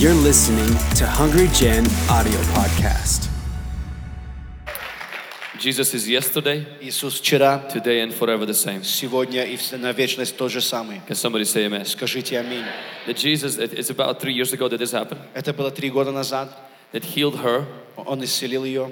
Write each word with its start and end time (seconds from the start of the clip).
You're 0.00 0.14
listening 0.14 0.68
to 0.96 1.06
Hungry 1.06 1.48
Gen 1.52 1.84
audio 2.08 2.38
podcast. 2.54 3.28
Jesus 5.58 5.92
is 5.94 6.08
yesterday, 6.08 6.64
Иисус 6.80 7.20
вчера, 7.20 7.68
today, 7.70 8.00
and 8.00 8.12
forever 8.12 8.46
the 8.46 8.54
same. 8.54 8.82
сегодня 8.84 9.44
и 9.44 9.56
вс- 9.56 9.76
на 9.76 9.92
вечность 9.92 10.36
тот 10.36 10.50
же 10.50 10.60
самый. 10.60 11.00
Can 11.08 11.14
somebody 11.14 11.44
say 11.44 11.66
amen? 11.66 11.84
Скажите 11.84 12.38
аминь. 12.38 12.64
That 13.06 13.16
Jesus, 13.16 13.58
it- 13.58 13.72
it's 13.74 13.90
about 13.90 14.18
three 14.20 14.32
years 14.32 14.52
ago 14.52 14.68
that 14.68 14.78
this 14.78 14.92
happened, 14.92 15.20
Это 15.34 15.52
было 15.52 15.70
три 15.70 15.90
года 15.90 16.10
назад. 16.12 16.50
that 16.92 17.02
healed 17.04 17.36
her. 17.42 17.66
Он 17.96 18.22
исцелил 18.24 18.64
ее. 18.64 18.90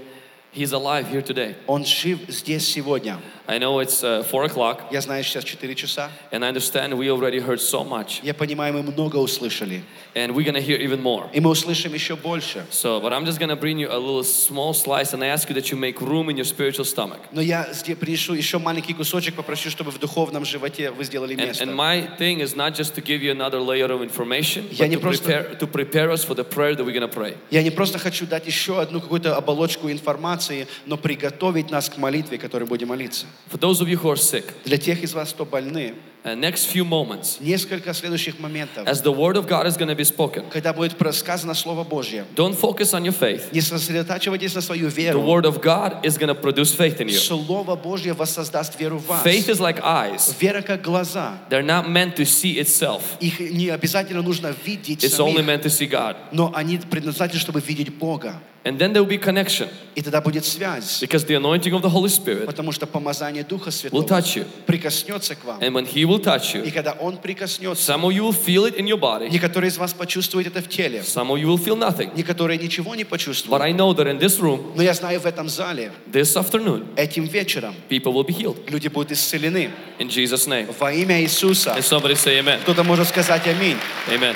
He's 0.53 0.73
alive 0.73 1.09
here 1.11 1.21
today. 1.23 1.57
Он 1.67 1.85
жив 1.85 2.21
здесь 2.29 2.69
сегодня. 2.69 3.19
I 3.47 3.59
know 3.59 3.81
it's 3.81 4.03
uh, 4.05 4.23
four 4.23 4.45
o'clock, 4.45 4.83
Я 4.91 5.01
знаю, 5.03 5.23
сейчас 5.25 5.45
4 5.45 5.75
часа. 5.75 6.11
and 6.31 6.43
I 6.45 6.49
understand 6.49 6.95
we 6.97 7.11
already 7.11 7.41
heard 7.41 7.61
so 7.61 7.85
much, 7.85 8.21
Я 8.23 8.33
понимаю, 8.33 8.73
мы 8.73 8.83
много 8.83 9.17
услышали. 9.17 9.83
and 10.15 10.33
we're 10.35 10.45
gonna 10.45 10.61
hear 10.63 10.79
even 10.79 11.03
more. 11.03 11.29
И 11.35 11.41
мы 11.41 11.51
услышим 11.51 11.93
еще 11.93 12.15
больше. 12.17 12.65
So, 12.71 13.01
but 13.03 13.13
I'm 13.13 13.27
just 13.27 13.39
gonna 13.41 13.57
bring 13.57 13.79
you 13.79 13.89
a 13.91 13.99
little 13.99 14.23
small 14.23 14.73
slice, 14.73 15.13
and 15.13 15.23
I 15.23 15.27
ask 15.27 15.49
you 15.51 15.55
that 15.57 15.71
you 15.73 15.77
make 15.77 16.01
room 16.01 16.31
in 16.31 16.37
your 16.39 16.47
spiritual 16.47 16.85
stomach. 16.87 17.19
Но 17.33 17.43
я 17.43 17.67
зде- 17.73 17.97
принесу 17.97 18.33
еще 18.33 18.59
маленький 18.59 18.95
кусочек, 18.95 19.35
попрошу, 19.35 19.69
чтобы 19.71 19.91
в 19.91 19.99
духовном 19.99 20.45
животе 20.47 20.91
вы 20.93 21.03
сделали 21.05 21.35
And, 21.37 21.47
место. 21.49 21.65
and 21.65 21.75
my 21.75 22.07
thing 22.17 22.39
is 22.41 22.55
not 22.57 22.75
just 22.75 22.95
to 22.95 23.03
give 23.03 23.23
you 23.23 23.33
another 23.33 23.59
layer 23.61 23.91
of 23.91 24.01
information, 24.03 24.69
Я 24.71 24.87
but 24.87 24.89
не 24.89 24.97
to 24.97 25.01
просто- 25.01 25.25
prepare, 25.25 25.59
to 25.59 25.67
prepare 25.67 26.11
us 26.13 26.25
for 26.25 26.35
the 26.35 26.45
prayer 26.45 26.75
that 26.77 26.85
we're 26.87 26.95
gonna 26.99 27.09
pray. 27.13 27.37
Я 27.51 27.63
не 27.63 27.71
просто 27.71 27.99
хочу 27.99 28.25
дать 28.25 28.47
еще 28.47 28.81
одну 28.81 29.01
какую-то 29.03 29.37
оболочку 29.37 29.91
информации, 29.91 30.38
но 30.86 30.98
приготовить 30.98 31.70
нас 31.70 31.90
к 31.90 31.98
молитве, 31.98 32.38
которой 32.38 32.66
будем 32.66 32.90
молиться. 32.90 33.26
For 33.52 33.60
those 33.60 33.82
of 33.82 33.88
you 33.88 34.02
who 34.02 34.12
are 34.12 34.16
sick, 34.16 34.46
Для 34.66 34.78
тех 34.78 35.04
из 35.04 35.14
вас, 35.14 35.34
кто 35.34 35.46
больны, 35.46 35.96
uh, 36.25 36.35
next 36.35 36.67
few 36.73 36.85
moments, 36.85 37.39
несколько 37.41 37.93
следующих 37.93 38.39
моментов. 38.39 38.87
as 38.89 39.03
the 39.03 39.13
word 39.13 39.37
of 39.37 39.47
God 39.47 39.67
is 39.67 39.77
gonna 39.77 39.95
be 39.95 40.05
spoken, 40.05 40.45
Когда 40.51 40.73
будет 40.73 40.95
сказано 41.15 41.55
Слово 41.55 41.85
Божье, 41.85 42.25
don't 42.35 42.55
focus 42.55 42.95
on 42.95 43.05
your 43.05 43.13
faith. 43.13 43.43
не 43.53 43.61
сосредотачивайтесь 43.61 44.55
на 44.55 44.61
свою 44.63 44.89
The 44.89 44.95
веру. 44.97 45.21
word 45.23 45.45
of 45.45 45.61
God 45.61 46.03
is 46.05 46.17
gonna 46.19 46.35
produce 46.35 46.73
faith 46.75 46.99
in 47.01 47.09
you. 47.09 47.19
Слово 47.19 47.77
Божье 47.77 48.15
воссоздаст 48.15 48.79
веру 48.81 48.99
в 48.99 49.07
вас. 49.07 49.23
Faith 49.25 49.49
is 49.49 49.61
like 49.61 49.81
eyes. 49.83 50.35
Вера 50.41 50.63
как 50.63 50.81
глаза. 50.83 51.39
They're 51.51 51.63
not 51.63 51.89
meant 51.89 52.17
to 52.17 52.25
see 52.25 52.59
itself. 52.59 53.03
Их 53.21 53.39
не 53.41 53.69
обязательно 53.69 54.23
нужно 54.23 54.55
видеть 54.65 55.05
It's 55.05 55.19
only 55.21 55.43
самих, 55.43 55.47
meant 55.47 55.63
to 55.63 55.69
see 55.71 55.87
God. 55.89 56.17
но 56.33 56.51
они 56.55 56.79
предназначены, 56.79 57.39
чтобы 57.39 57.61
видеть 57.61 57.93
Бога. 57.93 58.41
And 58.67 58.79
then 58.79 58.95
there 58.95 59.03
will 59.05 59.11
be 59.11 59.19
connection 59.19 59.69
И 59.95 60.01
тогда 60.01 60.23
будет 60.23 60.47
связь, 60.47 61.03
because 61.03 61.27
the 61.27 61.35
anointing 61.37 61.75
of 61.75 61.83
the 61.83 61.91
Holy 61.91 62.09
Spirit 62.09 62.47
потому 62.47 62.73
что 62.73 62.87
помазание 62.87 63.45
Духа 63.45 63.69
will 63.69 63.73
Святого 63.73 64.07
touch 64.09 64.37
you. 64.37 64.47
прикоснется 64.65 65.35
к 65.35 65.45
вам. 65.45 65.61
And 65.61 65.75
when 65.75 65.85
He 65.85 66.07
will 66.09 66.21
touch 66.23 66.55
И 66.55 66.69
you, 66.69 66.73
когда 66.73 66.93
Он 66.93 67.17
прикоснется, 67.19 67.93
some 67.93 68.03
of 68.05 68.13
you 68.13 68.23
will 68.25 68.33
feel 68.33 68.65
it 68.67 68.77
in 68.77 68.87
your 68.87 68.99
body, 68.99 69.29
некоторые 69.31 69.69
из 69.71 69.77
вас 69.79 69.93
почувствуют 69.93 70.47
это 70.47 70.61
в 70.63 70.69
теле, 70.69 71.01
some 71.01 71.29
of 71.31 71.39
you 71.41 71.47
will 71.47 71.59
feel 71.63 71.77
nothing. 71.77 72.11
некоторые 72.17 72.59
ничего 72.59 72.95
не 72.95 73.03
But 73.05 73.09
почувствуют. 73.11 73.63
I 73.63 73.73
know 73.73 73.93
that 73.95 74.07
in 74.07 74.19
this 74.19 74.39
room, 74.41 74.73
Но 74.77 74.83
я 74.83 74.95
знаю, 74.95 75.21
в 75.21 75.27
этом 75.27 75.49
зале, 75.49 75.93
this 76.11 76.37
afternoon, 76.37 76.87
этим 76.97 77.25
вечером, 77.25 77.75
people 77.89 78.13
will 78.13 78.25
be 78.27 78.35
healed. 78.37 78.57
люди 78.71 78.89
будут 78.89 79.13
исцелены 79.13 79.71
In 79.99 80.09
Jesus' 80.09 80.47
name. 80.47 80.73
во 80.79 80.93
имя 80.93 81.21
Иисуса. 81.23 81.71
And 81.77 81.83
somebody 81.85 82.15
say 82.15 82.39
amen. 82.41 82.61
Кто-то 82.63 82.85
может 82.85 83.09
сказать 83.09 83.47
аминь. 83.47 83.77
Amen. 84.09 84.35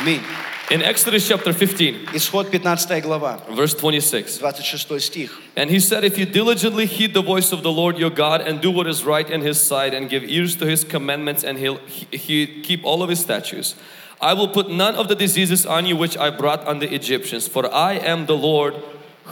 Аминь. 0.00 0.20
In 0.70 0.82
Exodus 0.82 1.28
chapter 1.28 1.52
15, 1.52 2.08
Исход 2.14 2.50
15 2.50 3.00
глава, 3.02 3.38
verse 3.50 3.74
26. 3.74 4.38
26 4.38 4.98
стих. 4.98 5.30
And 5.56 5.70
he 5.70 5.78
said, 5.78 6.04
If 6.04 6.16
you 6.16 6.24
diligently 6.24 6.86
heed 6.86 7.12
the 7.12 7.22
voice 7.22 7.52
of 7.52 7.62
the 7.62 7.70
Lord 7.70 7.98
your 7.98 8.10
God 8.10 8.40
and 8.40 8.60
do 8.60 8.70
what 8.70 8.86
is 8.86 9.04
right 9.04 9.28
in 9.28 9.42
his 9.42 9.60
sight 9.60 9.92
and 9.92 10.08
give 10.08 10.24
ears 10.24 10.56
to 10.56 10.66
his 10.66 10.82
commandments 10.82 11.44
and 11.44 11.58
he'll 11.58 11.76
he, 11.86 12.16
he 12.16 12.62
keep 12.62 12.82
all 12.82 13.02
of 13.02 13.10
his 13.10 13.20
statutes, 13.20 13.74
I 14.20 14.32
will 14.32 14.48
put 14.48 14.70
none 14.70 14.94
of 14.94 15.08
the 15.08 15.14
diseases 15.14 15.66
on 15.66 15.84
you 15.84 15.96
which 15.96 16.16
I 16.16 16.30
brought 16.30 16.66
on 16.66 16.78
the 16.78 16.92
Egyptians, 16.92 17.46
for 17.46 17.72
I 17.72 17.94
am 17.94 18.26
the 18.26 18.36
Lord 18.36 18.74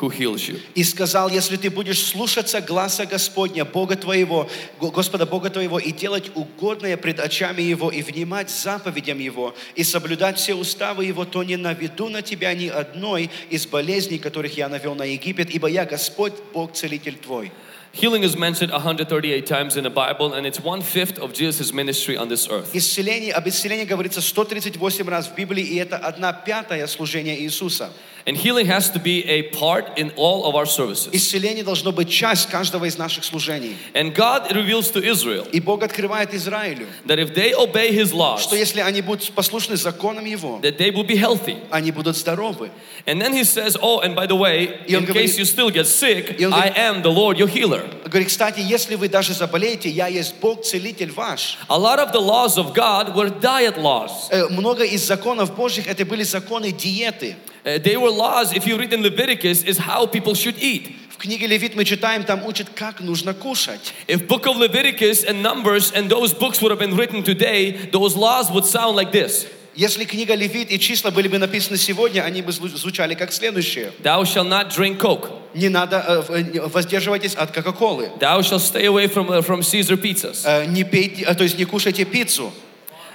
who 0.01 0.09
heals 0.09 0.47
you. 0.47 0.59
И 0.75 0.83
сказал, 0.83 1.29
если 1.29 1.57
ты 1.57 1.69
будешь 1.69 2.03
слушаться 2.03 2.61
гласа 2.61 3.05
Господня, 3.05 3.65
Бога 3.65 3.95
твоего, 3.95 4.49
Го- 4.79 4.91
Господа 4.91 5.25
Бога 5.25 5.49
твоего, 5.49 5.79
и 5.79 5.91
делать 5.91 6.31
угодное 6.35 6.97
пред 6.97 7.19
очами 7.19 7.61
Его, 7.61 7.91
и 7.91 8.01
внимать 8.01 8.49
заповедям 8.49 9.19
Его, 9.19 9.55
и 9.75 9.83
соблюдать 9.83 10.37
все 10.37 10.55
уставы 10.55 11.05
Его, 11.05 11.25
то 11.25 11.43
не 11.43 11.57
наведу 11.57 12.09
на 12.09 12.21
тебя 12.21 12.53
ни 12.53 12.67
одной 12.67 13.29
из 13.49 13.65
болезней, 13.65 14.19
которых 14.19 14.57
я 14.57 14.69
навел 14.69 14.95
на 14.95 15.03
Египет, 15.03 15.49
ибо 15.49 15.67
я 15.67 15.85
Господь, 15.85 16.33
Бог, 16.53 16.73
Целитель 16.73 17.15
твой. 17.15 17.51
Healing 17.93 18.21
is 18.21 18.37
mentioned 18.37 18.71
138 18.71 19.45
times 19.47 19.75
in 19.75 19.83
the 19.83 19.89
Bible, 19.89 20.33
and 20.33 20.45
it's 20.45 20.59
one 20.59 20.81
fifth 20.81 21.17
of 21.17 21.33
Jesus' 21.33 21.73
ministry 21.73 22.15
on 22.15 22.27
this 22.27 22.47
earth. 22.47 22.69
Исцеление, 22.73 23.33
об 23.33 23.47
исцелении 23.47 23.85
говорится 23.85 24.21
138 24.21 25.07
раз 25.09 25.27
в 25.27 25.35
Библии, 25.35 25.63
и 25.63 25.77
это 25.77 25.97
одна 25.97 26.31
пятая 26.31 26.85
служения 26.85 27.39
Иисуса. 27.39 27.91
And 28.26 28.36
healing 28.36 28.66
has 28.66 28.88
to 28.90 29.00
be 29.00 29.24
a 29.28 29.42
part 29.50 29.98
in 29.98 30.12
all 30.14 30.44
of 30.44 30.54
our 30.54 30.64
services. 30.64 31.08
Исцеление 31.12 31.64
должно 31.64 31.90
быть 31.90 32.08
часть 32.08 32.48
каждого 32.48 32.84
из 32.84 32.96
наших 32.96 33.24
служений. 33.24 33.76
And 33.94 34.14
God 34.14 34.52
reveals 34.52 34.92
to 34.92 35.02
Israel 35.02 35.44
И 35.50 35.58
Бог 35.58 35.82
открывает 35.82 36.32
Израилю, 36.32 36.86
that 37.06 37.18
if 37.18 37.34
they 37.34 37.52
obey 37.52 37.90
His 37.90 38.12
laws, 38.12 38.42
что 38.42 38.54
если 38.54 38.80
они 38.80 39.00
будут 39.00 39.32
послушны 39.32 39.76
законам 39.76 40.24
Его, 40.24 40.60
that 40.62 40.78
they 40.78 40.90
will 40.92 41.02
be 41.02 41.16
healthy. 41.16 41.56
они 41.72 41.90
будут 41.90 42.16
здоровы. 42.16 42.70
And 43.06 43.20
then 43.20 43.32
he 43.32 43.42
says, 43.42 43.76
Oh, 43.82 43.98
and 43.98 44.14
by 44.14 44.26
the 44.28 44.36
way, 44.36 44.78
И 44.86 44.94
он 44.94 45.02
in 45.02 45.08
говорит- 45.08 45.30
case 45.30 45.36
you 45.36 45.44
still 45.44 45.70
get 45.70 45.86
sick, 45.88 46.36
И 46.38 46.44
он 46.44 46.54
I 46.54 46.68
говорит- 46.70 46.78
am 46.78 47.02
the 47.02 47.10
Lord 47.10 47.38
your 47.38 47.48
healer. 47.48 47.82
Говорит, 48.04 48.28
кстати, 48.28 48.60
если 48.60 48.94
вы 48.94 49.08
даже 49.08 49.32
заболеете, 49.34 49.88
я 49.88 50.06
есть 50.06 50.36
Бог, 50.40 50.62
целитель 50.62 51.10
ваш. 51.10 51.58
A 51.68 51.76
lot 51.76 51.98
of 51.98 52.12
the 52.12 52.20
laws 52.20 52.56
of 52.56 52.72
God 52.72 53.16
were 53.16 53.30
diet 53.30 53.78
laws. 53.78 54.28
Э, 54.30 54.46
Много 54.48 54.84
из 54.84 55.04
законов 55.04 55.56
Божьих 55.56 55.88
это 55.88 56.04
были 56.06 56.22
законы 56.22 56.70
диеты. 56.70 57.34
Uh, 57.67 57.77
they 57.79 57.97
were 57.97 58.09
laws, 58.09 58.53
if 58.53 58.65
you 58.65 58.77
read 58.77 58.93
in 58.93 59.01
Leviticus, 59.03 59.61
is 59.63 59.77
how 59.77 60.05
people 60.07 60.33
should 60.33 60.55
eat. 60.57 60.95
В 61.11 61.17
книге 61.17 61.47
Левит 61.47 61.75
мы 61.75 61.83
читаем, 61.83 62.23
там 62.23 62.45
учат, 62.45 62.69
как 62.73 63.01
нужно 63.01 63.33
кушать. 63.33 63.91
If 64.07 64.25
book 64.27 64.45
of 64.45 64.55
Leviticus 64.55 65.25
and 65.25 65.41
Numbers 65.43 65.91
and 65.91 66.09
those 66.09 66.33
books 66.33 66.61
would 66.61 66.71
have 66.71 66.79
been 66.79 66.95
written 66.95 67.23
today, 67.23 67.89
those 67.91 68.15
laws 68.15 68.49
would 68.51 68.63
sound 68.65 68.95
like 68.95 69.11
this. 69.11 69.47
Если 69.75 70.05
книга 70.05 70.33
Левит 70.33 70.71
и 70.71 70.79
числа 70.79 71.11
были 71.11 71.27
бы 71.27 71.37
написаны 71.39 71.77
сегодня, 71.77 72.21
они 72.21 72.41
бы 72.41 72.51
зву- 72.51 72.69
звучали 72.69 73.15
как 73.15 73.33
следующее. 73.33 73.91
Thou 74.01 74.23
shalt 74.23 74.47
not 74.47 74.69
drink 74.75 74.97
Coke. 74.97 75.29
Не 75.53 75.67
надо, 75.69 76.23
э, 76.29 76.43
э, 76.53 76.67
воздерживайтесь 76.67 77.35
от 77.35 77.51
Кока-Колы. 77.51 78.09
Thou 78.19 78.39
shalt 78.41 78.61
stay 78.61 78.85
away 78.85 79.07
from, 79.07 79.27
uh, 79.27 79.41
from 79.41 79.61
Caesar 79.61 79.97
pizzas. 79.97 80.45
Э, 80.45 80.65
Не 80.65 80.83
пейте, 80.83 81.23
э, 81.23 81.35
то 81.35 81.43
есть 81.43 81.57
не 81.57 81.65
кушайте 81.65 82.05
пиццу. 82.05 82.53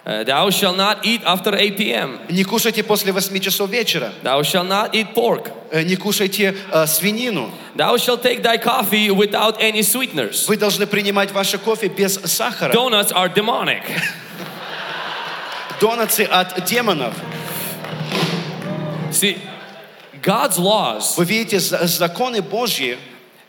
Uh, 0.05 0.25
thou 0.25 0.51
shalt 0.51 0.77
not 0.77 1.07
eat 1.07 1.23
after 1.25 1.55
8 1.55 1.77
p.m. 1.77 2.19
Не 2.29 2.43
кушайте 2.43 2.83
после 2.83 3.13
8 3.13 3.39
часов 3.41 3.71
вечера. 3.71 4.13
Thou 4.25 4.43
shalt 4.43 4.67
not 4.67 4.93
eat 4.95 5.15
pork. 5.15 5.53
Э, 5.71 5.85
Не 5.85 5.95
кушайте 5.97 6.57
э, 6.73 6.87
свинину. 6.89 7.51
Thou 7.77 7.97
shalt 7.97 8.21
take 8.21 8.43
thy 8.43 8.59
coffee 8.59 9.11
without 9.11 9.61
any 9.61 9.83
sweeteners. 9.83 10.49
Вы 10.49 10.57
должны 10.57 10.87
принимать 10.87 11.31
ваше 11.31 11.57
кофе 11.59 11.87
без 11.89 12.15
сахара. 12.25 12.73
Donuts 12.73 13.13
are 13.13 13.29
demonic. 13.33 13.83
Донатсы 15.81 16.23
от 16.25 16.65
демонов. 16.65 17.15
See, 19.13 19.39
God's 20.23 20.59
laws, 20.59 21.17
Вы 21.17 21.25
видите, 21.27 21.61
за- 21.61 21.87
законы 21.87 22.41
Божьи, 22.43 22.99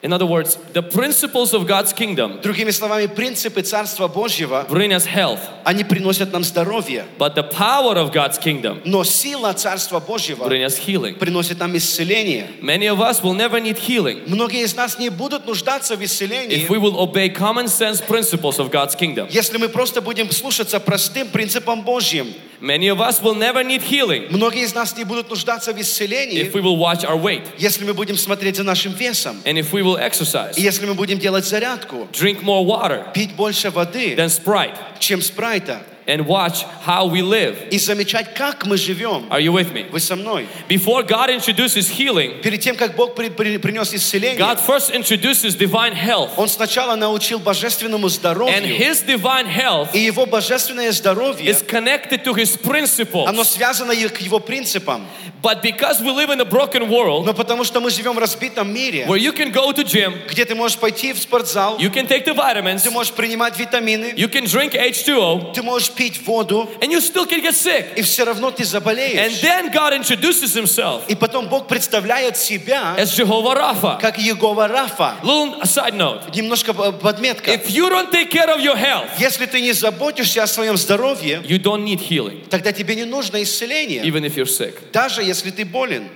in 0.02 0.12
other 0.12 0.26
words, 0.26 0.54
the 0.74 0.82
principles 0.82 1.52
of 1.52 1.66
God's 1.66 1.92
kingdom, 1.92 2.40
другими 2.40 2.70
словами, 2.70 3.06
принципы 3.06 3.62
Царства 3.62 4.06
Божьего, 4.06 4.64
bring 4.68 4.92
us 4.92 5.04
health. 5.04 5.40
они 5.64 5.82
приносят 5.82 6.32
нам 6.32 6.44
здоровье. 6.44 7.04
But 7.18 7.34
the 7.34 7.42
power 7.42 7.96
of 7.96 8.12
God's 8.12 8.38
kingdom 8.38 8.80
Но 8.84 9.02
сила 9.02 9.52
Царства 9.54 9.98
Божьего 9.98 10.48
bring 10.48 10.64
us 10.64 10.78
healing. 10.78 11.18
приносит 11.18 11.58
нам 11.58 11.76
исцеление. 11.76 12.48
Many 12.62 12.86
of 12.86 13.00
us 13.00 13.24
will 13.24 13.34
never 13.34 13.60
need 13.60 13.76
healing 13.76 14.22
Многие 14.28 14.62
из 14.62 14.76
нас 14.76 15.00
не 15.00 15.08
будут 15.08 15.46
нуждаться 15.46 15.96
в 15.96 16.04
исцелении, 16.04 16.64
if 16.64 16.68
we 16.68 16.78
will 16.78 16.96
obey 16.96 17.28
common 17.28 17.66
sense 17.66 18.00
principles 18.00 18.60
of 18.60 18.70
God's 18.70 18.94
kingdom. 18.96 19.26
если 19.30 19.58
мы 19.58 19.68
просто 19.68 20.00
будем 20.00 20.30
слушаться 20.30 20.78
простым 20.78 21.26
принципам 21.30 21.82
Божьим. 21.82 22.32
Many 22.62 22.88
of 22.88 23.00
us 23.00 23.22
will 23.22 23.36
never 23.36 23.62
need 23.62 23.82
healing 23.82 24.26
Многие 24.30 24.64
из 24.64 24.74
нас 24.74 24.96
не 24.96 25.04
будут 25.04 25.30
нуждаться 25.30 25.72
в 25.72 25.80
исцелении, 25.80 26.42
if 26.42 26.52
we 26.52 26.60
will 26.60 26.76
watch 26.76 27.04
our 27.04 27.16
weight 27.20 27.42
если 27.56 27.84
мы 27.84 27.94
будем 27.94 28.16
смотреть 28.16 28.56
за 28.56 28.64
нашим 28.64 28.92
весом. 28.92 29.36
and 29.44 29.58
if 29.58 29.72
we 29.72 29.82
will 29.82 29.96
exercise, 29.96 30.54
И 30.56 30.62
если 30.62 30.84
мы 30.86 30.94
будем 30.94 31.18
делать 31.18 31.44
зарядку, 31.44 32.08
drink 32.12 32.42
more 32.42 32.64
water 32.64 33.12
пить 33.12 33.34
больше 33.36 33.70
воды, 33.70 34.14
than 34.16 34.26
Sprite, 34.28 34.74
чем 34.98 35.22
спрайта, 35.22 35.80
and 36.06 36.26
watch 36.26 36.64
how 36.86 37.04
we 37.04 37.20
live. 37.20 37.68
и 37.70 37.78
замечать, 37.78 38.32
как 38.34 38.64
мы 38.64 38.78
живем. 38.78 39.26
Are 39.30 39.40
you 39.42 39.52
with 39.52 39.72
me? 39.74 39.84
Вы 39.90 40.00
со 40.00 40.16
мной? 40.16 40.46
Before 40.66 41.02
God 41.06 41.28
introduces 41.28 41.90
healing, 41.90 42.40
Перед 42.40 42.62
тем, 42.62 42.76
как 42.76 42.96
Бог 42.96 43.14
при- 43.14 43.28
при- 43.28 43.58
принес 43.58 43.92
исцеление, 43.92 44.38
God 44.38 44.58
first 44.66 44.90
introduces 44.94 45.54
divine 45.54 45.94
health. 45.94 46.30
Он 46.38 46.48
сначала 46.48 46.96
научил 46.96 47.38
божественному 47.40 48.06
And 48.06 48.10
здоровью, 48.10 48.78
His 48.78 49.04
divine 49.06 49.46
health 49.46 49.90
и 49.92 49.98
его 49.98 50.24
божественное 50.24 50.90
здоровье, 50.92 51.50
is 51.50 51.62
connected 51.62 52.24
to 52.24 52.32
His 52.34 52.56
principles. 52.56 53.28
оно 53.28 53.44
связано 53.44 53.92
и 53.92 54.08
к 54.08 54.20
его 54.22 54.40
принципам. 54.40 55.06
But 55.42 55.62
because 55.62 56.00
we 56.00 56.10
live 56.10 56.30
in 56.30 56.40
a 56.40 56.44
broken 56.44 56.88
world 56.88 57.26
Но 57.26 57.34
потому 57.34 57.64
что 57.64 57.80
мы 57.80 57.90
живем 57.90 58.14
в 58.14 58.18
разбитом 58.18 58.72
мире, 58.72 59.04
where 59.06 59.18
you 59.18 59.32
can 59.32 59.52
go 59.52 59.70
to 59.72 59.84
gym, 59.84 60.14
где 60.26 60.46
ты 60.46 60.54
можешь 60.54 60.78
пойти 60.78 61.12
в 61.12 61.18
спортзал, 61.18 61.78
you 61.78 61.92
can 61.92 62.08
take 62.08 62.24
the 62.24 62.34
vitamins, 62.34 62.82
ты 62.82 62.90
можешь 62.90 63.12
принимать 63.12 63.58
витамины, 63.58 64.14
you 64.16 64.28
can 64.28 64.44
drink 64.46 64.72
H2O, 64.74 65.52
ты 65.52 65.62
можешь 65.62 65.90
пить 65.96 66.20
воду, 66.26 66.68
and 66.80 66.90
you 66.90 67.00
still 67.00 67.26
can 67.26 67.42
get 67.42 67.54
sick. 67.54 67.94
и 67.96 68.02
все 68.02 68.24
равно 68.24 68.50
ты 68.50 68.62
And 68.62 68.66
заболеешь. 68.66 69.40
then 69.42 69.70
God 69.72 69.92
introduces 69.92 70.54
himself 70.56 71.02
И 71.08 71.14
потом 71.14 71.48
Бог 71.48 71.68
представляет 71.68 72.36
себя 72.36 72.94
as 72.98 73.10
Jehovah 73.16 73.54
Rapha. 73.56 74.00
как 74.00 74.18
Егова 74.18 74.66
Рафа. 74.68 75.16
Little 75.22 75.60
side 75.62 75.94
note. 75.94 76.34
Немножко 76.34 76.72
э, 76.72 76.92
подметка. 76.92 77.50
If 77.52 77.68
you 77.70 77.88
don't 77.90 78.10
take 78.10 78.30
care 78.30 78.48
of 78.48 78.60
your 78.60 78.76
health, 78.76 79.08
Если 79.18 79.46
ты 79.46 79.60
не 79.60 79.72
заботишься 79.72 80.42
о 80.42 80.46
своем 80.46 80.76
здоровье, 80.76 81.42
you 81.46 81.58
don't 81.60 81.84
need 81.84 82.00
healing, 82.00 82.48
тогда 82.48 82.72
тебе 82.72 82.94
не 82.94 83.04
нужно 83.04 83.42
исцеление. 83.42 84.02
even 84.04 84.24
if 84.24 84.36
you're 84.36 84.46
sick. 84.46 84.74
Даже 84.92 85.22
если 85.22 85.50
ты 85.50 85.64
болен. 85.64 86.08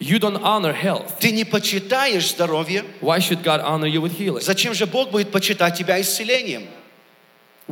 You 0.00 0.20
don't 0.20 0.40
honor 0.42 0.72
health. 0.80 1.18
Ты 1.18 1.32
не 1.32 1.44
почитаешь 1.44 2.28
здоровье. 2.30 2.84
Why 3.00 3.18
should 3.18 3.42
God 3.42 3.60
honor 3.64 3.88
you 3.88 4.00
with 4.00 4.16
healing? 4.16 4.40
Зачем 4.40 4.72
же 4.72 4.86
Бог 4.86 5.10
будет 5.10 5.32
почитать 5.32 5.76
тебя 5.76 6.00
исцелением? 6.00 6.68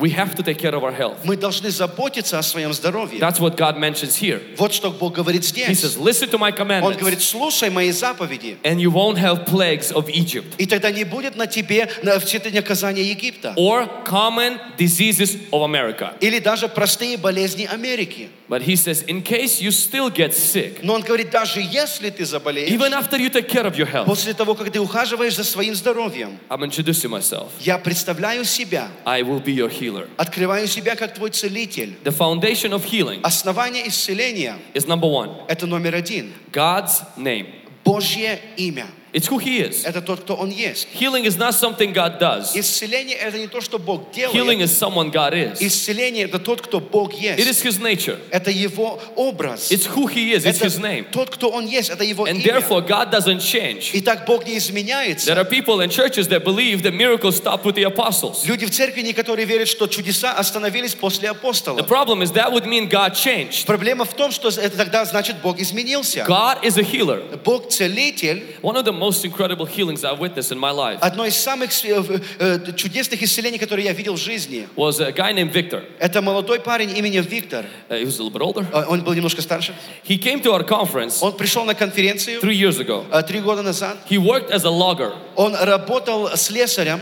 We 0.00 0.10
have 0.10 0.34
to 0.34 0.42
take 0.42 0.58
care 0.58 0.74
of 0.74 0.84
our 0.84 0.92
health. 0.92 1.24
Мы 1.24 1.38
должны 1.38 1.70
заботиться 1.70 2.38
о 2.38 2.42
своем 2.42 2.74
здоровье. 2.74 3.18
That's 3.18 3.40
what 3.40 3.56
God 3.56 3.78
mentions 3.78 4.14
here. 4.14 4.42
Вот 4.58 4.74
что 4.74 4.90
Бог 4.90 5.14
говорит 5.14 5.40
He 5.42 5.46
здесь. 5.72 5.80
says, 5.80 5.96
Listen 5.96 6.28
to 6.28 6.36
my 6.36 6.50
Он 6.50 6.54
commandments, 6.54 6.98
говорит, 7.00 7.22
слушай 7.22 7.70
мои 7.70 7.90
заповеди, 7.92 8.58
and 8.62 8.78
you 8.78 8.90
won't 8.90 9.16
have 9.16 9.46
plagues 9.46 9.90
of 9.92 10.10
Egypt 10.10 10.54
и 10.58 10.66
тогда 10.66 10.90
не 10.90 11.04
будет 11.04 11.34
на 11.36 11.46
тебе 11.46 11.88
на- 12.02 12.18
все 12.20 12.36
это 12.36 12.50
наказание 12.50 13.08
Египта. 13.08 13.54
or 13.56 13.88
common 14.04 14.58
diseases 14.76 15.38
of 15.50 15.62
America. 15.62 16.12
Или 16.20 16.40
даже 16.40 16.68
простые 16.68 17.16
болезни 17.16 17.64
Америки. 17.64 18.28
But 18.50 18.62
he 18.62 18.76
says, 18.76 19.02
in 19.02 19.22
case 19.22 19.60
you 19.60 19.72
still 19.72 20.08
get 20.08 20.32
sick, 20.32 20.78
Но 20.82 20.94
он 20.94 21.02
говорит, 21.02 21.30
даже 21.30 21.60
если 21.60 22.10
ты 22.10 22.24
заболеешь, 22.24 22.70
even 22.70 22.92
after 22.92 23.18
you 23.18 23.28
take 23.28 23.48
care 23.48 23.66
of 23.66 23.76
your 23.76 23.86
health, 23.90 24.06
после 24.06 24.34
того, 24.34 24.54
как 24.54 24.70
ты 24.70 24.78
ухаживаешь 24.80 25.34
за 25.34 25.42
своим 25.44 25.74
здоровьем, 25.74 26.38
I'm 26.48 26.62
introducing 26.62 27.10
myself. 27.10 27.48
я 27.60 27.76
представляю 27.78 28.44
себя, 28.44 28.88
I 29.04 29.22
will 29.22 29.42
be 29.42 29.52
your 29.54 29.68
healer. 29.68 30.08
открываю 30.16 30.66
себя 30.68 30.94
как 30.94 31.14
твой 31.14 31.30
целитель. 31.30 31.94
The 32.04 32.12
foundation 32.16 32.72
of 32.72 32.84
healing 32.84 33.20
Основание 33.22 33.88
исцеления 33.88 34.56
is 34.74 34.86
number 34.86 35.08
one – 35.10 35.48
это 35.48 35.66
номер 35.66 35.94
один. 35.96 36.32
God's 36.52 37.02
name. 37.16 37.46
Божье 37.84 38.40
имя. 38.56 38.86
It's 39.12 39.28
who 39.28 39.38
He 39.38 39.60
is. 39.66 39.84
Это 39.86 40.02
тот, 40.02 40.20
кто 40.20 40.34
Он 40.34 40.50
есть. 40.50 40.88
Healing 40.92 41.24
is 41.24 41.38
not 41.38 41.54
something 41.54 41.94
God 41.94 42.18
does, 42.18 42.54
Исцеление – 42.54 43.18
это 43.18 43.38
не 43.38 43.46
то, 43.46 43.62
что 43.62 43.78
Бог 43.78 44.12
healing 44.12 44.58
делает. 44.58 44.60
is 44.60 44.76
someone 44.76 45.10
God 45.10 45.32
is. 45.32 45.58
Исцеление – 45.62 46.26
это 46.26 46.38
тот, 46.38 46.60
кто 46.60 46.80
Бог 46.80 47.14
It 47.14 47.38
есть. 47.38 47.48
is 47.48 47.62
His 47.64 47.80
nature, 47.80 48.18
Это 48.30 48.50
Его 48.50 49.00
образ. 49.16 49.70
it's 49.72 49.86
who 49.86 50.06
He 50.06 50.32
is, 50.34 50.44
it's 50.44 50.60
Это 50.60 50.66
His 50.66 50.78
name. 50.80 51.06
тот, 51.10 51.30
кто 51.30 51.48
Он 51.48 51.64
есть. 51.66 51.88
Это 51.88 52.04
Его 52.04 52.26
And 52.26 52.36
имя. 52.42 52.44
therefore, 52.60 52.82
God 52.82 53.10
doesn't 53.10 53.40
change. 53.40 53.90
Итак, 53.94 54.26
Бог 54.26 54.44
не 54.44 54.52
There 54.52 54.58
изменяется. 54.58 55.32
are 55.32 55.44
people 55.46 55.80
in 55.80 55.88
churches 55.88 56.28
that 56.28 56.44
believe 56.44 56.82
that 56.82 56.92
miracles 56.92 57.36
stop 57.36 57.64
with 57.64 57.74
the 57.74 57.84
apostles. 57.84 58.44
Люди 58.44 58.66
в 58.66 58.70
церкви 58.70 59.00
некоторые 59.00 59.46
верят, 59.46 59.68
что 59.68 59.86
чудеса 59.86 60.32
остановились 60.32 60.94
после 60.94 61.30
The 61.30 61.32
апостолов. 61.32 61.86
problem 61.88 62.20
is 62.20 62.32
that 62.32 62.52
would 62.52 62.66
mean 62.66 62.86
God 62.90 63.14
changed. 63.14 63.64
Проблема 63.64 64.04
в 64.04 64.12
том, 64.12 64.30
что 64.30 64.48
это 64.48 64.76
тогда 64.76 65.06
значит 65.06 65.36
Бог 65.42 65.58
изменился. 65.58 66.26
God 66.28 66.62
is 66.62 66.76
a 66.76 66.82
healer. 66.82 67.22
Бог 67.42 67.70
целитель. 67.70 68.42
One 68.60 68.76
of 68.76 68.84
the 68.84 68.92
most 69.00 69.24
incredible 69.24 69.66
healings 69.66 70.04
I've 70.04 70.18
witnessed 70.18 70.52
in 70.52 70.58
my 70.58 70.70
life 70.70 70.98
Одно 71.00 71.24
из 71.26 71.36
самых 71.36 71.70
э, 71.84 72.20
э, 72.38 72.72
чудесных 72.76 73.22
исцелений, 73.22 73.58
которые 73.58 73.86
я 73.86 73.92
видел 73.92 74.14
в 74.14 74.20
жизни, 74.20 74.68
was 74.76 75.00
a 75.00 75.12
guy 75.12 75.32
named 75.32 75.52
Victor. 75.52 75.84
это 75.98 76.22
молодой 76.22 76.60
парень 76.60 76.96
именем 76.96 77.22
Виктор. 77.22 77.64
Uh, 77.88 77.96
he 77.98 78.04
was 78.04 78.18
a 78.18 78.22
little 78.22 78.30
bit 78.30 78.42
older. 78.42 78.66
Э, 78.72 78.84
Он 78.88 79.02
был 79.02 79.14
немножко 79.14 79.42
старше. 79.42 79.74
He 80.08 80.18
came 80.18 80.42
to 80.42 80.52
our 80.52 80.64
conference 80.66 81.18
Он 81.20 81.32
пришел 81.36 81.64
на 81.64 81.74
конференцию 81.74 82.40
three 82.40 82.56
years 82.56 82.78
ago. 82.78 83.04
э, 83.10 83.22
три 83.22 83.40
года 83.40 83.62
назад. 83.62 83.96
He 84.08 84.18
worked 84.18 84.50
as 84.50 84.64
a 84.64 84.70
logger. 84.70 85.12
Он 85.36 85.54
работал 85.54 86.36
слесарем. 86.36 87.00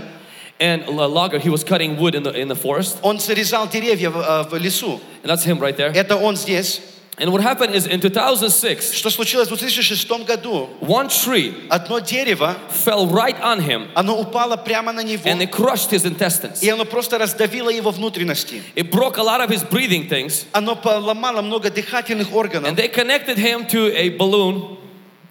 And 0.61 0.85
a 0.87 1.07
logger, 1.09 1.41
he 1.41 1.51
was 1.51 1.65
cutting 1.65 1.97
wood 1.99 2.15
in 2.15 2.23
the, 2.23 2.33
in 2.33 2.47
the 2.47 2.55
forest. 2.55 2.99
Он 3.03 3.19
срезал 3.19 3.69
деревья 3.69 4.11
в, 4.11 4.17
э, 4.19 4.49
в 4.49 4.57
лесу. 4.57 5.01
And 5.25 5.31
that's 5.31 5.45
him 5.45 5.59
right 5.59 5.77
there. 5.77 5.93
Это 5.93 6.17
он 6.17 6.37
здесь. 6.37 6.81
And 7.19 7.31
what 7.31 7.41
happened 7.43 7.77
is 7.77 7.87
in 7.87 8.01
2006, 8.01 8.93
Что 8.93 9.09
случилось 9.09 9.47
в 9.49 9.51
2006 9.57 10.27
году? 10.27 10.69
one 10.81 11.09
tree 11.09 11.55
Одно 11.71 12.01
дерево, 12.01 12.57
fell 12.85 13.07
right 13.07 13.41
on 13.41 13.61
him 13.61 13.87
оно 13.95 14.19
упало 14.21 14.57
прямо 14.57 14.93
на 14.93 15.01
него. 15.05 15.23
and 15.25 15.41
it 15.41 15.53
crushed 15.53 15.91
his 15.93 16.05
intestines. 16.05 16.61
И 16.61 16.69
оно 16.69 16.85
просто 16.85 17.17
раздавило 17.19 17.71
его 17.71 17.93
внутренности. 17.93 18.63
It 18.75 18.91
broke 18.91 19.17
a 19.19 19.23
lot 19.23 19.41
of 19.41 19.49
his 19.49 19.63
breathing 19.63 20.09
things. 20.09 20.45
Оно 20.53 20.75
поломало 20.75 21.41
много 21.41 21.71
дыхательных 21.71 22.35
органов. 22.35 22.69
And 22.69 22.77
they 22.77 22.89
connected 22.89 23.39
him 23.39 23.65
to 23.69 23.93
a 23.97 24.09
balloon, 24.17 24.77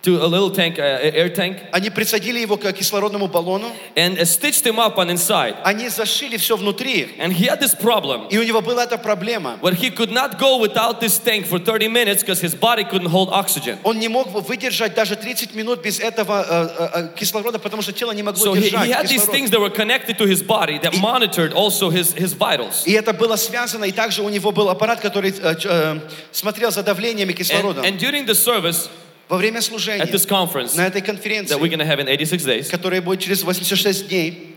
to 0.04 0.22
a 0.22 0.28
little 0.28 0.52
tank, 0.52 0.78
uh, 0.80 1.00
air 1.02 1.30
tank, 1.34 1.60
Они 1.72 1.90
присадили 1.90 2.38
его 2.40 2.58
к 2.58 2.70
кислородному 2.74 3.30
баллону. 3.30 3.72
and 3.96 4.20
uh, 4.20 4.26
stitched 4.26 4.66
him 4.68 4.78
up 4.78 4.98
on 4.98 5.10
inside. 5.10 5.56
Они 5.64 5.88
зашили 5.88 6.36
все 6.36 6.58
внутри. 6.58 7.16
And 7.20 7.32
he 7.32 7.46
had 7.48 7.62
this 7.62 7.74
problem 7.74 8.28
И 8.30 8.38
у 8.38 8.44
него 8.44 8.60
была 8.62 8.84
эта 8.84 8.98
проблема. 8.98 9.60
where 9.62 9.74
he 9.74 9.90
could 9.90 10.12
not 10.12 10.38
go 10.38 10.58
without 10.58 11.00
this 11.00 11.18
tank 11.20 11.46
for 11.46 11.58
30 11.58 11.88
minutes 11.88 12.22
because 12.22 12.42
his 12.42 12.54
body 12.54 12.84
couldn't 12.84 13.08
hold 13.12 13.30
oxygen. 13.32 13.80
Он 13.86 13.98
не 13.98 14.10
мог 14.10 14.28
выдержать 14.46 14.94
даже 14.94 15.16
30 15.16 15.56
минут 15.56 15.82
без 15.82 16.02
этого 16.02 16.46
э, 16.50 16.68
э, 16.78 16.90
э, 17.06 17.16
кислорода, 17.18 17.58
потому 17.58 17.82
что 17.82 17.94
тело 17.94 18.12
не 18.12 18.24
могло 18.24 18.44
So 18.46 18.54
he, 18.56 18.64
держать 18.64 18.86
he 18.86 18.92
had 18.92 19.08
these 19.08 19.22
кислород. 19.26 19.32
things 19.32 19.52
that 19.52 19.62
were 19.62 19.70
connected 19.70 20.18
to 20.18 20.26
his 20.28 20.44
body 20.44 20.80
that 20.80 21.00
monitored 21.00 21.54
also 21.54 21.90
his, 21.90 22.12
his 22.12 22.34
vitals. 22.34 22.84
И 22.86 22.92
это 22.92 23.14
было 23.14 23.38
связано, 23.38 23.86
и 23.86 23.94
также 23.94 24.22
у 24.22 24.28
него 24.28 24.52
был 24.52 24.68
аппарат, 24.70 25.00
который 25.00 25.32
э, 25.32 25.56
ч- 25.58 25.70
э, 25.72 26.00
смотрел 26.34 26.72
за 26.72 26.84
давлением 26.84 27.30
и 27.30 27.32
And, 27.32 27.38
кислородом. 27.38 27.86
and 27.86 27.98
during 27.98 28.26
the 28.26 28.36
service 28.36 28.90
Во 29.29 29.37
время 29.37 29.59
at 29.59 29.65
служения 29.65 30.07
this 30.07 30.25
conference 30.27 30.75
на 30.77 30.87
этой 30.87 31.01
that 31.01 31.05
we're 31.05 31.07
конференции, 31.07 31.57
going 31.59 31.79
to 31.79 31.85
have 31.87 32.01
in 32.01 32.09
86 32.09 32.45
days, 32.45 32.69
которая 32.71 33.03
будет 33.03 33.21
через 33.21 33.43
86 33.45 34.09
дней, 34.09 34.57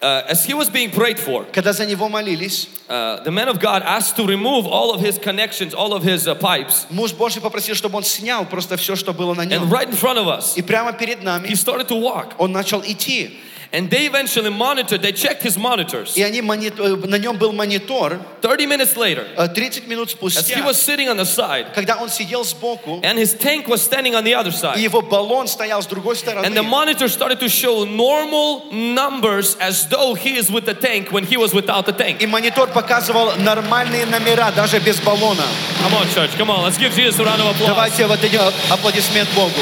uh, 0.00 0.22
as 0.28 0.44
he 0.44 0.54
was 0.54 0.68
being 0.70 0.90
prayed 0.90 1.18
for, 1.18 1.44
когда 1.52 1.72
за 1.72 1.84
него 1.86 2.08
молились, 2.08 2.68
uh, 2.88 3.22
the 3.24 3.30
man 3.30 3.48
of 3.48 3.58
God 3.58 3.82
asked 3.82 4.14
to 4.16 4.26
remove 4.26 4.66
all 4.66 4.94
of 4.94 5.00
his 5.00 5.18
connections, 5.18 5.74
all 5.74 5.92
of 5.94 6.02
his 6.04 6.28
uh, 6.28 6.34
pipes, 6.34 6.86
муж 6.90 7.12
Божий 7.14 7.40
попросил, 7.42 7.74
чтобы 7.74 7.96
он 7.96 8.04
снял 8.04 8.44
просто 8.46 8.76
все, 8.76 8.94
что 8.94 9.12
было 9.12 9.34
на 9.34 9.42
and 9.42 9.50
нем. 9.50 9.68
right 9.70 9.88
in 9.88 9.96
front 9.96 10.18
of 10.18 10.28
us, 10.28 10.56
И 10.56 10.62
прямо 10.62 10.92
перед 10.92 11.20
he 11.20 11.24
нами 11.24 11.48
started 11.54 11.88
to 11.88 11.96
walk. 12.00 12.34
он 12.38 12.52
начал 12.52 12.82
идти. 12.82 13.38
And 13.73 13.89
they 13.89 14.05
eventually 14.05 14.49
monitored, 14.49 15.01
they 15.01 15.13
checked 15.13 15.43
his 15.43 15.57
monitors. 15.57 16.17
И 16.17 16.21
они 16.23 16.41
монит- 16.41 16.77
э, 16.77 17.07
на 17.07 17.15
нем 17.15 17.37
был 17.37 17.53
монитор. 17.53 18.19
30 18.41 18.65
minutes 18.67 18.97
later, 18.97 19.25
Э, 19.37 19.47
30 19.47 19.87
минут 19.87 20.09
as 20.09 20.13
he 20.13 20.17
спустя, 20.17 20.65
was 20.65 20.73
sitting 20.77 21.07
on 21.07 21.15
the 21.15 21.23
side, 21.23 21.67
когда 21.73 21.95
он 21.95 22.09
сидел 22.09 22.43
сбоку, 22.43 22.99
and 23.01 23.17
his 23.17 23.33
tank 23.33 23.69
was 23.69 23.81
standing 23.81 24.13
on 24.13 24.25
the 24.25 24.33
other 24.35 24.49
и 24.49 24.51
side, 24.51 24.77
его 24.77 25.01
баллон 25.01 25.47
стоял 25.47 25.81
с 25.81 25.85
другой 25.85 26.17
стороны, 26.17 26.45
and 26.45 26.53
the 26.53 26.61
monitor 26.61 27.07
started 27.07 27.39
to 27.39 27.47
show 27.47 27.85
normal 27.85 28.65
numbers 28.73 29.55
as 29.61 29.87
though 29.87 30.15
he 30.15 30.35
is 30.35 30.51
with 30.51 30.65
the 30.65 30.73
tank 30.73 31.09
when 31.11 31.23
he 31.23 31.37
was 31.37 31.53
without 31.53 31.85
the 31.85 31.93
tank. 31.93 32.21
и 32.21 32.27
монитор 32.27 32.67
показывал 32.71 33.37
нормальные 33.37 34.05
номера, 34.05 34.51
даже 34.51 34.79
без 34.79 34.99
баллона. 34.99 35.45
Come 35.81 35.93
on, 35.93 36.07
church, 36.13 36.37
come 36.37 36.49
on, 36.49 36.65
let's 36.65 36.77
give 36.77 36.93
Jesus 36.93 37.19
a 37.19 37.23
round 37.23 37.39
of 37.39 37.47
applause. 37.55 37.67
Давайте 37.67 38.05
вот 38.05 38.19
дадим 38.19 38.41
аплодисмент 38.69 39.29
Богу. 39.33 39.61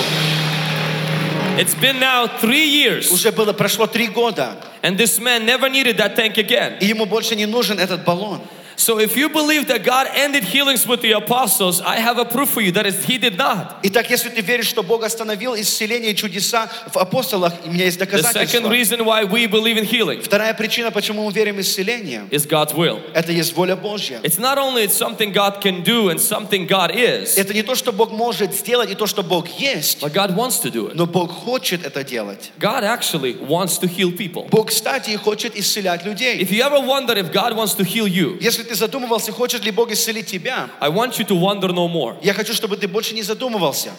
It's 1.58 1.76
been 1.76 2.00
now 2.00 2.28
three 2.40 2.68
years, 2.68 3.12
Уже 3.12 3.32
было, 3.32 3.52
прошло 3.54 3.86
три 3.86 4.08
года, 4.08 4.56
and 4.82 4.98
this 4.98 5.20
man 5.20 5.46
never 5.46 5.70
needed 5.70 5.98
that 5.98 6.16
tank 6.16 6.38
again. 6.38 6.78
и 6.80 6.86
ему 6.86 7.06
больше 7.06 7.36
не 7.36 7.46
нужен 7.46 7.80
этот 7.80 8.04
баллон. 8.06 8.42
So 8.76 8.98
if 8.98 9.18
you 9.18 9.28
believe 9.28 9.68
that 9.68 9.84
God 9.84 10.08
ended 10.16 10.46
healings 10.46 10.88
with 10.88 11.02
the 11.02 11.12
apostles, 11.12 11.82
I 11.82 11.98
have 11.98 12.18
a 12.18 12.24
proof 12.24 12.48
for 12.50 12.62
you 12.62 12.72
that 12.72 12.86
is, 12.86 13.04
he 13.04 13.18
did 13.18 13.38
not. 13.38 13.76
Итак, 13.84 14.10
если 14.10 14.30
ты 14.30 14.40
веришь, 14.40 14.68
что 14.70 14.84
Бог 14.84 15.04
остановил 15.04 15.54
исцеление 15.56 16.12
и 16.14 16.16
чудеса 16.16 16.70
в 16.88 16.96
апостолах, 16.96 17.52
у 17.66 17.70
меня 17.70 17.84
есть 17.84 18.00
The 18.00 18.06
second 18.06 18.22
доказательства. 18.24 18.70
reason 18.72 19.04
why 19.04 19.26
we 19.26 19.48
believe 19.48 19.76
in 19.78 19.84
healing 19.84 20.22
Вторая 20.22 20.54
причина, 20.54 20.92
почему 20.92 21.26
мы 21.26 21.34
верим 21.34 21.58
в 21.58 21.60
исцеление, 21.60 22.26
is 22.32 22.48
God's 22.48 22.74
will. 22.74 23.02
это 23.14 23.34
есть 23.34 23.54
воля 23.54 23.76
Божья. 23.76 24.22
It's 24.24 24.40
not 24.40 24.58
only 24.58 24.86
it's 24.86 24.96
something 24.96 25.34
God 25.34 25.60
can 25.62 25.84
do 25.84 26.08
and 26.10 26.18
something 26.18 26.66
God 26.66 26.92
is, 26.96 27.36
Это 27.38 27.54
не 27.54 27.64
то, 27.64 27.76
что 27.76 27.92
Бог 27.92 28.12
может 28.14 28.54
сделать, 28.56 28.90
и 28.90 28.96
то, 28.96 29.08
что 29.08 29.24
Бог 29.24 29.50
есть, 29.60 30.02
but 30.02 30.14
God 30.14 30.34
wants 30.38 30.62
to 30.62 30.72
do 30.72 30.88
it. 30.88 30.94
но 30.96 31.06
Бог 31.06 31.32
хочет 31.32 31.86
это 31.86 32.06
делать. 32.06 32.52
God 32.58 32.86
actually 32.86 33.36
wants 33.46 33.78
to 33.80 33.88
heal 33.90 34.16
people. 34.16 34.48
Бог, 34.50 34.70
кстати, 34.70 35.10
и 35.10 35.18
хочет 35.18 35.58
исцелять 35.58 36.06
людей. 36.06 36.40
If 36.42 36.50
you 36.52 36.64
ever 36.64 36.80
wonder 36.80 37.18
if 37.18 37.34
God 37.34 37.54
wants 37.58 37.74
to 37.76 37.84
heal 37.84 38.08
you, 38.08 38.38
Если 38.40 38.63
ты 38.64 38.76
задумывался, 38.76 39.32
хочет 39.32 39.64
ли 39.64 39.72
Бог 39.72 39.92
исцелить 39.92 40.28
тебя, 40.28 40.70
I 40.80 40.90
want 40.90 41.18
you 41.20 41.26
to 41.28 41.36
wonder 41.36 41.72
no 41.72 41.88
more. 41.88 42.18
я 42.22 42.34
хочу, 42.34 42.54
чтобы 42.54 42.78
ты 42.78 42.88
больше 42.88 43.14
не 43.14 43.24
задумывался. 43.24 43.92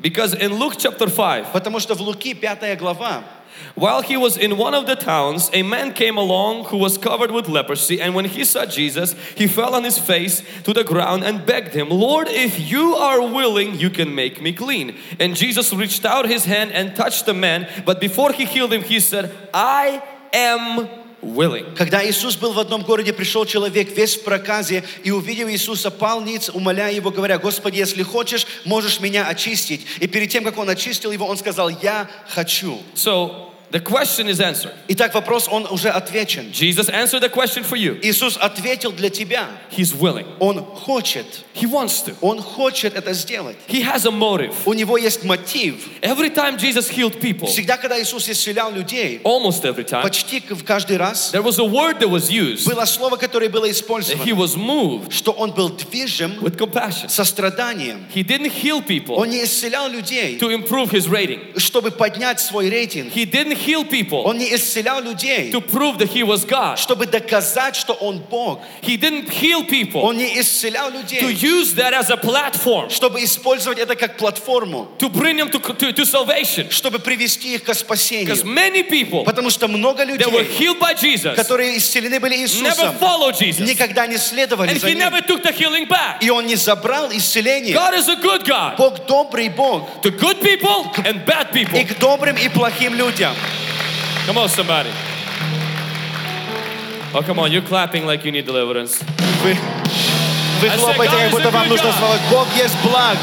Because 0.00 0.32
in 0.34 0.58
Luke 0.58 0.76
chapter 0.78 1.08
5, 1.08 1.52
Потому 1.52 1.80
что 1.80 1.94
в 1.94 2.00
Луки 2.00 2.32
5 2.32 2.78
глава, 2.78 3.24
while 3.74 4.02
he 4.02 4.16
was 4.16 4.36
in 4.36 4.56
one 4.56 4.74
of 4.74 4.86
the 4.86 4.94
towns, 4.94 5.50
a 5.52 5.62
man 5.62 5.92
came 5.92 6.16
along 6.16 6.66
who 6.66 6.76
was 6.76 6.96
covered 6.96 7.32
with 7.32 7.48
leprosy. 7.48 8.00
And 8.00 8.14
when 8.14 8.24
he 8.24 8.44
saw 8.44 8.66
Jesus, 8.66 9.14
he 9.34 9.48
fell 9.48 9.74
on 9.74 9.82
his 9.84 9.98
face 9.98 10.42
to 10.62 10.72
the 10.72 10.84
ground 10.84 11.24
and 11.24 11.44
begged 11.44 11.74
him, 11.74 11.88
Lord, 11.90 12.28
if 12.28 12.58
you 12.70 12.94
are 12.94 13.20
willing, 13.20 13.74
you 13.74 13.90
can 13.90 14.14
make 14.14 14.40
me 14.40 14.52
clean. 14.52 14.96
And 15.18 15.34
Jesus 15.34 15.72
reached 15.72 16.04
out 16.04 16.28
his 16.28 16.44
hand 16.44 16.72
and 16.72 16.94
touched 16.94 17.26
the 17.26 17.34
man. 17.34 17.68
But 17.84 18.00
before 18.00 18.32
he 18.32 18.44
healed 18.44 18.72
him, 18.72 18.82
he 18.82 19.00
said, 19.00 19.32
I 19.52 20.02
am 20.32 20.88
willing. 21.23 21.75
Когда 21.75 22.05
Иисус 22.05 22.35
был 22.35 22.53
в 22.53 22.59
одном 22.59 22.83
городе, 22.83 23.13
пришел 23.13 23.45
человек 23.45 23.95
весь 23.95 24.15
в 24.15 24.23
проказе, 24.23 24.83
и 25.03 25.11
увидев 25.11 25.49
Иисуса, 25.49 25.91
пал 25.91 26.21
ниц, 26.21 26.49
умоляя 26.53 26.93
его, 26.93 27.11
говоря, 27.11 27.37
Господи, 27.37 27.77
если 27.77 28.03
хочешь, 28.03 28.45
можешь 28.65 28.99
меня 28.99 29.27
очистить. 29.27 29.85
И 29.99 30.07
перед 30.07 30.29
тем, 30.29 30.43
как 30.43 30.57
он 30.57 30.69
очистил 30.69 31.11
его, 31.11 31.25
он 31.25 31.37
сказал, 31.37 31.69
я 31.69 32.09
хочу. 32.27 32.81
So 32.95 33.52
The 33.72 33.80
question 33.80 34.28
is 34.28 34.40
answered. 34.40 34.72
Итак, 34.88 35.12
вопрос, 35.12 35.46
он 35.46 35.66
уже 35.70 35.90
отвечен. 35.90 36.50
Jesus 36.52 36.88
answered 36.88 37.20
the 37.20 37.28
question 37.28 37.62
for 37.62 37.76
you. 37.76 37.98
Иисус 38.02 38.38
ответил 38.38 38.92
для 38.92 39.10
тебя. 39.10 39.46
He's 39.70 39.92
willing. 39.94 40.24
Он 40.38 40.64
хочет. 40.64 41.26
He 41.52 41.66
wants 41.70 42.00
to. 42.06 42.14
Он 42.22 42.40
хочет 42.40 42.96
это 42.96 43.12
сделать. 43.12 43.56
He 43.68 43.82
has 43.82 44.06
a 44.06 44.10
motive. 44.10 44.54
У 44.64 44.72
него 44.72 44.96
есть 44.96 45.22
мотив. 45.24 45.86
Every 46.00 46.30
time 46.30 46.56
Jesus 46.56 46.88
healed 46.88 47.20
people, 47.20 47.46
Всегда, 47.46 47.76
когда 47.76 48.00
Иисус 48.00 48.26
исцелял 48.30 48.72
людей, 48.72 49.20
almost 49.22 49.62
every 49.64 49.84
time, 49.84 50.00
почти 50.02 50.40
в 50.40 50.64
каждый 50.64 50.96
раз 50.96 51.30
there 51.34 51.42
was 51.42 51.58
a 51.58 51.64
word 51.64 51.98
that 52.00 52.08
was 52.08 52.30
used 52.30 52.66
было 52.66 52.86
слово, 52.86 53.16
которое 53.18 53.50
было 53.50 53.66
that 53.66 53.68
he 53.68 53.72
использовано, 53.72 54.24
was 54.34 54.56
moved 54.56 55.12
что 55.12 55.32
он 55.32 55.50
был 55.50 55.68
движим 55.68 56.38
with 56.40 56.56
compassion. 56.56 57.10
состраданием. 57.10 58.06
He 58.14 58.22
didn't 58.22 58.50
heal 58.50 58.80
people 58.80 59.16
Он 59.16 59.28
не 59.28 59.44
исцелял 59.44 59.90
людей, 59.90 60.38
to 60.38 60.50
improve 60.50 60.90
his 60.90 61.06
rating. 61.06 61.58
чтобы 61.58 61.90
поднять 61.90 62.40
свой 62.40 62.70
рейтинг. 62.70 63.12
He 63.12 63.26
didn't 63.26 63.58
heal 63.62 63.84
people 63.88 64.22
Он 64.24 64.36
не 64.38 64.54
исцелял 64.54 65.00
людей, 65.00 65.50
to 65.52 65.60
prove 65.60 65.98
that 65.98 66.08
he 66.12 66.22
was 66.22 66.44
God. 66.44 66.76
чтобы 66.78 67.06
доказать, 67.06 67.76
что 67.76 67.92
он 67.94 68.18
Бог. 68.30 68.60
He 68.82 68.96
didn't 68.96 69.28
heal 69.30 69.64
people 69.66 70.02
Он 70.02 70.16
не 70.16 70.38
исцелял 70.40 70.90
to 70.90 71.02
людей, 71.02 71.20
use 71.34 71.74
that 71.74 71.92
as 71.94 72.10
a 72.10 72.16
platform 72.16 72.90
чтобы 72.90 73.22
использовать 73.24 73.78
это 73.78 73.94
как 73.96 74.16
платформу, 74.16 74.88
to 74.98 75.08
bring 75.08 75.36
them 75.36 75.50
to, 75.50 75.60
to, 75.60 75.92
to 75.92 76.04
salvation. 76.04 76.70
чтобы 76.70 76.98
привести 76.98 77.54
их 77.54 77.62
к 77.62 77.68
Because 77.68 77.80
спасению. 77.80 78.44
many 78.44 78.82
people 78.82 79.24
Потому 79.24 79.50
что 79.50 79.68
много 79.68 80.04
that 80.04 80.30
were 80.30 80.42
людей, 80.42 80.58
healed 80.58 80.78
by 80.80 80.94
Jesus 80.94 81.34
которые 81.36 81.76
исцелены 81.76 82.18
были 82.20 82.36
never 82.36 82.42
Иисусом, 82.44 82.98
followed 82.98 83.36
Jesus. 83.38 83.66
никогда 83.66 84.06
не 84.06 84.16
следовали 84.18 84.70
And 84.72 84.80
за 84.80 84.88
he 84.88 84.94
Ним. 84.94 84.98
never 85.00 85.20
took 85.22 85.42
the 85.42 85.52
healing 85.52 85.86
back. 85.86 86.18
И 86.22 86.30
Он 86.30 86.46
не 86.46 86.56
забрал 86.56 87.10
исцеление. 87.12 87.74
God 87.74 87.94
is 87.94 88.08
a 88.08 88.16
good 88.16 88.44
God 88.44 88.76
Бог 88.76 89.06
добрый 89.06 89.48
Бог. 89.48 90.02
to 90.02 90.10
good 90.10 90.40
people 90.40 90.90
and 91.04 91.24
bad 91.24 91.52
people. 91.52 91.78
И 91.80 91.84
к 91.84 91.98
добрым 91.98 92.36
и 92.36 92.48
плохим 92.48 92.94
людям. 92.94 93.34
Come 94.26 94.38
on, 94.38 94.48
somebody. 94.48 94.90
Oh, 97.14 97.22
come 97.22 97.38
on, 97.38 97.50
you're 97.50 97.62
clapping 97.62 98.04
like 98.06 98.24
you 98.24 98.32
need 98.32 98.44
deliverance. 98.46 99.02
Вы, 99.42 99.54
вы 100.60 100.68
I 100.68 100.76
said, 100.76 100.78
хлопаете, 100.78 101.12
God 101.12 101.18
как 101.18 101.26
is 101.26 101.30
будто 101.32 101.48
a 101.48 101.52
вам 101.52 101.62
good 101.64 101.70
нужно 101.70 101.90
God. 101.90 101.98
слово. 101.98 102.18
Бог 102.30 102.46
есть 102.56 102.76
благ. 102.82 103.18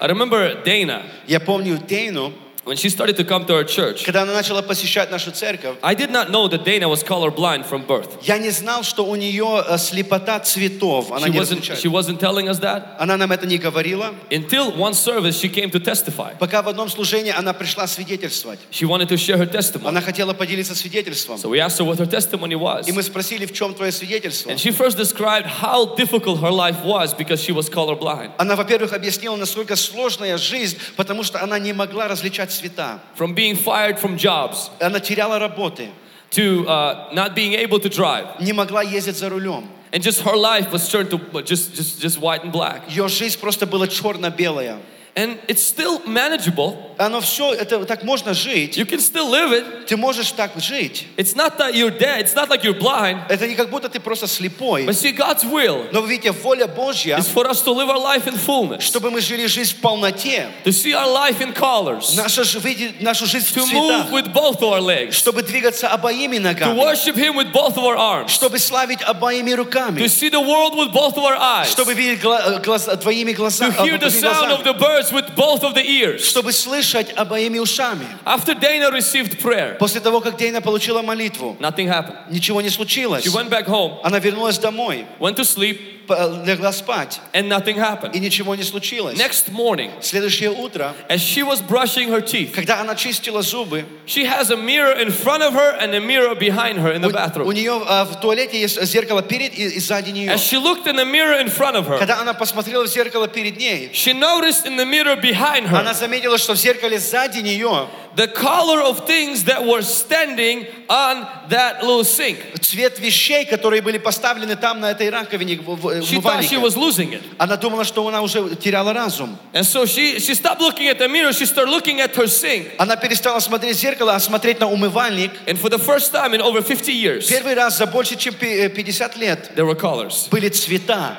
I 0.00 0.06
remember 0.06 0.62
Dana 0.64 1.02
Я 1.26 1.40
помню 1.40 1.78
Дейну, 1.78 2.32
when 2.64 2.76
she 2.76 2.90
started 2.90 3.16
to 3.16 3.24
come 3.24 3.46
to 3.46 3.54
our 3.54 3.64
church. 3.64 4.04
когда 4.04 4.22
она 4.24 4.34
начала 4.34 4.60
посещать 4.60 5.10
нашу 5.10 5.30
церковь, 5.30 5.76
I 5.80 5.94
did 5.94 6.10
not 6.10 6.28
know 6.30 6.48
that 6.48 6.64
Dana 6.64 6.86
was 6.86 7.02
colorblind 7.02 7.64
from 7.64 7.86
birth. 7.86 8.18
я 8.20 8.36
не 8.36 8.50
знал, 8.50 8.82
что 8.82 9.06
у 9.06 9.16
нее 9.16 9.64
э, 9.66 9.78
слепота 9.78 10.38
цветов. 10.40 11.10
Она 11.10 11.28
She 11.28 11.30
не 11.30 11.38
wasn't, 11.38 11.60
различает. 11.60 11.80
she 11.80 11.88
wasn't 11.88 12.20
telling 12.20 12.46
us 12.46 12.58
that 12.60 12.96
Она 12.98 13.16
нам 13.16 13.32
это 13.32 13.46
не 13.46 13.56
говорила. 13.56 14.12
until 14.30 14.70
one 14.76 14.92
service 14.92 15.38
she 15.40 15.48
came 15.48 15.70
to 15.70 15.80
testify. 15.82 16.36
Пока 16.38 16.60
в 16.60 16.68
одном 16.68 16.90
служении 16.90 17.32
она 17.32 17.54
пришла 17.54 17.86
свидетельствовать. 17.86 18.58
She 18.70 18.84
wanted 18.84 19.08
to 19.08 19.16
share 19.16 19.38
her 19.38 19.46
testimony. 19.50 19.88
Она 19.88 20.02
хотела 20.02 20.34
поделиться 20.34 20.74
свидетельством. 20.74 21.38
So 21.38 21.48
we 21.48 21.60
asked 21.60 21.78
her 21.78 21.84
what 21.86 21.96
her 21.98 22.06
testimony 22.06 22.54
was. 22.54 22.86
И 22.86 22.92
мы 22.92 23.02
спросили, 23.02 23.46
в 23.46 23.54
чем 23.54 23.72
твое 23.72 23.92
свидетельство? 23.92 24.50
And 24.50 24.58
she 24.58 24.72
first 24.72 24.98
described 24.98 25.46
how 25.46 25.94
difficult 25.96 26.40
her 26.42 26.52
life 26.52 26.84
was 26.84 27.14
because 27.14 27.40
she 27.42 27.52
was 27.52 27.70
colorblind. 27.70 28.32
Она, 28.36 28.56
во-первых, 28.56 28.92
объяснила, 28.92 29.36
насколько 29.36 29.74
сложная 29.74 30.36
жизнь, 30.36 30.76
потому 30.96 31.22
что 31.22 31.42
она 31.42 31.58
не 31.58 31.72
могла 31.72 32.08
различать 32.08 32.51
цвета. 32.52 33.00
From 33.14 33.34
being 33.34 33.56
fired 33.56 33.98
from 33.98 34.16
jobs 34.16 34.70
Она 34.80 35.00
теряла 35.00 35.38
работы, 35.38 35.90
to 36.30 36.66
uh, 36.68 37.08
not 37.12 37.34
being 37.34 37.54
able 37.54 37.80
to 37.80 37.88
drive. 37.88 38.26
не 38.40 38.52
могла 38.52 38.82
ездить 38.82 39.16
за 39.16 39.28
рулем. 39.28 39.68
And 39.92 40.02
just 40.02 40.20
her 40.20 40.36
life 40.36 40.70
was 40.70 40.88
turned 40.90 41.10
to 41.10 41.16
uh, 41.16 41.42
just, 41.42 41.74
just, 41.74 42.00
just 42.00 42.18
white 42.20 42.42
and 42.42 42.52
black. 42.52 42.88
Ее 42.88 43.08
жизнь 43.08 43.38
просто 43.40 43.66
была 43.66 43.88
черно-белая. 43.88 44.78
And 45.16 45.36
it's 45.48 45.62
still 45.64 46.00
manageable. 46.06 46.94
Оно 46.96 47.20
все, 47.20 47.52
это 47.52 47.84
так 47.86 48.04
можно 48.04 48.34
жить. 48.34 48.76
You 48.76 48.84
can 48.86 49.00
still 49.00 49.28
live 49.28 49.50
it. 49.52 49.86
Ты 49.86 49.96
можешь 49.96 50.30
так 50.30 50.52
жить. 50.58 51.06
It's 51.16 51.34
not 51.34 51.58
that 51.58 51.74
you're 51.74 51.90
dead. 51.90 52.20
It's 52.20 52.36
not 52.36 52.48
like 52.48 52.62
you're 52.62 52.78
blind. 52.78 53.22
Это 53.28 53.48
не 53.48 53.56
как 53.56 53.68
будто 53.68 53.88
ты 53.88 53.98
просто 53.98 54.28
слепой. 54.28 54.84
But 54.86 54.94
see, 54.94 55.10
God's 55.12 55.42
will 55.44 55.86
Но 55.90 56.02
вы 56.02 56.10
видите, 56.10 56.30
воля 56.30 56.68
Божья, 56.68 57.16
is 57.18 57.26
for 57.28 57.48
us 57.50 57.62
to 57.62 57.72
live 57.72 57.88
our 57.88 57.98
life 57.98 58.28
in 58.28 58.36
fullness, 58.36 58.82
чтобы 58.82 59.10
мы 59.10 59.20
жили 59.20 59.46
жизнь 59.46 59.74
в 59.76 59.80
полноте. 59.80 60.50
to 60.64 60.70
see 60.72 60.94
our 60.94 61.08
life 61.08 61.40
in 61.40 61.52
colors, 61.52 62.14
Наша, 62.16 62.44
ж- 62.44 62.60
видеть 62.62 63.00
нашу 63.00 63.26
жизнь 63.26 63.46
в 63.46 63.56
to 63.56 63.64
move 63.66 64.08
цветах. 64.08 64.12
with 64.12 64.32
both 64.32 64.62
of 64.62 64.72
our 64.72 64.80
legs, 64.80 65.16
Чтобы 65.16 65.42
двигаться 65.42 65.88
обоими 65.88 66.36
to 66.36 66.40
ногами. 66.42 66.78
worship 66.78 67.16
Him 67.16 67.34
with 67.34 67.52
both 67.52 67.76
of 67.76 67.82
our 67.84 67.96
arms, 67.96 68.30
Чтобы 68.30 68.58
славить 68.60 69.02
обоими 69.02 69.50
to 69.50 69.56
руками. 69.64 70.06
see 70.06 70.28
the 70.28 70.40
world 70.40 70.76
with 70.76 70.92
both 70.92 71.16
of 71.16 71.24
our 71.24 71.36
eyes, 71.36 71.70
Чтобы 71.76 71.94
видеть 71.94 72.20
гла- 72.20 72.60
глаз- 72.62 72.86
твоими 73.00 73.32
to 73.32 73.36
глазами. 73.36 73.72
hear 73.82 73.98
the 73.98 74.10
sound 74.10 74.52
of 74.52 74.62
the 74.64 74.74
birds 74.74 75.01
with 75.12 75.34
both 75.36 75.62
of 75.64 75.74
the 75.74 75.82
ears. 75.84 76.22
Чтобы 76.24 76.52
слышать 76.52 77.12
обоими 77.16 77.58
ушами. 77.58 78.06
After 78.24 78.54
Dana 78.54 78.90
received 78.90 79.40
prayer, 79.40 79.76
После 79.78 80.00
того, 80.00 80.20
как 80.20 80.36
Дейна 80.36 80.60
получила 80.60 81.02
молитву, 81.02 81.56
nothing 81.60 81.88
happened. 81.88 82.30
ничего 82.30 82.60
не 82.60 82.70
случилось. 82.70 83.24
She 83.24 83.30
went 83.30 83.48
back 83.50 83.66
home, 83.66 83.98
Она 84.02 84.18
вернулась 84.18 84.58
домой, 84.58 85.06
went 85.20 85.36
to 85.36 85.44
sleep, 85.44 86.01
п- 86.01 86.01
легла 86.08 86.72
спать, 86.72 87.20
and 87.34 87.48
nothing 87.48 87.76
и 87.76 87.78
happened. 87.78 88.18
ничего 88.18 88.54
не 88.54 88.62
случилось. 88.62 89.18
Next 89.18 89.50
morning, 89.50 89.90
Следующее 90.00 90.50
утро, 90.50 90.94
as 91.08 91.20
she 91.20 91.42
was 91.42 91.60
brushing 91.60 92.08
her 92.08 92.20
teeth, 92.20 92.52
когда 92.52 92.80
она 92.80 92.94
чистила 92.94 93.42
зубы, 93.42 93.84
she 94.06 94.24
has 94.24 94.50
a 94.50 94.56
mirror 94.56 94.92
in 94.98 95.10
front 95.10 95.42
of 95.42 95.52
her 95.52 95.76
and 95.78 95.94
a 95.94 96.00
mirror 96.00 96.34
behind 96.34 96.78
her 96.78 96.92
in 96.92 97.02
the 97.02 97.08
у, 97.08 97.10
у 97.10 97.12
bathroom. 97.12 97.52
нее 97.54 97.82
а, 97.86 98.04
в 98.04 98.20
туалете 98.20 98.58
есть 98.60 98.82
зеркало 98.84 99.22
перед 99.22 99.52
и, 99.58 99.64
и 99.64 99.80
сзади 99.80 100.10
нее. 100.10 100.32
As 100.32 100.40
she 100.40 100.56
looked 100.58 100.86
in 100.86 100.96
the 100.96 101.04
mirror 101.04 101.38
in 101.38 101.48
front 101.50 101.76
of 101.76 101.86
her, 101.86 101.98
Когда 101.98 102.20
она 102.20 102.32
посмотрела 102.32 102.84
в 102.84 102.88
зеркало 102.88 103.28
перед 103.28 103.56
ней, 103.58 103.90
she 103.92 104.14
noticed 104.14 104.66
in 104.66 104.76
the 104.76 104.86
mirror 104.86 105.16
behind 105.20 105.68
her 105.68 105.78
она 105.78 105.92
заметила, 105.94 106.38
что 106.38 106.54
в 106.54 106.58
зеркале 106.58 106.98
сзади 106.98 107.40
нее 107.40 107.88
the 108.16 108.26
color 108.26 108.80
of 108.82 109.06
things 109.06 109.44
that 109.44 109.64
were 109.64 109.82
standing 109.82 110.66
on 110.88 111.26
that 111.50 111.82
little 111.84 112.02
sink. 112.04 112.38
цвет 112.60 112.98
вещей, 112.98 113.44
которые 113.46 113.80
были 113.80 113.98
поставлены 113.98 114.56
там 114.56 114.80
на 114.80 114.90
этой 114.90 115.08
раковине 115.10 115.56
в- 115.56 115.76
в- 115.76 115.86
She 116.02 116.20
thought 116.20 116.42
she 116.42 116.56
умывальнике. 116.56 116.58
was 116.58 116.76
losing 116.76 117.12
it. 117.12 117.22
Она 117.38 117.56
думала, 117.56 117.84
что 117.84 118.06
она 118.08 118.20
уже 118.22 118.56
теряла 118.56 118.92
разум. 118.92 119.38
And 119.52 119.64
so 119.64 119.86
she, 119.86 120.18
she 120.18 120.34
stopped 120.34 120.60
looking 120.60 120.88
at 120.88 120.98
the 120.98 121.08
mirror, 121.08 121.32
she 121.32 121.46
started 121.46 121.70
looking 121.70 122.00
at 122.00 122.14
her 122.16 122.26
sink. 122.26 122.72
Она 122.78 122.96
перестала 122.96 123.38
смотреть 123.40 123.76
в 123.76 123.80
зеркало, 123.80 124.14
а 124.14 124.20
смотреть 124.20 124.58
на 124.60 124.68
умывальник. 124.68 125.30
And 125.46 125.56
for 125.58 125.68
the 125.70 125.78
first 125.78 126.12
time 126.12 126.34
in 126.34 126.40
over 126.40 126.60
50 126.62 126.92
years, 126.92 127.28
Первый 127.28 127.54
раз 127.54 127.78
за 127.78 127.86
больше, 127.86 128.16
чем 128.16 128.34
пи- 128.34 128.64
э, 128.64 128.68
50 128.68 129.16
лет 129.16 129.50
there 129.54 129.64
were 129.66 129.74
colors. 129.78 130.28
были 130.30 130.48
цвета. 130.48 131.16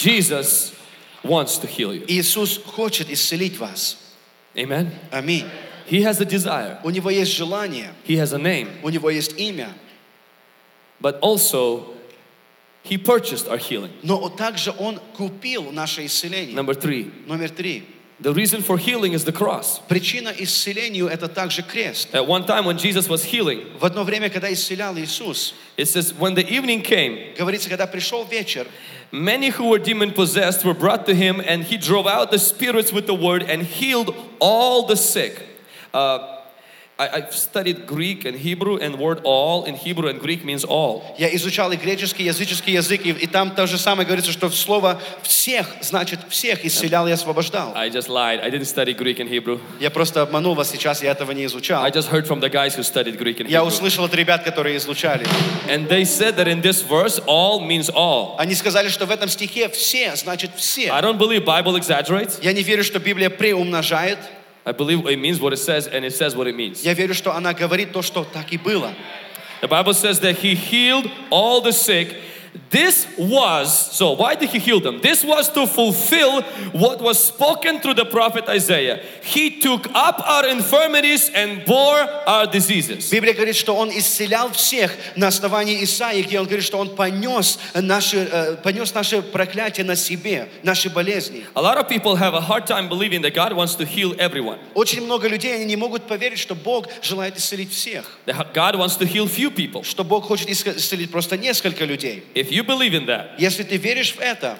Jesus 0.00 0.74
wants 1.24 1.58
to 1.58 1.66
heal 1.66 1.94
you. 1.94 2.04
Иисус 2.08 2.58
хочет 2.64 3.10
исцелить 3.10 3.58
вас. 3.58 3.96
Amen. 4.54 4.90
Аминь. 5.10 5.46
He 5.86 6.02
has 6.02 6.20
a 6.20 6.24
desire, 6.24 6.78
У 6.82 6.90
Него 6.90 7.10
есть 7.10 7.32
желание, 7.32 7.92
He 8.06 8.16
has 8.16 8.32
a 8.32 8.38
name, 8.38 8.68
у 8.82 8.88
Него 8.88 9.10
есть 9.10 9.38
имя, 9.38 9.68
but 11.00 11.18
also 11.20 11.94
He 12.82 12.96
purchased 12.98 13.48
our 13.48 13.58
healing. 13.58 13.90
но 14.02 14.28
также 14.28 14.72
Он 14.78 14.98
купил 15.16 15.70
наше 15.72 16.04
исцеление. 16.06 16.54
Number 16.54 16.74
three, 16.74 17.10
Номер 17.26 17.50
три. 17.50 17.84
the 18.20 18.32
reason 18.32 18.62
for 18.62 18.78
healing 18.78 19.12
is 19.12 19.24
the 19.24 19.32
cross. 19.32 19.78
Причина 19.88 20.32
исцелению – 20.38 21.10
это 21.10 21.28
также 21.28 21.62
крест. 21.62 22.14
At 22.14 22.26
one 22.26 22.46
time 22.46 22.64
when 22.64 22.78
Jesus 22.78 23.08
was 23.08 23.24
healing, 23.24 23.78
В 23.78 23.84
одно 23.84 24.04
время, 24.04 24.30
когда 24.30 24.50
исцелял 24.50 24.96
Иисус, 24.96 25.52
it 25.76 25.86
says, 25.86 26.14
when 26.14 26.34
the 26.34 26.48
evening 26.48 26.82
came, 26.82 27.34
говорится, 27.36 27.68
когда 27.68 27.86
пришел 27.86 28.24
вечер, 28.24 28.66
many 29.12 29.50
who 29.50 29.68
were 29.68 29.78
demon 29.78 30.12
possessed 30.12 30.64
were 30.64 30.74
brought 30.74 31.04
to 31.06 31.14
him, 31.14 31.40
and 31.46 31.64
he 31.64 31.76
drove 31.76 32.06
out 32.06 32.30
the 32.30 32.38
spirits 32.38 32.90
with 32.90 33.06
the 33.06 33.14
word 33.14 33.42
and 33.42 33.62
healed 33.62 34.14
all 34.40 34.86
the 34.86 34.96
sick. 34.96 35.42
Uh, 35.92 36.36
I, 37.01 37.17
I've 37.17 37.33
studied 37.33 37.87
Greek 37.87 38.25
and 38.25 38.37
Hebrew, 38.37 38.77
and 38.77 38.99
word 38.99 39.21
all 39.23 39.63
in 39.63 39.73
Hebrew 39.73 40.07
and 40.07 40.19
Greek 40.19 40.45
means 40.45 40.63
all. 40.63 41.01
я 41.17 41.35
изучал 41.35 41.71
и 41.71 41.75
греческий, 41.75 42.23
и 42.23 42.27
языческий 42.27 42.73
язык, 42.73 43.01
и, 43.03 43.09
и 43.09 43.25
там 43.25 43.55
то 43.55 43.65
же 43.65 43.79
самое 43.79 44.05
говорится, 44.05 44.31
что 44.31 44.51
слово 44.51 45.01
«всех» 45.23 45.67
значит 45.81 46.19
«всех» 46.29 46.63
исцелял 46.63 47.07
и 47.07 47.11
освобождал. 47.11 47.73
I 47.75 47.89
just 47.89 48.07
lied. 48.07 48.39
I 48.43 48.51
didn't 48.51 48.67
study 48.67 48.93
Greek 48.93 49.19
and 49.19 49.27
Hebrew. 49.27 49.59
Я 49.79 49.89
просто 49.89 50.21
обманул 50.21 50.53
вас 50.53 50.69
сейчас, 50.69 51.01
я 51.01 51.11
этого 51.11 51.31
не 51.31 51.45
изучал. 51.45 51.83
I 51.83 51.89
just 51.89 52.11
heard 52.11 52.27
from 52.27 52.39
the 52.39 52.49
guys 52.49 52.75
who 52.75 52.83
studied 52.83 53.17
Greek 53.17 53.39
and 53.39 53.49
Я 53.49 53.61
Hebrew. 53.61 53.67
услышал 53.69 54.05
от 54.05 54.13
ребят, 54.13 54.43
которые 54.43 54.77
изучали. 54.77 55.25
And 55.67 55.87
they 55.87 56.03
said 56.05 56.35
that 56.35 56.47
in 56.47 56.61
this 56.61 56.83
verse, 56.83 57.19
all 57.25 57.61
means 57.61 57.89
all. 57.89 58.35
Они 58.37 58.53
сказали, 58.53 58.89
что 58.89 59.07
в 59.07 59.11
этом 59.11 59.27
стихе 59.27 59.69
«все» 59.69 60.15
значит 60.15 60.51
«все». 60.55 60.89
I 60.91 61.01
don't 61.01 61.17
believe 61.17 61.45
Bible 61.45 61.75
exaggerates. 61.77 62.37
Я 62.43 62.53
не 62.53 62.61
верю, 62.61 62.83
что 62.83 62.99
Библия 62.99 63.31
преумножает. 63.31 64.19
I 64.64 64.72
believe 64.72 65.06
it 65.06 65.18
means 65.18 65.40
what 65.40 65.52
it 65.52 65.58
says 65.58 65.86
and 65.86 66.04
it 66.04 66.12
says 66.12 66.34
what 66.34 66.46
it 66.46 66.56
means. 66.56 66.82
Я 66.82 66.94
верю, 66.94 67.14
что 67.14 67.32
она 67.32 67.54
говорит 67.54 67.92
то, 67.92 68.02
что 68.02 68.24
так 68.24 68.52
и 68.52 68.58
было. 68.58 68.94
The 69.60 69.68
Bible 69.68 69.94
says 69.94 70.20
that 70.20 70.38
he 70.38 70.54
healed 70.54 71.10
all 71.30 71.60
the 71.60 71.72
sick 71.72 72.14
This 72.70 73.06
was, 73.18 73.70
so 73.96 74.12
why 74.12 74.34
did 74.34 74.48
he 74.50 74.58
heal 74.58 74.80
them? 74.80 75.00
This 75.00 75.22
was 75.24 75.48
to 75.52 75.66
fulfill 75.66 76.42
what 76.72 77.00
was 77.00 77.22
spoken 77.22 77.80
through 77.80 77.94
the 77.94 78.04
prophet 78.06 78.48
Isaiah. 78.48 79.00
He 79.22 79.60
took 79.60 79.86
up 79.94 80.20
our 80.26 80.46
infirmities 80.48 81.30
and 81.34 81.64
bore 81.64 82.00
our 82.26 82.46
diseases. 82.46 83.10
Библия 83.10 83.34
говорит, 83.34 83.56
что 83.56 83.76
Он 83.76 83.90
исцелял 83.90 84.50
всех 84.52 84.90
на 85.16 85.28
основании 85.28 85.82
Исаии, 85.84 86.22
где 86.22 86.40
Он 86.40 86.46
говорит, 86.46 86.64
что 86.64 86.78
Он 86.78 86.94
понес 86.96 87.58
наши, 87.74 88.26
э, 88.30 88.56
понес 88.62 88.92
наши 88.94 89.22
проклятия 89.22 89.84
на 89.84 89.94
себе, 89.96 90.48
наши 90.62 90.88
болезни. 90.90 91.44
A 91.54 91.60
lot 91.62 91.76
of 91.78 91.88
people 91.88 92.16
have 92.16 92.34
a 92.34 92.40
hard 92.40 92.66
time 92.66 92.88
believing 92.88 93.20
that 93.22 93.34
God 93.34 93.52
wants 93.52 93.74
to 93.76 93.84
heal 93.84 94.14
everyone. 94.18 94.58
Очень 94.74 95.02
много 95.04 95.28
людей, 95.28 95.54
они 95.54 95.66
не 95.66 95.76
могут 95.76 96.04
поверить, 96.06 96.38
что 96.38 96.54
Бог 96.54 96.88
желает 97.02 97.36
исцелить 97.36 97.70
всех, 97.70 98.18
That 98.26 98.52
God 98.54 98.76
wants 98.76 98.96
to 98.98 99.06
heal 99.06 99.26
few 99.28 99.50
people. 99.50 99.84
что 99.84 100.04
Бог 100.04 100.24
хочет 100.24 100.48
исце- 100.48 100.76
исцелить 100.76 101.10
просто 101.10 101.36
несколько 101.36 101.84
людей. 101.84 102.24
If 102.40 102.50
you 102.50 102.64
believe 102.64 102.94
in 102.94 103.06
that, 103.06 103.38
Если 103.38 103.62
ты 103.62 103.76
веришь 103.76 104.12
в 104.14 104.20
это, 104.20 104.58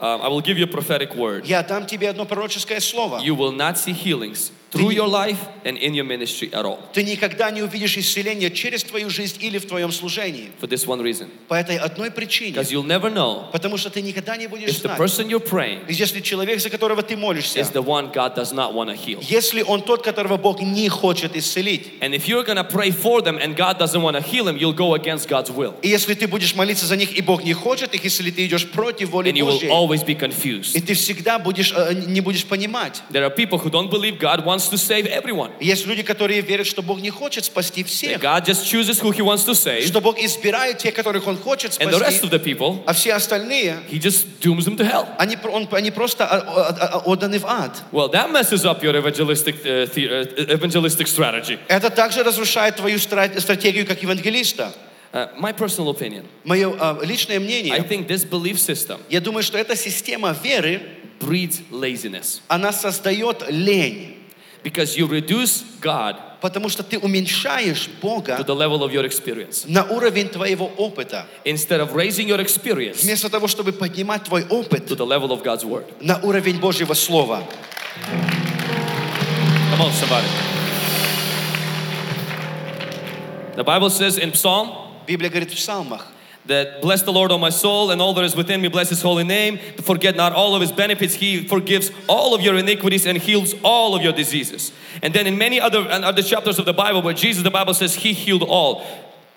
um, 0.00 0.20
I 0.20 0.28
will 0.28 0.42
give 0.42 0.58
you 0.58 0.64
a 0.64 0.68
prophetic 0.68 1.14
word. 1.14 1.46
я 1.46 1.62
дам 1.62 1.86
тебе 1.86 2.10
одно 2.10 2.24
пророческое 2.26 2.80
слово. 2.80 3.20
You 3.22 3.34
will 3.34 3.52
not 3.52 3.78
see 3.78 3.92
healings 3.92 4.50
through 4.70 4.90
your 4.90 5.08
life 5.08 5.38
and 5.64 5.78
in 5.78 5.94
your 5.94 6.04
ministry 6.04 6.52
at 6.52 6.64
all. 6.64 6.78
Ты 6.92 7.02
никогда 7.02 7.50
не 7.50 7.62
увидишь 7.62 7.96
исцеление 7.96 8.50
через 8.50 8.82
твою 8.82 9.08
жизнь 9.10 9.38
или 9.40 9.58
в 9.58 9.66
твоем 9.66 9.92
служении. 9.92 10.50
For 10.60 10.68
this 10.68 10.86
one 10.86 11.00
reason. 11.00 11.28
По 11.48 11.54
этой 11.54 11.76
одной 11.78 12.10
причине. 12.10 12.52
Because 12.52 12.70
you'll 12.70 12.86
never 12.86 13.10
know 13.10 13.50
Потому 13.52 13.76
что 13.76 13.90
ты 13.90 14.02
никогда 14.02 14.36
не 14.36 14.48
будешь 14.48 14.68
if 14.68 14.82
the 14.82 14.94
знать, 14.94 14.98
person 14.98 15.28
you're 15.28 15.40
praying 15.40 15.80
если 15.88 16.20
человек, 16.20 16.60
за 16.60 16.68
которого 16.68 17.02
ты 17.02 17.16
молишься, 17.16 17.58
is 17.58 17.70
the 17.70 17.82
one 17.82 18.12
God 18.12 18.34
does 18.34 18.52
not 18.52 18.74
want 18.74 18.90
to 18.90 18.96
heal. 18.96 19.20
если 19.22 19.62
он 19.62 19.82
тот, 19.82 20.02
которого 20.02 20.36
Бог 20.36 20.60
не 20.60 20.88
хочет 20.88 21.34
исцелить. 21.36 21.92
And 22.00 22.14
if 22.14 22.28
you're 22.28 22.44
going 22.44 22.56
to 22.56 22.64
pray 22.64 22.90
for 22.90 23.22
them 23.22 23.38
and 23.38 23.56
God 23.56 23.78
doesn't 23.78 24.02
want 24.02 24.16
to 24.16 24.22
heal 24.22 24.44
them, 24.44 24.58
you'll 24.58 24.76
go 24.76 24.94
against 24.94 25.28
God's 25.28 25.50
will. 25.50 25.74
И 25.82 25.88
если 25.88 26.14
ты 26.14 26.26
будешь 26.26 26.54
молиться 26.54 26.86
за 26.86 26.96
них, 26.96 27.16
и 27.16 27.22
Бог 27.22 27.44
не 27.44 27.54
хочет 27.54 27.94
их 27.94 28.04
исцелить, 28.04 28.36
ты 28.36 28.46
идешь 28.46 28.68
против 28.68 29.10
воли 29.10 29.30
And 29.30 29.36
you 29.36 29.46
will 29.46 29.58
Божьей. 29.58 29.70
always 29.91 30.03
be 30.05 30.13
И 30.13 30.15
confused. 30.15 30.85
ты 30.85 30.93
всегда 30.93 31.37
будешь, 31.39 31.73
э, 31.75 31.93
не 32.07 32.21
будешь 32.21 32.45
понимать. 32.45 33.01
There 33.11 33.25
are 33.25 33.29
people 33.29 33.57
who 33.59 33.69
don't 33.69 33.89
believe 33.89 34.17
God 34.19 34.45
wants 34.45 34.69
to 34.69 34.77
save 34.77 35.05
everyone. 35.07 35.51
И 35.59 35.65
Есть 35.67 35.85
люди, 35.87 36.03
которые 36.03 36.41
верят, 36.41 36.67
что 36.67 36.81
Бог 36.81 37.01
не 37.01 37.09
хочет 37.09 37.45
спасти 37.45 37.81
That 37.83 37.87
всех. 37.87 38.21
God 38.21 38.45
just 38.45 38.65
chooses 38.65 38.99
who 39.01 39.11
He 39.11 39.21
wants 39.21 39.45
to 39.45 39.53
save, 39.53 39.85
Что 39.85 40.01
Бог 40.01 40.17
избирает 40.19 40.77
тех, 40.79 40.93
которых 40.93 41.27
Он 41.27 41.37
хочет 41.37 41.71
and 41.79 41.89
the 41.91 41.99
rest 41.99 42.17
спасти. 42.17 42.27
of 42.27 42.29
the 42.31 42.39
people, 42.39 42.83
А 42.85 42.93
все 42.93 43.13
остальные, 43.13 43.79
He 43.89 43.99
just 43.99 44.25
dooms 44.41 44.65
them 44.65 44.77
to 44.77 44.83
hell. 44.85 45.07
они, 45.17 45.37
он- 45.51 45.67
они 45.71 45.91
просто 45.91 46.25
а, 46.25 46.37
а, 46.37 46.87
а, 46.97 46.97
отданы 47.05 47.39
в 47.39 47.45
ад. 47.45 47.83
Well, 47.91 48.09
that 48.11 48.31
messes 48.31 48.65
up 48.65 48.81
your 48.83 48.95
evangelistic, 48.95 49.55
uh, 49.65 49.85
the, 49.93 50.09
uh, 50.09 50.57
evangelistic 50.57 51.07
strategy. 51.07 51.57
Это 51.67 51.89
также 51.89 52.23
разрушает 52.23 52.75
твою 52.77 52.97
стра- 52.97 53.39
стратегию 53.39 53.85
как 53.85 54.01
евангелиста. 54.01 54.73
Uh, 55.12 55.28
my 55.38 55.52
personal 55.52 55.90
opinion 55.90 56.24
Мое 56.44 56.68
а, 56.78 56.98
личное 57.02 57.36
I 57.36 57.38
мнение, 57.38 57.78
think 57.88 58.06
this 58.06 58.24
belief 58.24 58.58
system 58.58 58.98
я 59.08 59.20
думаю, 59.20 59.42
что 59.42 59.56
эта 59.56 59.74
система 59.76 60.36
веры, 60.42 60.82
breeds 61.20 61.62
laziness 61.70 62.40
она 62.48 62.72
создает 62.72 63.44
лень. 63.48 64.14
because 64.62 64.96
you 64.96 65.06
reduce 65.08 65.64
God 65.80 66.16
Потому 66.42 66.68
что 66.68 66.82
ты 66.82 66.98
уменьшаешь 66.98 67.86
to 67.86 68.00
Бога 68.02 68.44
the 68.46 68.54
level 68.54 68.82
of 68.82 68.92
your 68.92 69.04
experience. 69.06 69.64
на 69.66 69.84
уровень 69.84 70.28
твоего 70.28 70.66
опыта. 70.76 71.26
Instead 71.44 71.80
of 71.80 71.94
raising 71.94 72.28
your 72.28 72.40
experience 72.40 73.02
Вместо 73.02 73.30
того, 73.30 73.46
чтобы 73.48 73.72
поднимать 73.72 74.24
твой 74.24 74.44
опыт 74.48 74.86
to 74.90 74.96
the 74.96 75.06
level 75.06 75.30
of 75.30 75.42
God's 75.42 75.64
Word. 75.64 75.86
на 76.00 76.18
уровень 76.18 76.58
Божьего 76.58 76.92
Слова. 76.94 77.42
Come 79.70 79.80
on, 79.80 79.92
somebody. 79.92 80.26
The 83.56 83.64
Bible 83.64 83.88
says 83.90 84.18
in 84.18 84.34
Psalm 84.34 84.68
Библия 85.10 85.30
говорит 85.30 85.52
в 85.52 85.56
псалмах, 85.56 86.06
that 86.46 86.80
bless 86.80 87.02
the 87.02 87.12
Lord, 87.12 87.32
O 87.32 87.38
my 87.38 87.50
soul, 87.50 87.90
and 87.90 88.00
all 88.00 88.14
that 88.14 88.24
is 88.24 88.36
within 88.36 88.60
me, 88.60 88.68
bless 88.68 88.88
his 88.88 89.02
holy 89.02 89.24
name. 89.24 89.58
Forget 89.82 90.16
not 90.16 90.32
all 90.32 90.54
of 90.54 90.60
his 90.60 90.70
benefits. 90.70 91.14
He 91.14 91.46
forgives 91.46 91.90
all 92.08 92.34
of 92.34 92.40
your 92.40 92.56
iniquities 92.56 93.06
and 93.06 93.18
heals 93.18 93.54
all 93.64 93.94
of 93.96 94.02
your 94.02 94.12
diseases. 94.12 94.72
And 95.02 95.12
then 95.12 95.26
in 95.26 95.36
many 95.36 95.60
other, 95.60 95.80
and 95.80 96.04
other 96.04 96.22
chapters 96.22 96.58
of 96.58 96.64
the 96.64 96.72
Bible 96.72 97.02
where 97.02 97.14
Jesus, 97.14 97.42
the 97.42 97.50
Bible 97.50 97.74
says, 97.74 97.96
he 97.96 98.12
healed 98.12 98.42
all. 98.42 98.84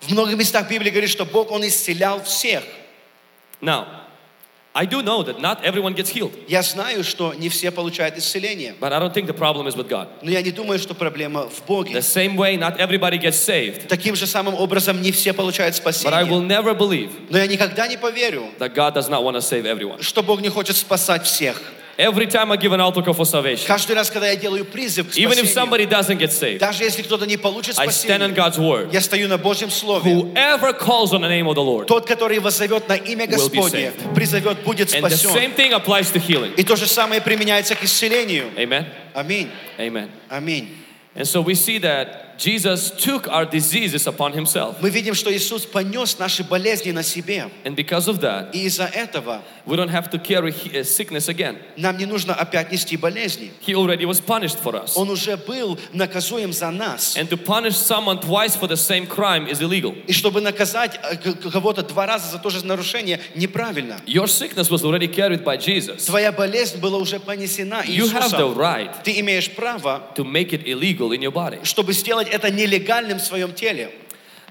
в 0.00 0.12
многих 0.12 0.38
местах 0.38 0.68
Библия 0.68 0.90
говорит, 0.90 1.10
что 1.10 1.24
Бог, 1.24 1.50
Он 1.50 1.62
исцелял 1.62 2.22
всех. 2.22 2.64
Now, 3.60 3.86
I 4.74 4.86
do 4.86 5.02
know 5.02 5.24
that 5.24 5.40
not 5.40 5.64
everyone 5.64 5.94
gets 5.94 6.10
healed, 6.10 6.30
Я 6.46 6.62
знаю, 6.62 7.02
что 7.02 7.34
не 7.34 7.48
все 7.48 7.72
получают 7.72 8.16
исцеление. 8.16 8.74
but 8.80 8.92
I 8.92 9.00
don't 9.00 9.12
think 9.12 9.26
the 9.26 9.32
problem 9.36 9.66
is 9.66 9.74
with 9.74 9.88
God. 9.88 10.06
Но 10.22 10.30
я 10.30 10.42
не 10.42 10.52
думаю, 10.52 10.78
что 10.78 10.94
проблема 10.94 11.48
в 11.48 11.66
Боге. 11.66 11.92
The 11.94 12.02
same 12.02 12.36
way, 12.36 12.56
not 12.56 12.78
everybody 12.78 13.18
gets 13.18 13.36
saved, 13.36 13.88
Таким 13.88 14.14
же 14.14 14.28
самым 14.28 14.54
образом 14.54 15.02
не 15.02 15.10
все 15.10 15.32
получают 15.32 15.74
but 15.74 16.12
I 16.12 16.22
will 16.22 16.38
спасение. 16.38 16.46
never 16.48 16.72
believe 16.78 17.10
Но 17.30 17.38
я 17.38 17.48
никогда 17.48 17.88
не 17.88 17.96
поверю, 17.96 18.44
that 18.60 18.72
God 18.72 18.94
does 18.94 19.08
not 19.08 19.24
want 19.24 19.34
to 19.34 19.40
save 19.42 19.64
everyone. 19.66 20.00
что 20.02 20.22
Бог 20.22 20.40
не 20.40 20.48
хочет 20.48 20.76
спасать 20.76 21.24
всех. 21.26 21.60
Every 21.98 22.26
time 22.26 22.50
I 22.50 22.56
give 22.56 22.72
an 22.72 22.80
altar 22.80 23.02
call 23.02 23.12
for 23.14 23.26
salvation, 23.26 23.66
Каждый 23.66 23.94
раз, 23.94 24.10
когда 24.10 24.28
я 24.28 24.36
делаю 24.36 24.64
призыв 24.64 25.10
к 25.12 25.16
even 25.18 25.32
if 25.32 25.44
спасению, 25.44 25.54
somebody 25.54 25.86
doesn't 25.86 26.18
get 26.18 26.30
saved, 26.32 26.58
даже 26.58 26.82
если 26.82 27.02
кто-то 27.02 27.26
не 27.26 27.36
получит 27.36 27.78
I 27.78 27.88
stand 27.88 27.88
on 27.88 27.92
спасение, 27.92 28.34
God's 28.34 28.58
word. 28.58 28.88
я 28.92 29.00
стою 29.02 29.28
на 29.28 29.36
Божьем 29.36 29.70
Слове. 29.70 30.12
Whoever 30.12 30.72
calls 30.72 31.12
on 31.12 31.20
the 31.20 31.28
name 31.28 31.46
of 31.46 31.56
the 31.56 31.62
Lord. 31.62 31.86
Тот, 31.86 32.06
который 32.06 32.38
воззовет 32.38 32.88
на 32.88 32.94
имя 32.94 33.26
Will 33.26 33.50
be 33.50 33.56
Господне, 33.56 33.92
призовет, 34.14 34.62
будет 34.64 34.94
And 34.94 35.02
the 35.04 35.10
спасен. 35.10 35.34
same 35.34 35.54
thing 35.54 35.72
applies 35.72 36.10
to 36.12 36.18
healing. 36.18 36.54
И 36.56 36.62
то 36.62 36.76
же 36.76 36.86
самое 36.86 37.20
применяется 37.20 37.74
к 37.74 37.84
исцелению. 37.84 38.46
Amen. 38.56 38.86
Аминь. 39.14 39.50
Amen. 39.78 40.08
Аминь. 40.30 40.68
And 41.14 41.26
so 41.26 41.42
we 41.42 41.54
see 41.54 41.78
that 41.78 42.23
Jesus 42.38 42.90
took 42.92 43.28
our 43.28 43.44
diseases 43.44 44.06
upon 44.06 44.32
himself. 44.32 44.76
Мы 44.80 44.88
видим, 44.88 45.14
что 45.14 45.30
Иисус 45.30 45.66
понес 45.66 46.18
наши 46.18 46.42
болезни 46.42 46.90
на 46.90 47.02
себе. 47.02 47.50
And 47.64 47.76
because 47.76 48.08
of 48.08 48.20
that, 48.22 48.52
И 48.54 48.64
из-за 48.64 48.84
этого 48.86 49.42
we 49.66 49.76
don't 49.76 49.90
have 49.90 50.08
to 50.10 50.18
carry 50.18 50.50
he- 50.50 50.70
uh, 50.72 50.82
sickness 50.82 51.28
again. 51.28 51.58
нам 51.76 51.98
не 51.98 52.06
нужно 52.06 52.32
опять 52.34 52.72
нести 52.72 52.96
болезни. 52.96 53.52
He 53.66 53.74
already 53.74 54.06
was 54.06 54.20
punished 54.22 54.58
for 54.58 54.74
us. 54.74 54.92
Он 54.96 55.10
уже 55.10 55.36
был 55.36 55.78
наказуем 55.92 56.54
за 56.54 56.70
нас. 56.70 57.14
And 57.18 57.28
to 57.28 57.36
punish 57.36 57.76
someone 57.76 58.18
twice 58.22 58.56
for 58.56 58.66
the 58.66 58.76
same 58.78 59.06
crime 59.06 59.46
is 59.46 59.60
illegal. 59.60 59.94
И 60.06 60.12
чтобы 60.14 60.40
наказать 60.40 60.98
э, 61.10 61.16
к- 61.16 61.50
кого-то 61.52 61.82
два 61.82 62.06
раза 62.06 62.30
за 62.32 62.38
то 62.38 62.48
же 62.48 62.64
нарушение, 62.64 63.20
неправильно. 63.34 64.00
Your 64.06 64.26
sickness 64.26 64.70
was 64.70 64.82
already 64.82 65.08
carried 65.08 65.44
by 65.44 65.58
Jesus. 65.58 66.06
Твоя 66.06 66.32
болезнь 66.32 66.78
была 66.80 66.96
уже 66.96 67.20
понесена 67.20 67.82
You 67.84 68.06
have 68.10 68.30
the 68.30 68.48
Иисусом. 68.48 68.54
right 68.56 69.02
Ты 69.04 69.20
имеешь 69.20 69.50
право, 69.50 70.00
to 70.16 70.24
make 70.24 70.52
it 70.54 70.66
illegal 70.66 71.12
in 71.12 71.20
your 71.20 71.32
body. 71.32 71.62
чтобы 71.64 71.92
сделать 71.92 72.23
это 72.29 72.51
нелегальным 72.51 73.19
в 73.19 73.21
своем 73.23 73.53
теле. 73.53 73.91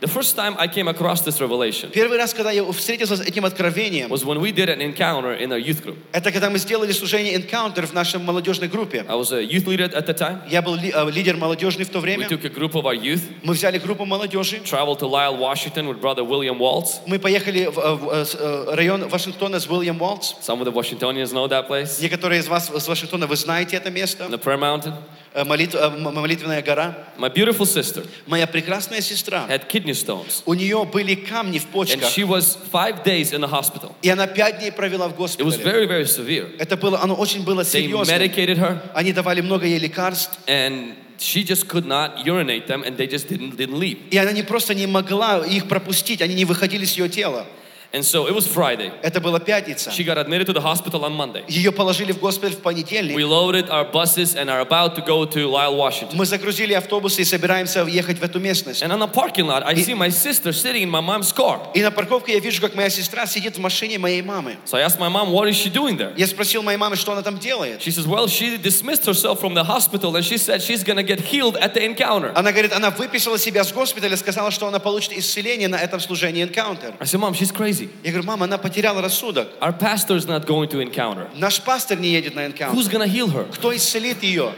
The 0.01 0.09
first 0.13 0.37
time 0.37 0.55
I 0.59 0.67
came 0.67 0.89
across 0.89 1.23
this 1.25 1.39
revelation 1.41 1.89
Первый 1.91 2.19
раз, 2.19 2.35
когда 2.35 2.51
я 2.51 2.65
встретился 2.73 3.17
с 3.17 3.21
этим 3.21 3.45
откровением, 3.47 4.13
was 4.13 4.25
when 4.25 4.39
we 4.41 4.51
did 4.53 4.69
an 4.69 4.81
encounter 4.83 5.33
in 5.41 5.51
our 5.53 5.59
youth 5.59 5.83
group. 5.83 5.97
это 6.13 6.33
когда 6.33 6.51
мы 6.51 6.59
сделали 6.59 6.91
служение 6.93 7.35
Encounter 7.37 7.87
в 7.87 7.95
нашей 7.95 8.19
молодежной 8.19 8.69
группе. 8.69 9.07
I 9.09 9.15
was 9.15 9.33
a 9.33 9.41
youth 9.41 9.67
leader 9.67 9.89
at 9.95 10.05
the 10.07 10.13
time. 10.13 10.41
Я 10.51 10.61
был 10.63 10.75
ли- 10.75 10.93
э, 10.95 11.11
лидер 11.11 11.37
молодежный 11.37 11.85
в 11.85 11.91
то 11.91 12.01
We 12.01 12.03
время. 12.03 12.27
took 12.29 12.45
a 12.45 12.49
group 12.51 12.73
of 12.73 12.83
our 12.83 13.01
youth, 13.01 13.23
Мы 13.45 13.55
взяли 13.55 13.79
группу 13.79 14.05
молодежи. 14.05 14.57
traveled 14.65 14.99
to 14.99 15.09
Lyle, 15.09 15.39
Washington 15.39 15.87
with 15.89 16.01
brother 16.01 16.25
William 16.27 16.59
Waltz. 16.59 16.99
Мы 17.07 17.19
поехали 17.21 17.67
в, 17.67 17.79
э, 17.79 17.95
в, 17.95 18.11
э, 18.11 18.25
с, 18.27 18.35
э, 18.35 18.75
район 18.75 19.09
Вашингтона 19.09 19.59
с 19.61 19.67
Уильям 19.69 20.03
Уолтс. 20.03 20.35
Some 20.43 20.61
of 20.61 20.65
the 20.65 20.73
Washingtonians 20.73 21.33
know 21.33 21.49
that 21.49 21.69
place, 21.69 22.03
Некоторые 22.03 22.41
из 22.41 22.49
вас 22.49 22.69
с 22.69 22.89
Вашингтона, 22.89 23.27
вы 23.29 23.37
знаете 23.37 23.77
это 23.77 23.91
место. 23.91 24.25
the 24.25 24.39
prayer 24.43 24.59
mountain. 24.59 24.93
Э, 25.35 25.43
молит- 25.45 25.75
э, 25.75 25.91
молитвенная 25.91 26.63
гора. 26.63 26.97
My 27.19 27.29
beautiful 27.29 27.67
sister 27.67 28.07
Моя 28.27 28.47
прекрасная 28.47 29.01
сестра, 29.01 29.47
had 29.51 29.69
kidney 29.69 29.91
stones, 29.93 30.43
у 30.47 30.55
нее 30.55 30.85
были 30.85 31.17
камни 31.17 31.59
в 31.59 31.65
and 31.65 31.71
почках. 31.73 32.09
she 32.17 32.23
was 32.25 32.57
five 32.73 33.03
days 33.03 33.33
in 33.33 33.41
the 33.41 33.49
hospital. 33.51 33.93
И 34.03 34.09
она 34.09 34.29
пять 34.29 34.61
дней 34.61 34.71
провела 34.71 35.09
в 35.09 35.15
It 35.15 35.17
was 35.17 35.37
госпитале. 35.37 35.65
very, 35.65 35.87
very 35.89 36.05
severe. 36.07 36.55
Это 36.61 36.77
было, 36.77 37.01
оно 37.03 37.15
очень 37.17 37.43
было 37.43 37.63
They 37.63 37.65
серьезно. 37.83 38.13
medicated 38.13 38.59
her, 38.59 38.79
Они 38.95 39.13
давали 39.13 39.41
много 39.41 39.67
ей 39.67 39.81
лекарств. 39.81 40.39
and 40.47 40.95
she 41.19 41.43
just 41.45 41.67
could 41.67 41.85
not 41.87 42.25
urinate 42.25 42.69
them, 42.69 42.85
and 42.85 42.97
they 42.97 43.09
just 43.09 43.29
didn't 43.29 43.57
didn't 43.57 43.77
leave. 43.79 43.99
И 44.13 44.17
она 44.17 44.31
не 44.31 44.45
просто 44.45 44.73
не 44.73 44.87
могла 44.87 45.45
их 45.45 45.67
пропустить, 45.67 46.23
они 46.23 46.35
не 46.37 46.45
выходили 46.45 46.85
с 46.85 46.97
ее 46.97 47.09
тела. 47.09 47.45
And 47.94 48.06
so 48.06 48.28
it 48.28 48.36
was 48.36 48.46
Friday. 48.46 48.92
Это 49.02 49.20
была 49.20 49.40
пятница. 49.40 49.90
She 49.90 50.04
got 50.04 50.20
admitted 50.20 50.46
to 50.46 50.54
the 50.54 50.62
hospital 50.62 51.04
on 51.06 51.14
Monday. 51.14 51.44
Ее 51.48 51.72
положили 51.72 52.12
в 52.12 52.20
госпиталь 52.20 52.54
в 52.54 52.62
понедельник. 52.62 53.16
We 53.16 53.24
loaded 53.24 53.68
our 53.70 53.84
buses 53.92 54.36
and 54.36 54.48
are 54.48 54.60
about 54.60 54.96
to 54.96 55.02
go 55.02 55.26
to 55.26 55.50
Lyle, 55.50 55.76
Washington. 55.76 56.16
Мы 56.16 56.28
загрузили 56.28 56.74
автобусы 56.74 57.24
и 57.24 57.26
собираемся 57.26 57.84
ехать 57.86 58.20
в 58.20 58.24
эту 58.24 58.40
местность. 58.40 58.84
And 58.84 58.92
on 58.92 59.00
the 59.00 59.08
parking 59.08 59.48
lot, 59.48 59.64
I 59.66 59.74
see 59.74 59.96
my 59.96 60.10
sister 60.10 60.54
sitting 60.54 60.84
in 60.84 60.90
my 60.90 61.02
mom's 61.02 61.34
car. 61.34 61.60
И 61.74 61.82
на 61.82 61.90
парковке 61.90 62.34
я 62.34 62.40
вижу, 62.40 62.62
как 62.62 62.76
моя 62.76 62.92
сестра 62.92 63.26
сидит 63.26 63.58
в 63.58 63.60
машине 63.60 63.98
моей 63.98 64.22
мамы. 64.22 64.58
So 64.66 64.78
I 64.78 64.82
asked 64.82 65.00
my 65.00 65.10
mom, 65.10 65.32
what 65.32 65.50
is 65.50 65.56
she 65.56 65.72
doing 65.72 65.98
there? 65.98 66.14
Я 66.16 66.28
спросил 66.28 66.62
моей 66.62 66.78
мамы, 66.78 66.96
что 66.96 67.14
она 67.14 67.24
там 67.24 67.40
делает. 67.40 67.82
She 67.82 67.90
says, 67.90 68.06
well, 68.06 68.28
she 68.28 68.58
dismissed 68.58 69.08
herself 69.08 69.40
from 69.40 69.56
the 69.56 69.64
hospital 69.64 70.16
and 70.16 70.24
she 70.24 70.38
said 70.38 70.62
she's 70.62 70.84
going 70.84 70.98
to 70.98 71.04
get 71.04 71.20
healed 71.20 71.58
at 71.58 71.74
the 71.74 71.84
encounter. 71.84 72.32
Она 72.36 72.52
говорит, 72.52 72.72
она 72.72 72.92
выписала 72.92 73.40
себя 73.40 73.64
с 73.64 73.72
госпиталя, 73.72 74.16
сказала, 74.16 74.52
что 74.52 74.68
она 74.68 74.78
получит 74.78 75.14
исцеление 75.14 75.68
на 75.68 75.78
этом 75.78 76.00
служении 76.00 76.44
Encounter. 76.44 76.94
I 77.00 77.06
said, 77.06 77.20
mom, 77.20 77.34
she's 77.34 77.52
crazy. 77.52 77.83
crazy. 77.85 77.91
Я 78.03 78.11
говорю, 78.13 78.27
мама, 78.27 78.45
она 78.45 78.59
потеряла 78.59 79.03
рассудок. 79.03 79.49
Our 79.61 79.73
pastor 79.73 80.17
is 80.17 80.27
not 80.27 80.47
going 80.47 80.69
to 80.69 80.81
encounter. 80.81 81.29
Наш 81.35 81.61
пастор 81.61 81.99
не 81.99 82.11
едет 82.11 82.35
на 82.35 82.47
encounter. 82.47 82.75
Who's 82.75 82.89
gonna 82.89 83.07
heal 83.07 83.29
her? 83.29 83.45
Кто 83.53 83.75
исцелит 83.75 84.23
ее? 84.23 84.53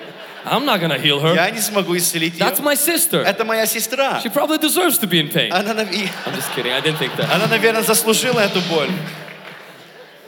I'm 0.44 0.64
not 0.64 0.80
gonna 0.80 0.98
heal 0.98 1.20
her. 1.20 1.34
Я 1.34 1.50
не 1.50 1.60
смогу 1.60 1.96
исцелить 1.96 2.38
That's 2.38 2.60
my 2.60 2.74
sister. 2.74 3.22
Это 3.22 3.44
моя 3.44 3.66
сестра. 3.66 4.20
She 4.22 4.28
probably 4.28 4.58
deserves 4.58 4.98
to 4.98 5.06
be 5.06 5.18
in 5.18 5.28
pain. 5.28 5.50
Она, 5.52 5.74
I'm 5.74 6.34
just 6.34 6.52
kidding. 6.54 6.72
I 6.72 6.80
didn't 6.80 6.98
think 6.98 7.16
that. 7.16 7.30
Она, 7.32 7.46
наверное, 7.48 7.82
заслужила 7.82 8.40
эту 8.40 8.60
боль. 8.68 8.90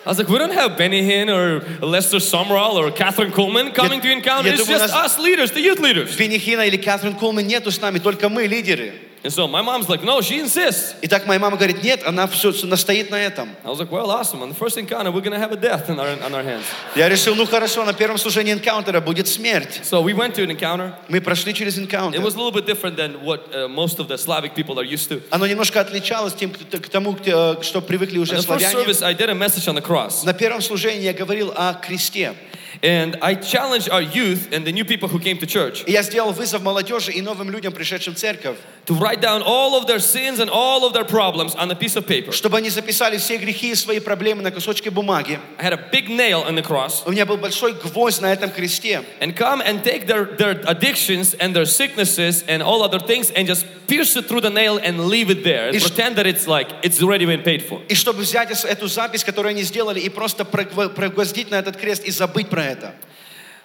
I 0.04 0.11
was 0.11 0.18
like, 0.18 0.28
we 0.28 0.38
don't 0.38 0.54
have 0.54 0.78
Benny 0.78 1.02
Hinn 1.02 1.28
or 1.28 1.61
Lester 1.84 2.16
Sumrall 2.16 2.76
or 2.76 2.90
Kathryn 2.90 3.30
Kuhlman 3.30 3.74
coming 3.74 4.00
я, 4.00 4.02
to 4.02 4.11
encounter. 4.11 4.48
Я 4.48 4.54
It's 4.54 4.64
думаю, 4.64 4.78
just 4.78 4.94
нас... 4.94 5.04
us 5.04 5.18
leaders, 5.18 5.50
the 5.52 5.61
youth 5.61 5.80
leaders. 5.80 6.16
Benny 6.16 6.38
Hinn 6.38 6.66
или 6.66 6.78
Кэтрин 6.78 7.14
Кулман 7.14 7.46
нету 7.46 7.70
с 7.70 7.78
нами, 7.80 7.98
только 7.98 8.28
мы 8.30 8.46
лидеры. 8.46 8.94
And 9.25 9.31
so 9.31 9.47
my 9.47 9.62
mom's 9.62 9.88
like, 9.88 10.03
no, 10.03 10.19
she 10.19 10.38
insists. 10.38 10.95
И 11.01 11.07
так 11.07 11.25
моя 11.25 11.39
мама 11.39 11.55
говорит, 11.55 11.81
нет, 11.81 12.03
она 12.05 12.27
все 12.27 12.51
настоит 12.67 13.09
на 13.09 13.15
этом. 13.15 13.47
I 13.63 13.69
was 13.69 13.79
like, 13.79 13.89
well, 13.89 14.12
awesome. 14.12 14.41
On 14.41 14.49
the 14.49 14.53
first 14.53 14.77
encounter, 14.77 15.12
we're 15.12 15.21
gonna 15.21 15.39
have 15.39 15.53
a 15.53 15.55
death 15.55 15.89
in 15.89 15.97
our, 15.97 16.09
on 16.21 16.33
our 16.36 16.43
hands. 16.43 16.65
Я 16.97 17.07
решил, 17.07 17.33
ну 17.33 17.45
хорошо, 17.45 17.86
на 17.86 17.93
первом 17.93 18.17
служении 18.17 18.51
энкаунтера 18.51 18.99
будет 18.99 19.29
смерть. 19.29 19.79
So 19.83 20.01
we 20.03 20.13
went 20.13 20.36
to 20.36 20.43
an 20.43 20.51
encounter. 20.51 20.91
Мы 21.07 21.21
прошли 21.21 21.53
через 21.53 21.77
It 21.77 21.83
энкаунтер. 21.88 22.19
was 22.21 22.36
a 22.36 22.38
little 22.38 22.51
bit 22.51 22.65
different 22.65 22.97
than 22.97 23.23
what 23.23 23.47
uh, 23.55 23.69
most 23.69 23.99
of 23.99 24.09
the 24.09 24.17
Slavic 24.17 24.55
people 24.55 24.77
are 24.77 24.83
used 24.83 25.07
to. 25.07 25.21
Оно 25.29 25.47
немножко 25.47 25.79
отличалось 25.79 26.33
тем, 26.33 26.51
к 26.51 26.57
к 26.57 26.89
тому, 26.89 27.13
к- 27.13 27.63
что 27.63 27.79
привыкли 27.79 28.17
уже 28.17 28.33
In 28.33 28.39
the 28.39 28.41
first 28.41 28.59
славяне. 28.59 28.73
service, 28.73 29.01
I 29.01 29.13
did 29.13 29.29
a 29.29 29.33
message 29.33 29.69
on 29.69 29.75
the 29.75 29.81
cross. 29.81 30.25
На 30.25 30.33
первом 30.33 30.62
служении 30.62 31.03
я 31.05 31.13
говорил 31.13 31.53
о 31.55 31.75
кресте. 31.75 32.33
And 32.81 33.17
I 33.21 33.36
challenged 33.36 33.89
our 33.89 34.01
youth 34.01 34.51
and 34.51 34.65
the 34.65 34.71
new 34.71 34.83
people 34.83 35.07
who 35.07 35.19
came 35.19 35.38
to 35.39 35.45
church 35.45 35.83
И 35.86 35.91
я 35.91 36.01
сделал 36.03 36.31
вызов 36.33 36.62
молодежи 36.62 37.12
и 37.12 37.21
новым 37.21 37.49
людям, 37.49 37.71
пришедшим 37.73 38.15
в 38.15 38.17
церковь, 38.17 38.57
to 38.86 38.93
write 38.95 39.21
down 39.21 39.41
all 39.41 39.75
of 39.75 39.88
their 39.88 39.99
sins 39.99 40.39
and 40.39 40.49
all 40.49 40.86
of 40.86 40.93
their 40.93 41.05
problems 41.05 41.55
on 41.55 41.71
a 41.71 41.75
piece 41.75 41.95
of 41.95 42.05
paper. 42.05 42.31
чтобы 42.33 42.57
они 42.57 42.69
записали 42.69 43.17
все 43.17 43.38
грехи 43.38 43.71
и 43.71 43.75
свои 43.75 43.99
проблемы 43.99 44.41
на 44.41 44.51
кусочке 44.51 44.89
бумаги. 44.89 45.39
I 45.59 45.63
had 45.63 45.73
a 45.73 45.89
big 45.91 46.09
nail 46.09 46.41
on 46.43 46.55
the 46.55 46.62
cross. 46.63 47.03
У 47.05 47.12
меня 47.12 47.25
был 47.25 47.38
большой 47.38 47.73
гвоздь 47.73 48.21
на 48.21 48.31
этом 48.33 48.49
кресте. 48.51 49.03
And 49.21 49.36
come 49.36 49.62
and 49.62 49.83
take 49.83 50.07
their, 50.07 50.25
their 50.38 50.62
addictions 50.67 51.33
and 51.39 51.55
their 51.55 51.65
sicknesses 51.65 52.43
and 52.47 52.62
all 52.62 52.81
other 52.83 52.99
things 52.99 53.31
and 53.31 53.47
just 53.47 53.65
pierce 53.88 54.15
it 54.17 54.27
through 54.27 54.41
the 54.41 54.49
nail 54.49 54.77
and 54.83 55.07
leave 55.07 55.29
it 55.29 55.43
there. 55.43 55.67
And 55.67 55.75
И 55.75 55.79
ш- 55.79 55.88
pretend 55.89 56.15
that 56.17 56.25
it's 56.27 56.47
like 56.47 56.67
it's 56.83 57.01
already 57.01 57.25
been 57.25 57.43
paid 57.43 57.62
for. 57.62 57.81
И 57.88 57.95
чтобы 57.95 58.21
взять 58.23 58.51
эс- 58.51 58.65
эту 58.65 58.88
запись, 58.88 59.23
которую 59.23 59.51
они 59.51 59.63
сделали, 59.63 59.99
и 59.99 60.09
просто 60.09 60.43
прогво- 60.43 60.89
прогвоздить 60.89 61.49
на 61.51 61.55
этот 61.55 61.77
крест 61.77 62.03
и 62.03 62.12
забыть 62.12 62.49
про 62.49 62.63
это. 62.68 62.94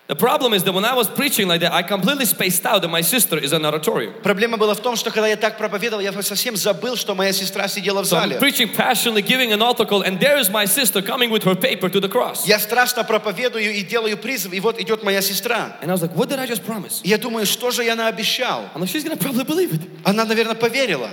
The 0.06 0.18
problem 0.18 0.54
is 0.54 0.64
that 0.66 0.74
when 0.74 0.84
I 0.84 0.94
was 0.96 1.08
preaching 1.08 1.48
like 1.48 1.62
that, 1.62 1.72
I 1.72 1.82
completely 1.82 2.26
spaced 2.26 2.66
out 2.66 2.82
that 2.82 2.90
my 2.90 3.00
sister 3.00 3.38
is 3.38 3.54
an 3.54 3.64
auditorium. 3.66 4.14
Проблема 4.22 4.58
была 4.58 4.76
в 4.76 4.82
том, 4.82 4.98
что 4.98 5.12
когда 5.12 5.28
я 5.30 5.38
так 5.38 5.58
проповедовал, 5.58 6.02
я 6.02 6.12
совсем 6.22 6.58
забыл, 6.58 6.98
что 6.98 7.16
моя 7.16 7.32
сестра 7.32 7.70
сидела 7.70 8.02
в 8.02 8.06
зале. 8.06 8.36
So 8.36 8.36
I'm 8.36 8.40
preaching 8.40 8.68
passionately, 8.68 9.22
giving 9.22 9.54
an 9.54 9.62
altar 9.62 9.86
call, 9.86 10.02
and 10.02 10.20
there 10.20 10.38
is 10.38 10.50
my 10.50 10.66
sister 10.66 11.02
coming 11.02 11.30
with 11.30 11.44
her 11.44 11.56
paper 11.56 11.88
to 11.88 12.02
the 12.02 12.10
cross. 12.10 12.46
Я 12.46 12.60
страстно 12.60 13.06
проповедую 13.06 13.74
и 13.74 13.82
делаю 13.82 14.18
призыв, 14.18 14.52
и 14.52 14.60
вот 14.60 14.78
идет 14.78 15.04
моя 15.04 15.22
сестра. 15.22 15.78
And 15.82 15.90
I 15.90 15.94
was 15.94 16.02
like, 16.02 16.14
what 16.14 16.28
did 16.28 16.38
I 16.38 16.48
just 16.48 16.66
promise? 16.66 17.00
Я 17.06 17.18
думаю, 17.18 17.46
что 17.46 17.72
же 17.72 17.86
я 17.86 17.96
наобещал? 17.96 18.70
I'm 18.76 18.82
like, 18.82 18.90
she's 18.90 19.06
gonna 19.06 19.16
probably 19.16 19.46
believe 19.46 19.74
it. 19.74 19.82
Она, 20.04 20.26
наверное, 20.26 20.56
поверила. 20.56 21.12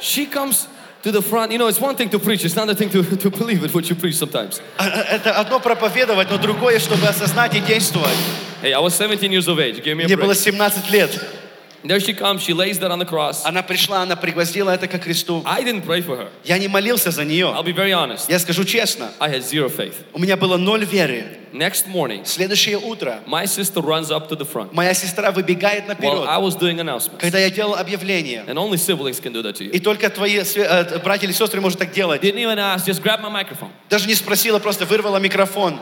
She 0.00 0.26
comes 0.26 0.66
to 1.03 1.11
the 1.11 1.21
front. 1.21 1.51
You 1.51 1.57
know, 1.59 1.67
it's 1.67 1.79
one 1.79 1.95
thing 1.95 2.09
to 2.09 2.19
preach, 2.19 2.43
it's 2.45 2.55
another 2.55 2.73
thing 2.75 2.89
to, 2.89 3.03
to 3.17 3.29
believe 3.29 3.63
it, 3.63 3.73
what 3.73 3.89
you 3.89 3.95
preach 3.95 4.15
sometimes. 4.15 4.59
А- 4.77 4.85
а- 4.87 5.15
Это 5.15 5.31
одно 5.39 5.59
проповедовать, 5.59 6.29
но 6.31 6.37
другое, 6.37 6.79
чтобы 6.79 7.07
осознать 7.07 7.53
и 7.55 7.59
действовать. 7.59 8.17
Hey, 8.61 8.73
I 8.73 8.79
was 8.79 8.93
17 8.95 9.31
years 9.31 9.47
of 9.47 9.59
age. 9.59 9.83
Give 9.83 9.95
me 9.95 10.03
a 10.03 10.07
Мне 10.07 10.15
было 10.17 10.31
break. 10.33 10.35
17 10.37 10.89
лет. 10.91 11.11
There 11.82 11.98
she 11.98 12.12
comes, 12.12 12.42
she 12.42 12.52
lays 12.52 12.78
that 12.80 12.90
on 12.90 12.98
the 12.98 13.06
cross. 13.06 13.42
Она 13.44 13.62
пришла, 13.62 14.02
она 14.02 14.16
пригвоздила 14.16 14.70
это 14.70 14.86
ко 14.86 14.98
кресту. 14.98 15.42
I 15.46 15.62
didn't 15.62 15.84
pray 15.86 16.02
for 16.02 16.16
her. 16.16 16.28
Я 16.44 16.58
не 16.58 16.68
молился 16.68 17.10
за 17.10 17.24
нее. 17.24 17.46
I'll 17.46 17.64
be 17.64 17.74
very 17.74 17.92
honest. 17.92 18.26
Я 18.28 18.38
скажу 18.38 18.64
честно, 18.64 19.10
I 19.18 19.30
had 19.30 19.42
zero 19.42 19.68
faith. 19.68 19.94
у 20.12 20.18
меня 20.18 20.36
было 20.36 20.56
ноль 20.56 20.84
веры. 20.84 21.36
Next 21.52 21.88
morning, 21.88 22.24
Следующее 22.24 22.78
утро 22.78 23.20
my 23.26 23.44
sister 23.44 23.82
runs 23.82 24.10
up 24.12 24.28
to 24.28 24.36
the 24.36 24.46
front 24.46 24.72
моя 24.72 24.94
сестра 24.94 25.32
выбегает 25.32 25.84
while 25.88 26.24
I 26.28 26.38
наперед, 26.38 26.42
was 26.44 26.56
doing 26.56 26.78
announcements. 26.78 27.18
когда 27.18 27.38
я 27.40 27.50
делал 27.50 27.74
объявление. 27.74 28.44
And 28.46 28.54
only 28.54 28.76
siblings 28.76 29.18
can 29.20 29.32
do 29.32 29.42
that 29.42 29.54
to 29.56 29.64
you. 29.64 29.70
И 29.70 29.80
только 29.80 30.10
твои 30.10 30.38
э, 30.38 30.98
братья 31.02 31.26
или 31.26 31.32
сестры 31.32 31.60
могут 31.60 31.76
так 31.76 31.90
делать. 31.92 32.22
Didn't 32.22 32.38
even 32.38 32.58
ask, 32.58 32.86
just 32.86 33.02
grab 33.02 33.20
my 33.20 33.30
microphone. 33.30 33.70
Даже 33.88 34.06
не 34.06 34.14
спросила, 34.14 34.60
просто 34.60 34.86
вырвала 34.86 35.16
микрофон. 35.16 35.80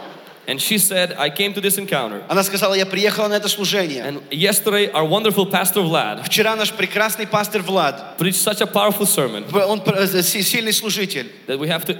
And 0.49 0.59
she 0.63 0.79
said, 0.79 1.13
I 1.19 1.29
came 1.29 1.53
to 1.53 1.61
this 1.61 1.77
encounter. 1.77 2.23
Она 2.27 2.43
сказала, 2.43 2.73
я 2.73 2.87
приехала 2.87 3.29
на 3.29 3.35
это 3.35 3.49
служение. 3.49 4.03
And 4.03 4.23
yesterday, 4.31 4.91
our 4.93 5.05
wonderful 5.05 5.45
pastor 5.45 5.83
Vlad 5.83 6.25
Вчера 6.25 6.57
наш 6.57 6.73
прекрасный 6.73 7.27
пастор 7.27 7.61
Влад, 7.61 8.17
preached 8.17 8.41
such 8.41 8.63
a 8.63 8.67
powerful 8.67 9.05
sermon 9.05 9.45
он 9.53 9.83
э, 9.85 10.23
си- 10.23 10.43
сильный 10.43 10.73
служитель, 10.73 11.31
that 11.47 11.59
we 11.59 11.69
have 11.69 11.85
to 11.85 11.93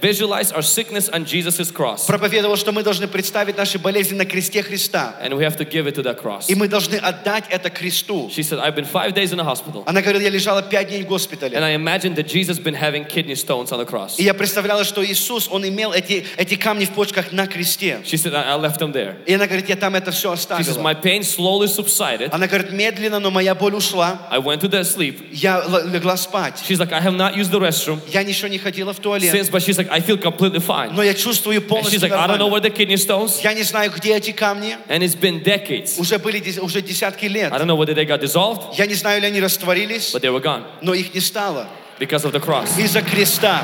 visualize 0.00 0.50
our 0.50 0.62
sickness 0.62 1.10
on 1.10 1.26
Jesus' 1.26 1.70
cross. 1.70 2.06
проповедовал, 2.06 2.56
что 2.56 2.72
мы 2.72 2.82
должны 2.82 3.06
представить 3.06 3.58
наши 3.58 3.78
болезни 3.78 4.14
на 4.16 4.24
кресте 4.24 4.62
Христа. 4.62 5.16
And 5.22 5.36
we 5.36 5.44
have 5.44 5.58
to 5.58 5.66
give 5.66 5.86
it 5.86 5.94
to 5.96 6.02
that 6.04 6.22
cross. 6.22 6.48
И 6.48 6.54
мы 6.54 6.68
должны 6.68 6.96
отдать 6.96 7.44
это 7.50 7.68
кресту. 7.68 8.30
She 8.30 8.42
said, 8.42 8.60
I've 8.60 8.74
been 8.74 8.86
five 8.86 9.12
days 9.12 9.30
in 9.32 9.36
the 9.36 9.44
hospital. 9.44 9.82
Она 9.84 10.00
говорила, 10.00 10.22
я 10.22 10.30
лежала 10.30 10.62
пять 10.62 10.88
дней 10.88 11.02
в 11.02 11.04
And 11.04 11.08
госпитале. 11.10 11.58
I 11.58 11.74
imagined 11.76 12.16
that 12.16 12.26
Jesus 12.26 12.58
been 12.58 12.72
having 12.72 13.04
kidney 13.04 13.34
stones 13.34 13.70
on 13.72 13.78
the 13.78 13.84
cross. 13.84 14.18
И 14.18 14.24
я 14.24 14.32
представляла, 14.32 14.84
что 14.84 15.04
Иисус, 15.04 15.48
Он 15.50 15.68
имел 15.68 15.92
эти, 15.92 16.24
эти 16.38 16.54
камни 16.54 16.86
в 16.86 16.92
почках 16.92 17.32
на 17.32 17.46
кресте. 17.46 17.89
She 18.05 18.17
said, 18.17 18.33
I 18.33 18.53
I 18.53 18.55
left 18.57 18.79
them 18.79 18.91
there. 18.93 19.15
И 19.25 19.33
она 19.33 19.45
говорит, 19.47 19.67
я 19.69 19.75
там 19.75 19.95
это 19.95 20.11
все 20.11 20.33
She 20.33 20.37
says, 20.37 20.69
оставила. 20.77 20.81
my 20.81 20.93
pain 20.93 21.21
slowly 21.23 21.67
subsided. 21.67 22.29
Она 22.31 22.47
говорит, 22.47 22.71
медленно, 22.71 23.19
но 23.19 23.31
моя 23.31 23.55
боль 23.55 23.75
ушла. 23.75 24.19
I 24.29 24.39
went 24.39 24.61
to 24.61 24.69
the 24.69 24.83
sleep. 24.83 25.27
Я 25.31 25.59
л- 25.65 25.87
легла 25.87 26.15
спать. 26.17 26.61
She's 26.67 26.79
like, 26.79 26.91
I 26.93 27.01
have 27.01 27.15
not 27.15 27.35
used 27.35 27.51
the 27.51 27.59
restroom 27.59 27.99
Я 28.11 28.23
ничего 28.23 28.47
не 28.47 28.57
ходила 28.57 28.93
в 28.93 28.99
туалет. 28.99 29.33
since, 29.33 29.49
but 29.49 29.61
she's 29.61 29.77
like, 29.77 29.89
I 29.89 29.99
feel 29.99 30.17
completely 30.17 30.59
fine. 30.59 30.91
Но 30.93 31.03
я 31.03 31.13
чувствую 31.13 31.57
And 31.59 31.63
she's 31.63 31.67
полностью 31.69 31.99
like, 32.01 32.11
I 32.11 32.27
don't 32.27 32.37
know 32.37 32.49
нормально. 32.49 32.53
where 32.53 32.61
the 32.61 32.69
kidney 32.69 32.97
stones. 32.97 33.41
Я 33.43 33.53
не 33.53 33.63
знаю, 33.63 33.91
где 33.91 34.15
эти 34.15 34.31
камни. 34.31 34.77
And 34.87 35.01
it's 35.03 35.15
been 35.19 35.43
decades. 35.43 35.99
Уже 35.99 36.17
были 36.19 36.39
дес- 36.39 36.59
уже 36.59 36.81
десятки 36.81 37.25
лет. 37.25 37.51
I 37.51 37.57
don't 37.59 37.67
know 37.67 37.75
whether 37.77 37.93
they 37.93 38.05
got 38.05 38.21
dissolved, 38.21 38.75
Я 38.77 38.85
не 38.85 38.93
знаю, 38.95 39.21
ли 39.21 39.27
они 39.27 39.39
растворились, 39.39 40.13
but 40.13 40.21
they 40.21 40.29
were 40.31 40.41
gone 40.41 40.63
но 40.81 40.93
их 40.93 41.13
не 41.13 41.19
стало. 41.21 41.67
because 41.99 42.23
of 42.25 42.31
the 42.33 42.39
cross. 42.39 42.77
Из-за 42.77 43.01
креста. 43.01 43.63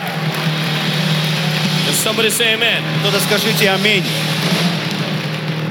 Somebody 2.07 2.31
say 2.31 2.55
amen. 2.55 2.85
Кто-то 3.01 3.19
скажите 3.19 3.69
аминь. 3.69 4.05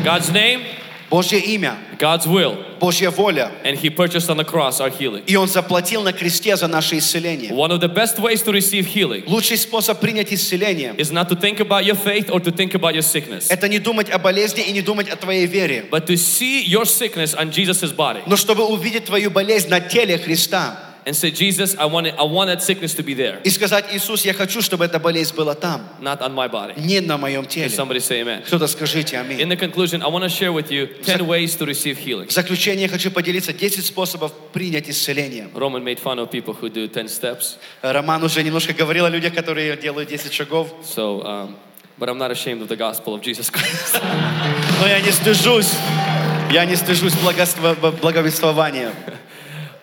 God's 0.04 0.34
name, 0.34 0.64
Божье 1.10 1.40
имя, 1.40 1.78
God's 1.98 2.28
will. 2.28 2.58
Божья 2.78 3.10
воля. 3.10 3.54
And 3.64 3.78
He 3.78 3.90
purchased 3.90 4.30
on 4.30 4.36
the 4.36 4.44
cross 4.44 4.82
our 4.82 4.90
healing. 4.90 5.24
И 5.28 5.38
Он 5.38 5.48
заплатил 5.48 6.04
на 6.04 6.12
кресте 6.12 6.58
за 6.58 6.68
наше 6.68 6.98
исцеление. 6.98 7.54
One 7.54 7.72
of 7.72 7.80
the 7.80 7.88
best 7.88 8.20
ways 8.20 8.44
to 8.44 8.52
receive 8.52 8.86
healing 8.86 9.24
Лучший 9.28 9.56
способ 9.56 10.02
принять 10.02 10.34
исцеление 10.34 10.94
is 10.98 11.14
not 11.14 11.30
to 11.30 11.38
think 11.38 11.62
about 11.62 11.86
your 11.86 11.96
faith 11.96 12.30
or 12.30 12.42
to 12.42 12.52
think 12.52 12.76
about 12.76 12.94
your 12.94 13.02
sickness,– 13.02 13.48
это 13.50 13.70
не 13.70 13.80
думать 13.80 14.10
о 14.10 14.20
болезни 14.20 14.62
и 14.62 14.74
не 14.74 14.82
думать 14.82 15.08
о 15.08 15.16
твоей 15.16 15.46
вере, 15.46 15.86
but 15.90 16.06
to 16.06 16.18
see 16.18 16.66
your 16.66 16.84
sickness 16.84 17.34
on 17.34 17.50
Jesus' 17.50 17.96
body 17.96 18.24
но 18.26 18.36
чтобы 18.36 18.66
увидеть 18.66 19.06
твою 19.06 19.32
болезнь 19.32 19.70
на 19.70 19.80
теле 19.80 20.18
Христа 20.18 20.85
and 21.08 21.16
say, 21.16 21.30
Jesus, 21.30 21.76
I 21.78 21.86
want, 21.86 22.08
it, 22.08 22.16
I 22.18 22.24
want 22.24 22.50
that 22.50 22.64
sickness 22.64 22.96
to 22.96 23.04
be 23.04 23.14
there, 23.14 23.40
и 23.44 23.50
сказать, 23.52 23.86
Иисус, 23.94 24.26
я 24.26 24.34
хочу, 24.34 24.62
чтобы 24.62 24.86
эта 24.86 24.98
болезнь 25.00 25.36
была 25.36 25.54
там, 25.54 25.88
not 26.02 26.20
on 26.22 26.34
my 26.34 26.50
body. 26.50 26.74
не 26.80 27.00
на 27.00 27.18
моем 27.18 27.44
Can 27.44 27.48
теле. 27.50 27.70
somebody 27.70 28.00
say 28.00 28.22
amen? 28.24 28.42
Кто-то 28.44 28.66
скажите 28.68 29.16
In 29.18 29.22
аминь. 29.28 29.50
the 29.50 29.56
conclusion, 29.56 30.02
I 30.02 30.08
want 30.08 30.24
to 30.24 30.30
share 30.30 30.52
with 30.52 30.72
you 30.72 30.88
10 31.04 31.28
ways 31.28 31.56
to 31.58 31.66
receive 31.66 31.98
healing. 32.00 32.28
В 32.28 32.32
заключение 32.32 32.84
я 32.84 32.90
хочу 32.90 33.12
поделиться 33.12 33.54
10 33.54 33.86
способов 33.86 34.32
принять 34.52 34.90
исцеление. 34.90 35.48
Roman 35.54 35.84
made 35.84 36.00
fun 36.00 36.18
of 36.18 36.32
people 36.32 36.54
who 36.60 36.70
do 36.70 36.88
10 36.88 37.08
steps. 37.08 37.58
Роман 37.84 38.24
уже 38.24 38.42
немножко 38.42 38.74
говорил 38.74 39.06
о 39.06 39.10
людях, 39.10 39.36
которые 39.36 39.78
делают 39.78 40.10
10 40.10 40.34
шагов. 40.34 40.74
So, 40.84 41.24
um, 41.24 41.56
but 42.00 42.10
I'm 42.10 42.18
not 42.18 42.32
ashamed 42.32 42.62
of 42.64 42.68
the 42.68 42.76
gospel 42.76 43.14
of 43.14 43.22
Jesus 43.22 43.52
Christ. 43.52 44.02
Но 44.82 44.88
я 44.88 45.00
не 45.02 45.12
стыжусь. 45.12 45.72
Я 46.52 46.66
не 46.66 46.76
стыжусь 46.76 47.14
благовествования. 47.14 48.92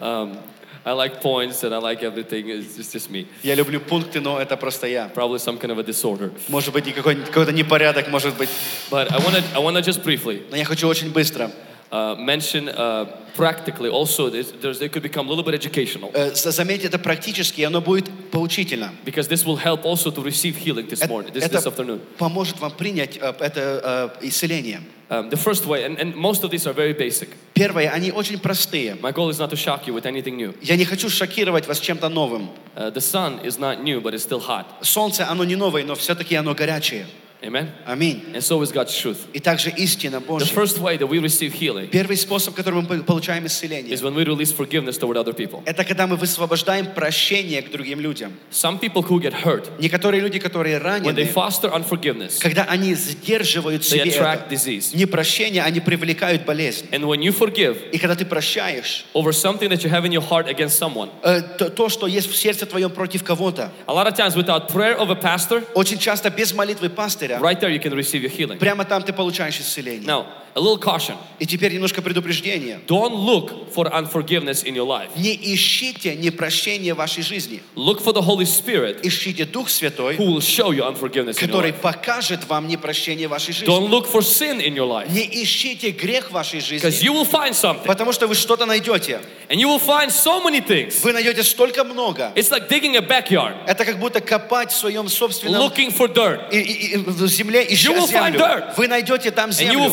um, 0.00 0.36
I 0.85 0.91
like 0.93 1.21
points 1.21 1.63
and 1.63 1.73
I 1.73 1.79
like 1.79 2.01
everything. 2.01 2.47
It's 2.49 2.77
just, 2.77 2.93
just 2.93 3.09
me. 3.09 3.27
Я 3.43 3.55
люблю 3.55 3.79
пункты, 3.81 4.21
но 4.21 4.39
это 4.39 4.55
просто 4.55 4.87
я. 4.87 5.11
Probably 5.13 5.37
some 5.39 5.57
kind 5.59 5.71
of 5.71 5.79
a 5.79 5.83
disorder. 5.83 6.31
Может 6.47 6.73
быть, 6.73 6.87
и 6.87 6.91
какой- 6.93 7.15
какой-то 7.15 7.51
непорядок, 7.51 8.07
может 8.09 8.37
быть. 8.37 8.49
But 8.89 9.11
I 9.11 9.17
want 9.19 9.35
to 9.35 9.43
I 9.53 9.59
want 9.59 9.75
to 9.75 9.81
just 9.81 10.01
briefly 10.03 10.43
Но 10.49 10.55
я 10.55 10.63
хочу 10.65 10.87
очень 10.87 11.11
быстро. 11.11 11.51
Uh, 11.92 12.16
mention 12.18 12.68
uh, 12.70 13.04
practically 13.36 13.88
also 13.88 14.28
there's, 14.30 14.80
it 14.80 14.92
could 14.92 15.02
become 15.02 15.26
a 15.26 15.30
little 15.30 15.44
bit 15.44 15.54
educational 15.54 16.10
Э, 16.14 16.34
за- 16.34 16.50
Заметьте, 16.50 16.88
это 16.88 16.98
практически, 16.98 17.62
оно 17.62 17.80
будет 17.80 18.08
поучительно. 18.30 18.90
because 19.04 19.28
this 19.28 19.44
will 19.44 19.56
help 19.56 19.84
also 19.84 20.10
to 20.10 20.22
receive 20.22 20.56
healing 20.56 20.86
this 20.88 21.06
morning, 21.06 21.32
this, 21.32 21.48
this 21.48 21.66
afternoon. 21.66 22.00
поможет 22.18 22.58
вам 22.60 22.72
принять 22.72 23.16
э, 23.18 23.34
это 23.40 24.10
э, 24.22 24.26
исцеление. 24.26 24.80
Um, 25.10 25.28
the 25.28 25.36
first 25.36 25.66
way, 25.66 25.84
and, 25.84 25.98
and 25.98 26.16
most 26.16 26.42
of 26.42 26.50
these 26.50 26.66
are 26.66 26.72
very 26.72 26.94
basic. 26.94 27.28
Первое, 27.52 27.90
они 27.90 28.10
очень 28.10 28.38
простые. 28.38 28.96
My 29.02 29.12
goal 29.12 29.28
is 29.28 29.38
not 29.38 29.50
to 29.50 29.56
shock 29.56 29.86
you 29.86 29.92
with 29.92 30.06
anything 30.06 30.36
new. 30.36 30.54
Я 30.62 30.74
не 30.76 30.86
хочу 30.86 31.10
шокировать 31.10 31.66
вас 31.68 31.80
чем-то 31.80 32.08
новым. 32.08 32.48
Uh, 32.74 32.90
the 32.90 33.00
sun 33.02 33.38
is 33.44 33.58
not 33.58 33.82
new, 33.82 34.00
but 34.00 34.14
it's 34.14 34.22
still 34.22 34.40
hot. 34.40 34.64
Солнце, 34.80 35.28
оно 35.28 35.44
не 35.44 35.54
новое, 35.56 35.84
но 35.84 35.94
все-таки 35.96 36.34
оно 36.34 36.54
горячее. 36.54 37.06
Amen? 37.44 37.72
Аминь. 37.86 38.22
And 38.34 38.40
so 38.42 38.62
is 38.62 38.70
God's 38.72 38.96
truth. 38.96 39.26
И 39.32 39.40
также 39.40 39.70
истина 39.70 40.20
The 40.20 40.26
Божья. 40.26 40.54
first 40.54 40.78
way 40.78 40.96
that 40.96 41.08
we 41.08 41.18
receive 41.18 41.52
healing 41.52 41.88
Первый 41.90 42.16
способ, 42.16 42.54
которым 42.54 42.86
мы 42.88 43.02
получаем 43.02 43.46
исцеление, 43.46 43.92
is 43.92 44.00
when 44.00 44.14
we 44.14 44.24
release 44.24 44.52
forgiveness 44.52 44.96
toward 44.96 45.16
other 45.16 45.32
people. 45.32 45.60
это 45.64 45.84
когда 45.84 46.06
мы 46.06 46.16
высвобождаем 46.16 46.86
прощение 46.94 47.60
к 47.62 47.70
другим 47.70 47.98
людям. 48.00 48.32
Some 48.52 48.78
people 48.78 49.02
who 49.02 49.20
get 49.20 49.32
hurt, 49.34 49.68
Некоторые 49.80 50.20
люди, 50.20 50.38
которые 50.38 50.78
when 50.78 51.16
they 51.16 51.24
ранены, 51.24 51.32
foster 51.32 51.72
unforgiveness, 51.72 52.38
когда 52.38 52.62
они 52.64 52.94
сдерживают 52.94 53.82
they 53.82 54.04
себе 54.04 54.10
attract 54.10 54.46
это, 54.46 54.54
disease. 54.54 54.94
непрощение, 54.96 55.62
они 55.64 55.80
привлекают 55.80 56.44
болезнь. 56.44 56.86
And 56.92 57.04
when 57.06 57.20
you 57.22 57.32
forgive 57.32 57.90
И 57.90 57.98
когда 57.98 58.14
ты 58.14 58.24
прощаешь, 58.24 59.04
over 59.14 59.32
something 59.32 59.68
that 59.68 59.82
you 59.82 59.90
have 59.90 60.04
in 60.04 60.12
your 60.12 60.22
heart 60.22 60.46
against 60.48 60.78
someone, 60.78 61.10
э, 61.24 61.42
то, 61.58 61.70
то, 61.70 61.88
что 61.88 62.06
есть 62.06 62.30
в 62.30 62.36
сердце 62.36 62.66
твоем 62.66 62.90
против 62.90 63.24
кого-то, 63.24 63.72
a 63.88 63.92
lot 63.92 64.06
of 64.06 64.14
times 64.14 64.36
without 64.36 64.68
prayer 64.68 64.96
of 64.96 65.10
a 65.10 65.16
pastor, 65.16 65.64
очень 65.74 65.98
часто 65.98 66.30
без 66.30 66.52
молитвы 66.52 66.88
пастыря, 66.88 67.31
right 67.41 67.59
there 67.59 67.69
you 67.69 67.79
can 67.79 67.93
receive 67.93 68.21
your 68.21 68.29
healing. 68.31 68.57
прямо 68.59 68.85
там 68.85 69.03
ты 69.03 69.13
получаешь 69.13 69.59
исцеление. 69.59 70.05
Now, 70.07 70.25
a 70.55 70.59
little 70.59 70.79
caution. 70.79 71.15
И 71.39 71.45
теперь 71.45 71.71
немножко 71.73 72.01
предупреждение. 72.01 72.79
Don't 72.87 73.13
look 73.13 73.71
for 73.73 73.85
unforgiveness 73.93 74.63
in 74.63 74.73
your 74.75 74.85
life. 74.87 75.09
Не 75.15 75.35
ищите 75.35 76.15
непрощение 76.15 76.93
в 76.93 76.97
вашей 76.97 77.21
жизни. 77.23 77.61
Look 77.75 78.01
for 78.03 78.11
the 78.13 78.21
Holy 78.23 78.45
Spirit 78.45 79.01
Ищите 79.03 79.45
Дух 79.45 79.69
Святой, 79.69 80.15
who 80.17 80.25
will 80.35 80.41
show 80.41 80.71
you 80.71 80.83
unforgiveness 80.83 81.37
in 81.37 81.43
your 81.43 81.47
который 81.47 81.71
life. 81.71 81.81
покажет 81.81 82.47
вам 82.47 82.67
непрощение 82.67 83.27
вашей 83.27 83.53
жизни. 83.53 83.67
Don't 83.67 83.89
look 83.89 84.07
for 84.07 84.21
sin 84.21 84.59
in 84.59 84.73
your 84.75 84.87
life 84.87 85.09
Не 85.11 85.23
ищите 85.43 85.91
грех 85.91 86.29
в 86.29 86.33
вашей 86.33 86.59
because 86.59 86.67
жизни, 86.91 87.07
you 87.07 87.13
will 87.13 87.29
find 87.29 87.51
something 87.53 87.85
потому 87.85 88.11
что 88.11 88.25
вы 88.27 88.33
что-то 88.35 88.65
найдете. 88.65 89.19
and 89.49 89.59
you 89.59 89.67
will 89.67 89.79
find 89.79 90.09
so 90.11 90.41
many 90.43 90.59
things. 90.59 91.03
Вы 91.03 91.13
найдете 91.13 91.43
столько 91.43 91.83
много. 91.83 92.31
It's 92.35 92.49
like 92.49 92.67
digging 92.67 92.95
a 92.97 93.01
backyard, 93.01 93.53
Это 93.67 93.85
как 93.85 93.99
будто 93.99 94.21
копать 94.21 94.71
в 94.71 94.75
своем 94.75 95.07
собственном 95.07 95.61
looking 95.61 95.95
for 95.95 96.07
dirt. 96.11 96.49
и- 96.51 96.57
и- 96.59 96.93
и 96.93 96.97
в 96.97 97.20
земле, 97.28 97.64
ища 97.68 97.92
землю, 98.06 98.38
вы 98.76 98.88
найдете 98.88 99.30
там 99.30 99.50
землю. 99.52 99.90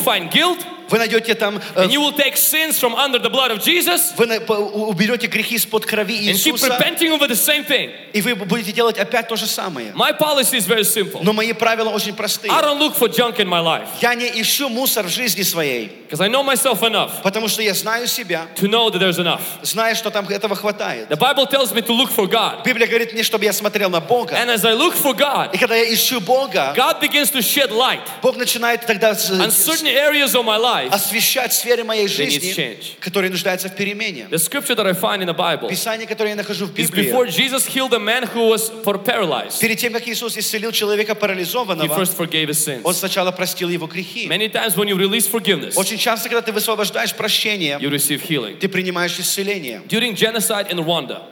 find 0.89 0.89
guilt 0.89 0.89
Вы 0.91 0.99
найдете 0.99 1.35
там, 1.35 1.57
э, 1.77 1.85
and 1.85 1.91
you 1.91 1.99
will 2.01 2.13
take 2.15 2.37
sins 2.37 2.79
from 2.79 2.95
under 2.95 3.19
the 3.19 3.31
blood 3.31 3.51
of 3.51 3.59
Jesus 3.65 4.13
вы 4.19 4.27
на- 4.27 4.39
по- 4.41 4.53
у- 4.53 4.91
уберете 4.91 5.27
грехи 5.29 5.55
из-под 5.57 5.87
крови 5.87 6.29
and 6.29 6.35
keep 6.35 6.55
Иисуса, 6.57 6.69
repenting 6.69 7.11
over 7.11 7.27
the 7.27 7.35
same 7.35 7.65
thing. 7.67 7.91
и 8.13 8.21
вы 8.21 8.35
будете 8.35 8.71
делать 8.71 8.99
опять 8.99 9.27
то 9.29 9.35
же 9.37 9.47
самое. 9.47 9.93
My 9.95 10.13
policy 10.17 10.57
is 10.59 10.67
very 10.67 10.85
simple. 10.85 11.21
Но 11.23 11.33
мои 11.33 11.53
правила 11.55 11.89
очень 11.89 12.15
простые. 12.15 12.53
I 12.53 12.61
don't 12.63 12.79
look 12.79 12.95
for 12.97 13.09
junk 13.09 13.37
in 13.39 13.49
my 13.49 13.61
life 13.61 13.89
Я 14.03 14.15
не 14.15 14.27
ищу 14.41 14.69
мусор 14.69 15.07
в 15.07 15.09
жизни 15.09 15.43
своей, 15.43 15.91
because 16.09 16.21
I 16.21 16.29
know 16.29 16.43
myself 16.45 16.83
enough 16.83 17.23
потому 17.23 17.49
что 17.49 17.63
я 17.63 17.73
знаю 17.73 18.07
себя, 18.07 18.47
to 18.57 18.69
know 18.69 18.91
that 18.91 18.99
there's 19.01 19.19
enough. 19.19 19.41
знаю, 19.63 19.97
что 19.97 20.11
там 20.11 20.29
этого 20.29 20.55
хватает. 20.55 21.09
The 21.09 21.17
Bible 21.17 21.47
tells 21.51 21.73
me 21.73 21.81
to 21.81 21.93
look 21.95 22.11
for 22.11 22.27
God. 22.29 22.63
Библия 22.63 22.87
говорит 22.87 23.15
мне, 23.15 23.23
чтобы 23.23 23.45
я 23.45 23.55
смотрел 23.55 23.89
на 23.89 24.01
Бога. 24.01 24.35
And 24.37 24.51
as 24.51 24.65
I 24.67 24.75
look 24.75 24.95
for 24.95 25.15
God, 25.15 25.55
И 25.55 25.59
когда 25.59 25.77
я 25.77 25.93
ищу 25.93 26.21
Бога, 26.21 26.75
God 26.77 27.01
begins 27.01 27.31
to 27.33 27.41
shed 27.41 27.71
light 27.73 28.01
Бог 28.21 28.37
начинает 28.37 28.85
тогда 28.87 29.15
с- 29.15 29.31
on 29.31 29.51
с- 29.51 29.67
certain 29.67 29.89
areas 29.89 30.35
of 30.35 30.45
my 30.45 30.59
life. 30.59 30.75
Освещать 30.88 31.54
сферы 31.54 31.84
моей 31.84 32.08
жизни, 32.08 32.78
которые 33.00 33.30
нуждаются 33.30 33.70
в 33.70 33.76
перемене. 33.76 34.28
The 34.30 34.38
scripture 34.38 34.76
that 34.76 34.88
I 34.88 34.94
find 34.94 35.22
in 35.22 35.28
the 35.28 35.36
Bible 35.36 35.70
Писание, 35.70 36.08
которое 36.08 36.30
я 36.30 36.36
нахожу 36.36 36.66
в 36.66 36.74
Библии, 36.74 37.12
before 37.12 37.28
Jesus 37.28 37.68
healed 37.68 37.94
a 37.94 38.00
man 38.00 38.24
who 38.34 38.48
was 38.50 38.72
for 38.84 38.98
paralyzed. 38.98 39.60
перед 39.60 39.78
тем, 39.78 39.94
как 39.94 40.08
Иисус 40.08 40.38
исцелил 40.38 40.72
человека 40.72 41.14
He 41.14 41.20
парализованного, 41.20 41.96
first 41.96 42.16
forgave 42.18 42.48
his 42.50 42.58
sins. 42.64 42.82
Он 42.84 42.94
сначала 42.94 43.32
простил 43.32 43.70
его 43.70 43.88
грехи. 43.88 44.28
Many 44.28 44.50
times 44.50 44.76
when 44.76 44.88
you 44.88 44.96
release 44.98 45.28
forgiveness, 45.28 45.76
Очень 45.76 45.98
часто, 45.98 46.30
когда 46.30 46.42
ты 46.42 46.52
высвобождаешь 46.52 47.14
прощение, 47.14 47.78
you 47.80 47.90
receive 47.90 48.22
healing. 48.22 48.58
ты 48.58 48.68
принимаешь 48.70 49.18
исцеление. 49.20 49.82
During 49.88 50.14
genocide 50.16 50.72
in 50.72 50.78
Rwanda, 50.80 51.24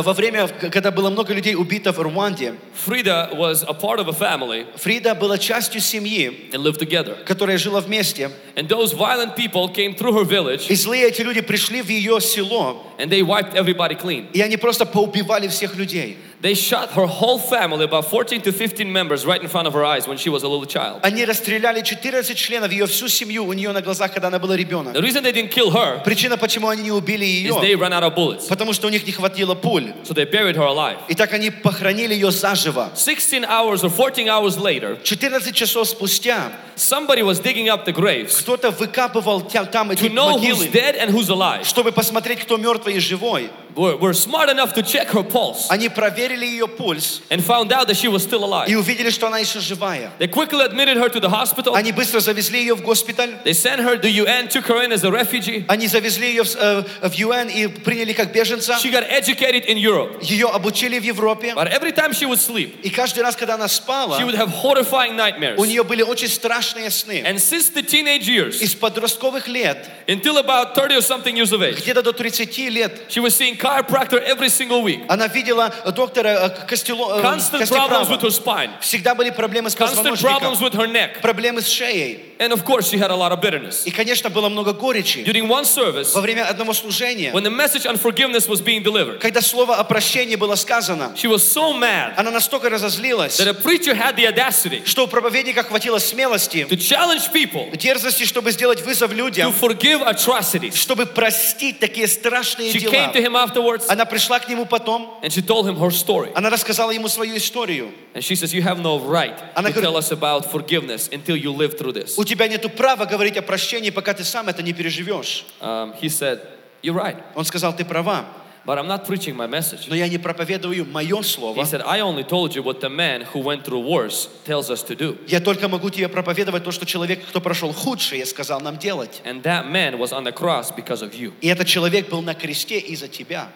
Во 0.00 0.14
время, 0.14 0.48
когда 0.48 0.90
было 0.90 1.10
много 1.10 1.34
людей 1.34 1.54
убито 1.54 1.92
в 1.92 1.98
Руанде, 1.98 2.54
Frida 2.86 3.34
was 3.36 3.62
a 3.68 3.74
part 3.74 3.98
of 4.00 4.08
a 4.08 4.12
family 4.12 4.64
Фрида 4.76 5.14
была 5.14 5.36
частью 5.36 5.82
семьи, 5.82 6.48
and 6.52 6.62
lived 6.62 6.78
together. 6.78 7.16
которая 7.26 7.58
жила 7.58 7.80
вместе. 7.80 8.30
And 8.56 8.68
those 8.68 8.92
violent 8.94 9.36
people 9.36 9.68
came 9.68 9.94
through 9.94 10.14
her 10.14 10.24
village 10.24 10.68
И 10.70 10.74
злые 10.74 11.08
эти 11.08 11.20
люди 11.20 11.42
пришли 11.42 11.82
в 11.82 11.88
ее 11.90 12.20
село, 12.22 12.86
and 12.98 13.10
they 13.10 13.20
wiped 13.22 13.54
everybody 13.54 13.94
clean. 13.94 14.28
и 14.32 14.40
они 14.40 14.56
просто 14.56 14.86
поубивали 14.86 15.48
всех 15.48 15.76
людей. 15.76 16.16
They 16.40 16.54
shot 16.54 16.90
her 16.96 17.06
whole 17.06 17.38
family, 17.38 17.84
about 17.84 18.06
14 18.10 18.40
to 18.42 18.50
15 18.50 18.90
members, 18.92 19.24
right 19.24 19.40
in 19.40 19.48
front 19.48 19.68
of 19.68 19.74
her 19.74 19.84
eyes 19.84 20.08
when 20.08 20.16
she 20.16 20.28
was 20.28 20.42
a 20.42 20.48
little 20.48 20.66
child. 20.66 20.98
Они 21.02 21.24
расстреляли 21.24 21.82
14 21.82 22.34
членов, 22.36 22.72
ее 22.72 22.86
всю 22.86 23.06
семью 23.08 23.44
у 23.46 23.52
нее 23.52 23.70
на 23.72 23.80
глазах, 23.80 24.12
когда 24.12 24.26
она 24.28 24.38
была 24.40 24.56
ребенок. 24.56 24.94
The 24.94 25.00
reason 25.02 25.22
they 25.22 25.32
didn't 25.32 25.50
kill 25.52 25.70
her 25.70 26.02
Причина, 26.02 26.36
почему 26.36 26.68
они 26.68 26.82
не 26.82 26.90
убили 26.90 27.24
is 27.26 27.54
they 27.60 27.68
ее, 27.68 27.76
ran 27.76 27.92
out 27.92 28.02
of 28.02 28.16
bullets. 28.16 28.48
потому 28.48 28.72
что 28.72 28.88
у 28.88 28.90
них 28.90 29.06
не 29.06 29.12
хватило 29.12 29.54
пуль. 29.54 29.81
So 30.03 30.13
they 30.13 30.25
buried 30.25 30.55
her 30.55 30.65
alive. 30.65 30.97
И 31.07 31.15
так 31.15 31.33
они 31.33 31.49
похоронили 31.49 32.13
ее 32.13 32.31
заживо. 32.31 32.91
16 32.95 33.43
hours 33.45 33.83
or 33.83 33.89
14 33.89 34.27
hours 34.27 34.57
later, 34.57 34.97
14 35.03 35.51
часов 35.53 35.87
спустя 35.89 36.51
somebody 36.75 37.23
was 37.23 37.39
digging 37.39 37.69
up 37.69 37.85
the 37.85 37.91
graves 37.93 38.39
кто-то 38.41 38.71
выкапывал 38.71 39.41
тя- 39.41 39.65
там 39.65 39.91
эти 39.91 40.03
to 40.05 40.09
know 40.13 40.37
who's 40.37 40.59
могилы, 40.59 40.71
dead 40.71 40.95
and 40.99 41.09
who's 41.11 41.29
alive. 41.29 41.63
чтобы 41.65 41.91
посмотреть, 41.91 42.39
кто 42.41 42.57
мертвый 42.57 42.95
и 42.95 42.99
живой. 42.99 43.49
Were, 43.77 43.95
were 43.95 44.13
smart 44.13 44.49
enough 44.49 44.73
to 44.73 44.81
check 44.81 45.07
her 45.09 45.21
pulse 45.21 45.67
Они 45.69 45.87
проверили 45.87 46.45
ее 46.45 46.67
пульс 46.67 47.21
and 47.29 47.43
found 47.43 47.71
out 47.71 47.87
that 47.87 47.95
she 47.95 48.07
was 48.07 48.23
still 48.23 48.41
и 48.41 48.73
alive. 48.73 48.75
увидели, 48.75 49.11
что 49.11 49.27
она 49.27 49.37
еще 49.37 49.59
живая. 49.59 50.11
They 50.17 50.27
quickly 50.27 50.65
admitted 50.65 50.97
her 50.97 51.09
to 51.09 51.19
the 51.19 51.29
hospital. 51.29 51.75
Они 51.75 51.91
быстро 51.91 52.19
завезли 52.19 52.59
ее 52.61 52.73
в 52.73 52.81
госпиталь. 52.81 53.35
They 53.45 53.53
sent 53.53 53.79
her, 53.81 53.95
the 54.01 54.09
UN 54.09 54.47
took 54.47 54.65
her 54.65 54.81
in 54.83 54.91
as 54.91 55.03
a 55.03 55.11
refugee. 55.11 55.63
Они 55.67 55.85
завезли 55.87 56.29
ее 56.29 56.43
в, 56.43 56.55
э, 56.55 56.83
в 57.07 57.13
ЮН 57.13 57.49
и 57.49 57.67
приняли 57.67 58.13
как 58.13 58.33
беженца. 58.33 58.79
She 58.81 58.91
got 58.91 59.07
educated 59.11 59.67
in 59.67 59.77
Europe. 59.77 60.17
Ее 60.23 60.47
обучили 60.47 60.97
в 60.97 61.03
Европе. 61.03 61.53
But 61.53 61.71
every 61.71 61.91
time 61.91 62.13
she 62.13 62.25
would 62.25 62.39
sleep, 62.39 62.81
И 62.81 62.89
каждый 62.89 63.21
раз, 63.21 63.35
когда 63.35 63.53
она 63.55 63.67
спала, 63.67 64.19
she 64.19 64.25
would 64.25 64.35
have 64.35 64.49
horrifying 64.49 65.15
nightmares. 65.15 65.57
у 65.57 65.65
нее 65.65 65.83
были 65.83 66.01
очень 66.01 66.29
страшные 66.29 66.89
сны. 66.89 67.21
And 67.23 67.35
since 67.37 67.69
the 67.69 67.83
teenage 67.83 68.27
years, 68.27 68.59
Из 68.59 68.73
подростковых 68.73 69.47
лет, 69.47 69.85
until 70.07 70.39
about 70.39 70.73
30 70.73 70.95
or 70.95 71.01
something 71.01 71.35
years 71.37 71.51
of 71.51 71.61
age, 71.61 71.77
где-то 71.83 72.01
до 72.01 72.11
30 72.11 72.69
лет, 72.69 72.91
she 73.09 73.19
was 73.21 73.35
seeing 73.35 73.55
chiropractor 73.61 74.21
every 74.25 74.49
single 74.49 74.81
week. 74.83 75.01
она 75.07 75.27
видела 75.27 75.73
доктора 75.95 76.27
э, 76.27 76.67
Костело, 76.67 77.19
э, 77.19 77.21
Constant 77.23 77.61
problems 77.69 78.09
with 78.09 78.19
Костеправа. 78.19 78.21
her 78.21 78.31
spine, 78.31 78.69
Всегда 78.81 79.15
были 79.15 79.29
проблемы 79.31 79.69
с 79.69 79.75
constant 79.75 80.03
problems 80.03 80.21
позвоночником, 80.21 80.63
with 80.63 80.73
her 80.75 80.87
neck. 80.87 81.21
проблемы 81.21 81.61
с 81.61 81.67
шеей. 81.67 82.23
And 82.39 82.51
of 82.53 82.63
course, 82.65 82.89
she 82.89 82.97
had 82.99 83.09
a 83.09 83.15
lot 83.15 83.31
of 83.31 83.41
bitterness. 83.41 83.83
И, 83.85 83.91
конечно, 83.91 84.29
было 84.29 84.47
много 84.49 84.73
горечи. 84.73 85.23
During 85.23 85.47
one 85.47 85.65
service, 85.65 86.13
Во 86.13 86.21
время 86.21 86.45
одного 86.47 86.73
служения, 86.73 87.31
when 87.33 87.43
the 87.43 87.49
message 87.49 87.85
on 87.87 87.97
forgiveness 87.97 88.47
was 88.47 88.61
being 88.61 88.83
delivered, 88.83 89.19
когда 89.19 89.41
слово 89.41 89.75
о 89.77 89.83
прощении 89.83 90.35
было 90.35 90.55
сказано, 90.55 91.13
she 91.15 91.27
was 91.27 91.39
so 91.43 91.73
mad 91.73 92.13
она 92.17 92.29
настолько 92.31 92.69
разозлилась, 92.69 93.39
that 93.39 93.47
a 93.47 93.53
preacher 93.53 93.95
had 93.95 94.15
the 94.15 94.25
audacity 94.27 94.83
что 94.85 95.05
у 95.05 95.07
проповедника 95.07 95.63
хватило 95.63 95.97
смелости, 95.99 96.67
to 96.69 96.77
challenge 96.77 97.31
people 97.33 97.75
дерзости, 97.75 98.23
чтобы 98.25 98.51
сделать 98.51 98.81
вызов 98.85 99.11
to 99.11 99.15
людям, 99.15 99.51
forgive 99.59 100.03
atrocities. 100.07 100.75
чтобы 100.75 101.07
простить 101.07 101.79
такие 101.79 102.07
страшные 102.07 102.71
She 102.71 102.79
дела. 102.79 102.91
came 102.91 103.13
to 103.13 103.21
him 103.21 103.35
afterwards 103.51 103.85
Она 103.89 104.05
пришла 104.05 104.39
к 104.39 104.47
нему 104.47 104.65
потом, 104.65 105.19
and 105.21 105.31
she 105.31 105.41
told 105.41 105.65
him 105.67 105.75
her 105.77 105.91
story. 105.91 106.31
она 106.35 106.49
рассказала 106.49 106.91
ему 106.91 107.07
свою 107.07 107.35
историю. 107.37 107.91
And 108.13 108.23
she 108.23 108.35
says, 108.35 108.53
You 108.53 108.61
have 108.63 108.79
no 108.79 108.99
right 108.99 109.35
Она 109.55 109.69
to 109.69 109.73
говорит- 109.73 109.81
tell 109.83 109.97
us 109.97 110.11
about 110.11 110.45
forgiveness 110.51 111.09
until 111.11 111.35
you 111.35 111.51
live 111.51 111.77
through 111.77 111.93
this. 111.93 112.15
У 112.17 112.23
тебя 112.23 112.47
нет 112.47 112.63
права 112.75 113.05
говорить 113.05 113.37
о 113.37 113.41
прощении, 113.41 113.89
пока 113.89 114.13
ты 114.13 114.23
сам 114.23 114.47
это 114.49 114.61
не 114.63 114.73
переживешь. 114.73 115.45
Um, 115.59 115.93
he 116.01 116.09
said, 116.09 116.39
You're 116.83 116.93
right, 116.95 117.17
Он 117.35 117.43
сказал, 117.43 117.75
ты 117.75 117.83
права, 117.83 118.25
but 118.65 118.77
I'm 118.77 118.87
not 118.87 119.05
preaching 119.05 119.35
my 119.35 119.47
message. 119.47 119.87
но 119.87 119.95
я 119.95 120.07
не 120.09 120.17
проповедую 120.17 120.85
мое 120.85 121.17
He 121.19 121.23
слово. 121.23 121.63
said, 121.65 121.81
I 121.85 122.01
only 122.01 122.23
told 122.23 122.53
you 122.55 122.61
what 122.63 122.81
the 122.81 122.89
man 122.89 123.21
who 123.33 123.39
went 123.39 123.63
through 123.63 123.79
wars 123.81 124.27
tells 124.45 124.69
us 124.69 124.83
to 124.83 124.95
do. 124.95 125.17
Я 125.27 125.39
только 125.39 125.67
могу 125.67 125.89
тебе 125.89 126.07
проповедовать 126.09 126.63
то, 126.63 126.71
что 126.71 126.85
человек, 126.85 127.25
кто 127.27 127.39
прошел 127.39 127.71
худшее, 127.71 128.25
сказал 128.25 128.59
нам 128.61 128.77
делать. 128.77 129.21
And 129.23 129.41
that 129.43 129.69
man 129.69 129.97
was 129.97 130.11
on 130.11 130.23
the 130.23 130.33
cross 130.33 130.71
because 130.75 131.01
of 131.01 131.13
you. 131.13 131.33
И 131.41 131.47
этот 131.47 131.67
человек 131.67 132.09
был 132.09 132.21
на 132.21 132.33
кресте 132.33 132.79
из-за 132.79 133.07
тебя. 133.07 133.49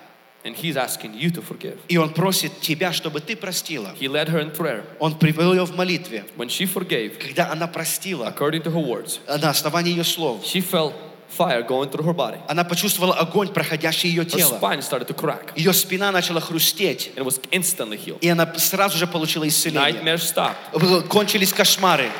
And 0.43 0.55
he's 0.55 0.75
asking 0.75 1.13
you 1.13 1.29
to 1.33 1.41
forgive. 1.43 1.77
И 1.87 1.97
он 1.97 2.13
просит 2.15 2.61
тебя, 2.61 2.91
чтобы 2.91 3.19
ты 3.21 3.35
простила. 3.35 3.93
He 3.99 4.07
led 4.07 4.27
her 4.29 4.39
in 4.41 4.49
prayer. 4.51 4.83
Он 4.97 5.13
привел 5.19 5.53
ее 5.53 5.65
в 5.65 5.75
молитве. 5.75 6.25
When 6.35 6.47
she 6.49 6.65
forgave, 6.65 7.17
Когда 7.19 7.51
она 7.51 7.67
простила, 7.67 8.25
according 8.35 8.63
to 8.63 8.71
her 8.73 8.83
words, 8.83 9.19
на 9.27 9.51
основании 9.51 9.91
ее 9.91 10.03
слов, 10.03 10.43
she 10.43 10.61
felt 10.61 10.93
fire 11.28 11.62
going 11.66 11.90
through 11.90 12.04
her 12.06 12.14
body. 12.14 12.38
она 12.48 12.64
почувствовала 12.64 13.14
огонь, 13.14 13.48
проходящий 13.48 14.08
ее 14.08 14.22
Her 14.22 14.30
тело. 14.30 14.58
spine 14.58 14.80
started 14.82 15.06
to 15.08 15.14
crack 15.14 15.52
Ее 15.56 15.72
спина 15.72 16.10
начала 16.12 16.40
хрустеть. 16.40 17.12
and 17.16 17.24
was 17.24 17.40
instantly 17.50 17.96
healed. 17.96 18.18
И 18.20 18.28
она 18.28 18.52
сразу 18.56 18.96
же 18.98 19.06
получила 19.06 19.46
исцеление. 19.48 19.92
Nightmares 20.02 20.22
stopped. 20.22 21.08
Кончились 21.08 21.52
кошмары. 21.52 22.10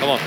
Come 0.00 0.10
on. 0.10 0.20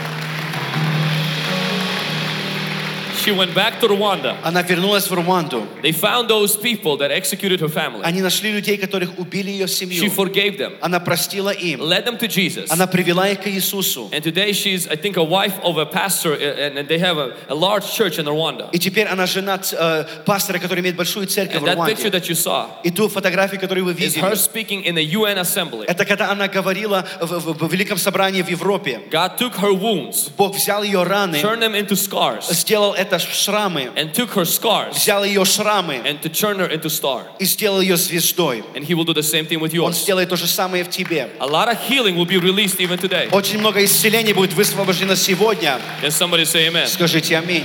she 3.25 3.33
went 3.33 3.55
back 3.55 3.81
to 3.81 3.89
Rwanda. 3.89 4.37
Она 4.43 4.63
вернулась 4.63 5.09
в 5.09 5.13
Руанду. 5.15 5.67
They 5.83 5.93
found 5.93 6.29
those 6.29 6.57
people 6.57 6.97
that 6.99 7.11
executed 7.11 7.61
her 7.61 7.69
family. 7.69 8.03
Они 8.05 8.21
нашли 8.23 8.53
людей, 8.53 8.77
которых 8.77 9.19
убили 9.19 9.51
ее 9.51 9.67
She 9.67 9.87
семью. 9.87 10.11
forgave 10.11 10.59
them, 10.59 10.75
Она 10.81 11.01
простила 11.01 11.51
им. 11.51 11.81
led 11.81 12.05
them 12.07 12.19
to 12.19 12.29
Jesus. 12.29 12.67
Она 12.71 12.87
привела 12.87 13.29
их 13.29 13.41
к 13.41 13.47
Иисусу. 13.49 14.09
And 14.13 14.23
today 14.23 14.53
she's, 14.53 14.87
I 14.89 14.97
think, 14.97 15.17
a 15.17 15.23
wife 15.25 15.55
of 15.63 15.79
a 15.79 15.87
pastor, 15.87 16.33
uh, 16.33 16.67
and 16.67 16.79
and 16.79 16.89
they 16.89 16.99
have 16.99 17.17
a, 17.19 17.33
a 17.49 17.55
large 17.55 17.85
church 17.93 18.19
in 18.19 18.27
Rwanda. 18.27 18.69
И 18.73 18.79
теперь 18.79 19.07
она 19.07 19.27
жена 19.27 19.59
э, 19.73 20.05
пастора, 20.25 20.59
который 20.59 20.81
имеет 20.81 20.97
большую 20.97 21.27
церковь 21.27 21.57
And 21.57 21.63
в 21.63 21.65
that 21.65 21.77
picture 21.87 22.11
Руанде. 22.11 22.19
that 22.19 22.29
you 22.29 22.35
saw 22.35 22.67
И 22.85 22.91
ту 22.91 23.09
фотографию, 23.09 23.61
которую 23.61 23.85
вы 23.87 23.93
is 23.93 24.17
her 24.17 24.31
видели, 24.31 24.37
speaking 24.37 24.85
in 24.85 24.97
a 24.99 25.03
UN 25.17 25.39
assembly. 25.39 25.85
это 25.87 26.05
когда 26.05 26.31
она 26.31 26.49
говорила 26.49 27.05
в, 27.21 27.27
в- 27.27 27.67
в 27.67 27.73
Великом 27.73 27.99
собрании 27.99 28.43
в 28.43 28.49
Европе. 28.49 29.01
God 29.11 29.39
took 29.39 29.55
her 29.57 29.73
wounds, 29.73 30.31
Бог 30.37 30.55
взял 30.57 30.83
ее 30.83 31.03
раны, 31.03 31.37
turned 31.37 31.61
them 31.61 31.75
into 31.75 31.97
scars, 31.97 32.53
сделал 32.53 32.93
это 32.95 33.10
в 33.11 33.35
шрамы, 33.35 33.91
and 33.97 34.13
took 34.13 34.31
her 34.35 34.45
scars 34.45 34.95
взял 34.95 35.25
ее 35.25 35.45
шрамы 35.45 36.03
and 36.05 36.21
to 36.21 36.29
turn 36.29 36.59
her 36.59 36.69
into 36.71 36.89
star. 36.89 37.23
и 37.39 37.45
сделал 37.45 37.81
ее 37.81 37.97
звездой. 37.97 38.63
And 38.75 38.85
He 38.87 38.95
will 38.95 39.05
do 39.05 39.15
the 39.15 39.23
same 39.23 39.47
thing 39.47 39.61
with 39.61 39.73
Он 39.79 39.91
yours. 39.91 39.95
сделает 40.03 40.29
то 40.29 40.37
же 40.37 40.47
самое 40.47 40.85
в 40.85 40.91
тебе. 40.91 41.29
A 41.41 41.47
lot 41.47 41.69
of 41.69 41.79
healing 41.89 42.17
will 42.17 42.27
be 42.27 42.39
released 42.39 42.79
even 42.81 42.99
today. 42.99 43.29
Очень 43.33 43.59
много 43.59 43.85
исцелений 43.85 44.33
будет 44.33 44.53
высвобождено 44.53 45.15
сегодня. 45.15 45.81
Can 46.03 46.11
somebody 46.11 46.45
say 46.45 46.69
amen? 46.69 46.87
Скажите 46.87 47.37
аминь. 47.37 47.65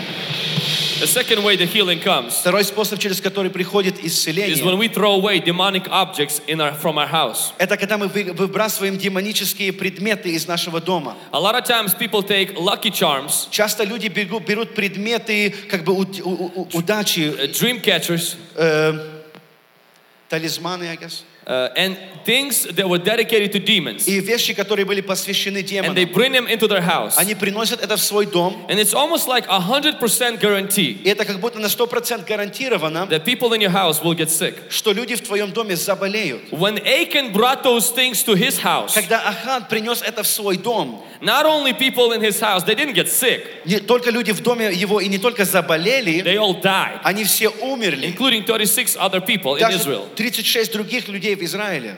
The 1.00 1.08
second 1.08 1.44
way 1.44 1.56
the 1.56 1.66
healing 1.66 2.00
comes 2.00 2.40
Второй 2.42 2.64
способ, 2.64 3.00
через 3.00 3.20
который 3.22 3.50
приходит 3.50 3.96
is 4.00 4.02
when 4.02 4.36
исцеление, 4.36 4.78
we 4.78 4.88
throw 4.88 5.14
away 5.20 5.40
demonic 5.40 5.88
objects 5.90 6.42
in 6.48 6.62
our, 6.62 6.74
from 6.80 6.98
our 6.98 7.08
house. 7.08 7.54
это 7.58 7.76
когда 7.78 7.98
мы 7.98 8.08
вы- 8.08 8.34
выбрасываем 8.34 8.98
демонические 8.98 9.74
предметы 9.74 10.30
из 10.30 10.48
нашего 10.48 10.80
дома. 10.80 11.18
A 11.32 11.40
lot 11.40 11.56
of 11.56 11.66
times 11.66 11.96
people 11.96 12.22
take 12.22 12.56
lucky 12.56 12.92
charms, 12.92 13.48
Часто 13.50 13.84
люди 13.84 14.08
бегу- 14.08 14.40
берут 14.40 14.76
предметы 14.76 15.54
как 15.70 15.84
бы 15.84 15.94
уд- 15.94 16.22
у- 16.24 16.30
у- 16.30 16.52
у- 16.62 16.78
удачи, 16.78 17.22
uh, 17.22 17.48
dream 17.52 17.82
catchers, 17.82 18.36
э, 18.56 18.94
талисманы, 20.30 20.84
I 20.90 20.98
guess, 20.98 21.24
uh, 21.48 21.70
and 21.76 21.98
things 22.24 22.66
that 22.76 22.88
were 22.88 23.00
dedicated 23.00 23.52
to 23.52 23.58
demons, 23.60 24.08
и 24.08 24.20
вещи, 24.20 24.54
которые 24.54 24.86
были 24.86 25.02
посвящены 25.02 25.58
and 25.58 25.96
they 25.96 26.06
демонам. 26.06 26.14
bring 26.14 26.32
them 26.34 26.48
into 26.48 26.68
their 26.68 26.82
house. 26.82 27.18
Они 27.18 27.34
приносят 27.34 27.82
это 27.84 27.98
в 27.98 28.02
свой 28.02 28.28
дом, 28.28 28.64
And 28.70 28.80
it's 28.80 28.94
almost 28.94 29.28
like 29.28 29.48
a 29.48 29.60
hundred 29.60 30.00
percent 30.00 30.40
guarantee 30.40 31.02
и 31.04 31.10
это 31.10 31.26
как 31.26 31.40
будто 31.40 31.58
на 31.58 31.66
100% 31.66 32.28
гарантировано, 32.28 33.08
that 33.10 33.26
people 33.26 33.54
in 33.54 33.62
your 33.62 33.72
house 33.72 34.04
will 34.04 34.14
get 34.14 34.30
sick. 34.30 34.54
что 34.70 34.92
люди 34.94 35.16
в 35.16 35.22
твоем 35.22 35.52
доме 35.52 35.76
заболеют. 35.76 36.44
When 36.52 36.78
Achan 36.86 37.34
brought 37.34 37.64
those 37.64 37.90
things 37.90 38.22
to 38.24 38.36
his 38.36 38.60
house, 38.60 38.94
Когда 38.94 39.20
Ахан 39.28 39.66
принес 39.68 40.04
это 40.04 40.22
в 40.22 40.28
свой 40.28 40.58
дом, 40.58 41.04
not 41.22 41.46
only 41.48 41.74
people 41.74 42.12
in 42.14 42.22
his 42.22 42.40
house, 42.40 42.64
they 42.64 42.76
didn't 42.76 42.94
get 42.94 43.08
sick, 43.10 43.42
не 43.66 43.80
только 43.80 44.12
люди 44.12 44.32
в 44.32 44.42
доме 44.44 44.72
его 44.72 45.00
и 45.02 45.08
не 45.08 45.18
только 45.18 45.44
заболели, 45.44 46.22
they 46.22 46.36
all 46.38 46.62
died, 46.62 47.00
они 47.04 47.24
все 47.24 47.50
умерли. 47.50 48.06
including 48.16 48.46
36 48.46 48.96
other 48.98 49.20
people 49.22 49.56
in 49.56 49.62
Даже 49.62 49.78
Israel. 49.80 50.08
36 50.16 50.72
других 50.74 51.08
людей 51.08 51.32
в 51.36 51.44
Израиле. 51.44 51.96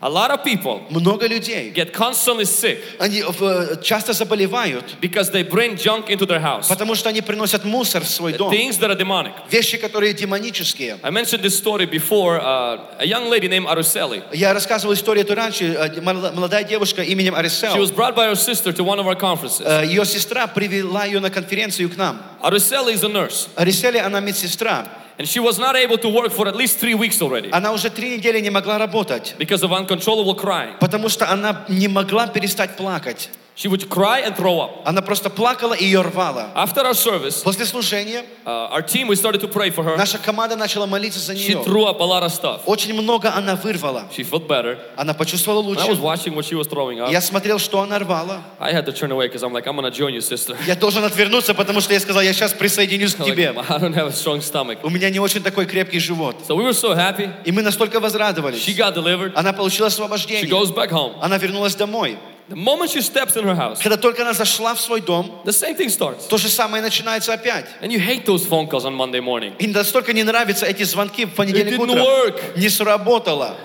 A 0.00 0.08
lot 0.10 0.30
of 0.30 0.44
people 0.44 0.82
Много 0.90 1.26
людей. 1.26 1.72
get 1.72 1.94
constantly 1.94 2.44
sick 2.44 2.78
Они 2.98 3.22
э, 3.22 3.82
часто 3.82 4.12
заболевают, 4.12 4.96
because 5.00 5.30
they 5.30 5.42
bring 5.42 5.76
junk 5.76 6.08
into 6.10 6.26
their 6.26 6.40
house, 6.40 6.68
потому 6.68 6.94
что 6.94 7.08
они 7.08 7.22
приносят 7.22 7.64
мусор 7.64 8.02
в 8.02 8.08
свой 8.10 8.34
дом. 8.34 8.50
things 8.52 8.76
that 8.80 8.90
are 8.90 8.96
demonic. 8.98 9.32
Вещи, 9.50 9.78
которые 9.78 10.12
демонические. 10.12 10.98
I 11.02 11.10
mentioned 11.10 11.42
this 11.42 11.56
story 11.56 11.86
before. 11.86 12.38
Uh, 12.38 12.80
a 12.98 13.06
young 13.06 13.30
lady 13.30 13.48
named 13.48 13.66
Aruseli. 13.66 14.22
Я 14.34 14.52
рассказывал 14.52 14.92
историю 14.92 15.24
эту 15.24 15.34
раньше. 15.36 15.64
Э, 15.72 16.00
молода- 16.02 16.32
Молодая 16.32 16.64
девушка 16.64 17.02
именем 17.02 17.34
She 17.34 17.38
Арисел. 17.38 17.76
was 17.76 17.90
brought 17.90 18.14
by 18.14 18.26
her 18.28 18.34
sister 18.36 18.72
to 18.74 18.84
one 18.84 18.98
of 18.98 19.06
our 19.06 19.16
conferences. 19.18 19.62
Э, 19.64 19.86
Ее 19.86 20.04
сестра 20.04 20.46
привела 20.48 21.06
ее 21.06 21.20
на 21.20 21.30
конференцию 21.30 21.88
к 21.88 21.96
нам. 21.96 22.20
Aruseli 22.42 22.92
is 22.92 23.04
a 23.04 23.08
nurse, 23.08 23.48
Арисели, 23.56 23.96
она 23.98 24.20
медсестра. 24.20 24.86
And 25.19 25.27
she 25.27 25.39
was 25.39 25.59
not 25.59 25.75
able 25.75 25.97
to 25.97 26.07
work 26.09 26.31
for 26.31 26.47
at 26.47 26.55
least 26.55 26.79
three 26.79 26.95
weeks 26.95 27.21
already 27.21 27.49
Она 27.51 27.71
уже 27.73 27.89
три 27.89 28.09
недели 28.17 28.39
не 28.39 28.49
могла 28.49 28.77
работать, 28.79 29.35
because 29.37 29.61
of 29.63 29.71
uncontrollable 29.71 30.33
crying. 30.35 30.77
потому 30.79 31.09
что 31.09 31.29
она 31.29 31.65
не 31.67 31.87
могла 31.87 32.27
перестать 32.27 32.75
плакать. 32.77 33.29
She 33.59 33.67
would 33.67 33.89
cry 33.89 34.19
and 34.21 34.37
throw 34.37 34.61
up. 34.61 34.83
Она 34.85 35.01
просто 35.01 35.29
плакала 35.29 35.73
и 35.73 35.83
ее 35.83 35.99
рвала. 35.99 36.49
After 36.55 36.81
our 36.85 36.93
service, 36.93 37.43
После 37.43 37.65
служения 37.65 38.23
uh, 38.45 38.69
our 38.71 38.81
team 38.81 39.09
we 39.09 39.17
started 39.17 39.41
to 39.41 39.49
pray 39.49 39.69
for 39.69 39.83
her. 39.83 39.97
наша 39.97 40.17
команда 40.17 40.55
начала 40.55 40.85
молиться 40.85 41.19
за 41.19 41.33
She 41.33 41.49
нее. 41.55 41.63
threw 41.65 41.83
up 41.85 41.99
a 41.99 42.05
lot 42.05 42.23
of 42.23 42.31
stuff. 42.31 42.61
Очень 42.67 42.93
много 42.93 43.33
она 43.35 43.57
вырвала. 43.57 44.07
She 44.15 44.23
felt 44.23 44.47
better. 44.47 44.77
Она 44.95 45.13
почувствовала 45.13 45.61
And 45.61 45.77
I 45.77 45.89
was 45.89 45.99
лучше. 45.99 46.01
watching 46.01 46.35
what 46.35 46.45
she 46.45 46.55
was 46.55 46.67
throwing 46.69 47.01
up. 47.01 47.11
Я 47.11 47.19
смотрел, 47.19 47.59
что 47.59 47.81
она 47.81 47.99
рвала. 47.99 48.41
I 48.61 48.71
had 48.71 48.85
to 48.85 48.93
turn 48.93 49.11
away 49.11 49.27
because 49.27 49.43
I'm 49.43 49.51
like, 49.51 49.67
I'm 49.67 49.75
gonna 49.75 49.91
join 49.91 50.13
you, 50.13 50.21
sister. 50.21 50.55
Я 50.65 50.75
должен 50.77 51.03
отвернуться, 51.03 51.53
потому 51.53 51.81
что 51.81 51.91
я 51.93 51.99
сказал, 51.99 52.21
я 52.21 52.31
сейчас 52.31 52.53
присоединюсь 52.53 53.13
к 53.15 53.19
Like, 53.23 53.25
тебе. 53.25 53.49
I 53.49 53.77
don't 53.77 53.93
have 53.93 54.07
a 54.07 54.13
strong 54.13 54.39
stomach. 54.39 54.77
У 54.83 54.89
меня 54.89 55.09
не 55.09 55.19
очень 55.19 55.43
такой 55.43 55.65
крепкий 55.65 55.99
живот. 55.99 56.37
So 56.47 56.55
we 56.55 56.63
were 56.63 56.71
so 56.71 56.95
happy. 56.95 57.29
И 57.43 57.51
мы 57.51 57.61
настолько 57.61 57.97
She 57.97 58.01
возрадовались. 58.01 58.65
got 58.77 58.95
delivered. 58.95 59.33
Она 59.35 59.51
получила 59.51 59.87
She 59.87 59.91
освобождение. 59.91 60.49
goes 60.49 60.71
back 60.73 60.91
home. 60.91 61.15
Она 61.21 61.37
вернулась 61.37 61.75
домой. 61.75 62.17
The 62.49 62.55
moment 62.55 62.89
she 62.89 63.01
steps 63.01 63.35
in 63.35 63.43
her 63.45 63.55
house, 63.55 63.79
Когда 63.81 63.95
только 63.97 64.23
она 64.23 64.33
зашла 64.33 64.73
в 64.73 64.81
свой 64.81 65.01
дом, 65.01 65.41
the 65.45 65.51
same 65.51 65.77
thing 65.77 65.87
starts. 65.89 66.27
то 66.27 66.37
же 66.37 66.49
самое 66.49 66.81
начинается 66.81 67.31
опять. 67.33 67.65
And 67.81 67.91
you 67.91 67.99
hate 67.99 68.25
those 68.25 68.45
phone 68.47 68.67
calls 68.67 68.85
on 68.85 68.95
Monday 68.95 69.21
morning. 69.21 69.53
И 69.59 69.67
настолько 69.67 70.13
не 70.13 70.23
нравятся 70.23 70.65
эти 70.65 70.83
звонки 70.83 71.25
в 71.25 71.29
It 71.29 71.35
понедельник 71.35 71.75
didn't 71.79 71.91
утром. 71.91 71.99
work. 72.05 72.57
Не 72.57 72.69
сработало. 72.69 73.55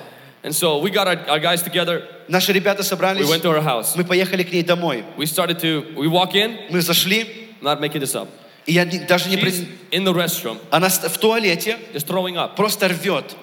And 0.43 0.55
so 0.55 0.79
we 0.79 0.91
got 0.91 1.07
our, 1.09 1.19
our 1.31 1.41
guys 1.41 1.63
together. 1.63 2.03
Наши 2.29 2.53
ребята 2.53 2.83
We 2.83 2.85
собрались, 2.85 3.27
went 3.27 3.41
to 3.43 3.51
her 3.53 3.63
house. 3.63 3.97
мы 3.97 4.05
поехали 4.05 4.43
к 4.43 4.53
ней 4.53 4.63
домой. 4.63 5.03
We 5.17 5.25
started 5.25 5.59
to, 5.61 5.95
we 5.97 6.07
walk 6.07 6.35
in, 6.35 6.59
Мы 6.71 6.83
зашли, 6.83 7.49
not 7.63 7.81
making 7.81 8.01
this 8.03 8.15
up. 8.15 8.29
и 8.67 8.73
я 8.75 8.85
даже 8.85 9.31
не... 9.31 9.37
She's 9.37 9.67
in 9.93 10.05
the 10.05 10.13
restroom, 10.13 10.59
Она 10.71 10.89
в 10.91 11.19
туалете 11.19 11.79
just 11.95 12.07
throwing 12.07 12.37
up. 12.37 12.55
просто 12.57 12.89
рвет. 12.89 13.35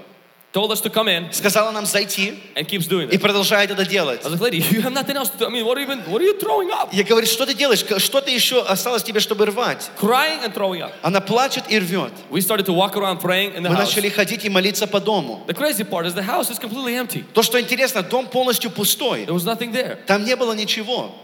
Told 0.53 0.71
us 0.73 0.81
to 0.81 0.89
come 0.89 1.07
in 1.09 1.31
Сказала 1.33 1.71
нам 1.71 1.85
зайти 1.85 2.33
and 2.55 2.67
keeps 2.67 2.87
doing 2.89 3.11
и 3.11 3.17
it. 3.17 3.21
продолжает 3.21 3.71
это 3.71 3.85
делать. 3.85 4.25
I 4.25 4.29
was 4.31 4.41
like, 4.41 4.53
lady, 4.53 4.59
you 4.71 4.81
have 4.81 4.95
nothing 4.95 5.15
else 5.15 5.29
to 5.29 5.37
do. 5.37 5.45
I 5.45 5.51
mean, 5.51 5.67
what 5.67 5.77
are 5.77 5.81
you, 5.83 5.87
even, 5.87 5.99
what 6.11 6.23
are 6.23 6.25
you 6.25 6.39
throwing 6.39 6.71
up? 6.71 6.89
Я 6.95 7.05
говорю, 7.05 7.27
что 7.27 7.45
ты 7.45 7.53
делаешь? 7.53 7.85
К- 7.85 7.99
Что 8.01 8.23
ты 8.23 8.31
еще 8.31 8.63
осталось 8.63 9.03
тебе, 9.03 9.21
чтобы 9.21 9.45
рвать? 9.45 9.91
Crying 10.01 10.43
and 10.47 10.55
throwing 10.55 10.81
up. 10.81 10.93
Она 11.03 11.21
плачет 11.21 11.65
и 11.69 11.79
рвет. 11.79 12.11
We 12.31 12.41
started 12.41 12.65
to 12.67 12.73
walk 12.73 12.97
around 12.97 13.21
praying 13.21 13.55
in 13.55 13.65
the 13.65 13.69
Мы 13.69 13.75
house. 13.77 13.89
начали 13.89 14.09
ходить 14.09 14.47
и 14.47 14.49
молиться 14.49 14.87
по 14.87 14.99
дому. 14.99 15.45
The 15.47 15.53
crazy 15.53 15.85
part 15.85 16.07
is 16.07 16.15
the 16.15 16.23
house 16.25 16.49
is 16.51 16.59
completely 16.59 16.95
empty. 16.95 17.25
То, 17.35 17.43
что 17.43 17.61
интересно, 17.61 18.03
дом 18.03 18.27
полностью 18.29 18.71
пустой. 18.71 19.27
There 19.27 19.35
was 19.35 19.45
nothing 19.45 19.73
there. 19.73 19.99
Там 20.07 20.25
не 20.25 20.37
было 20.37 20.55
ничего. 20.55 21.15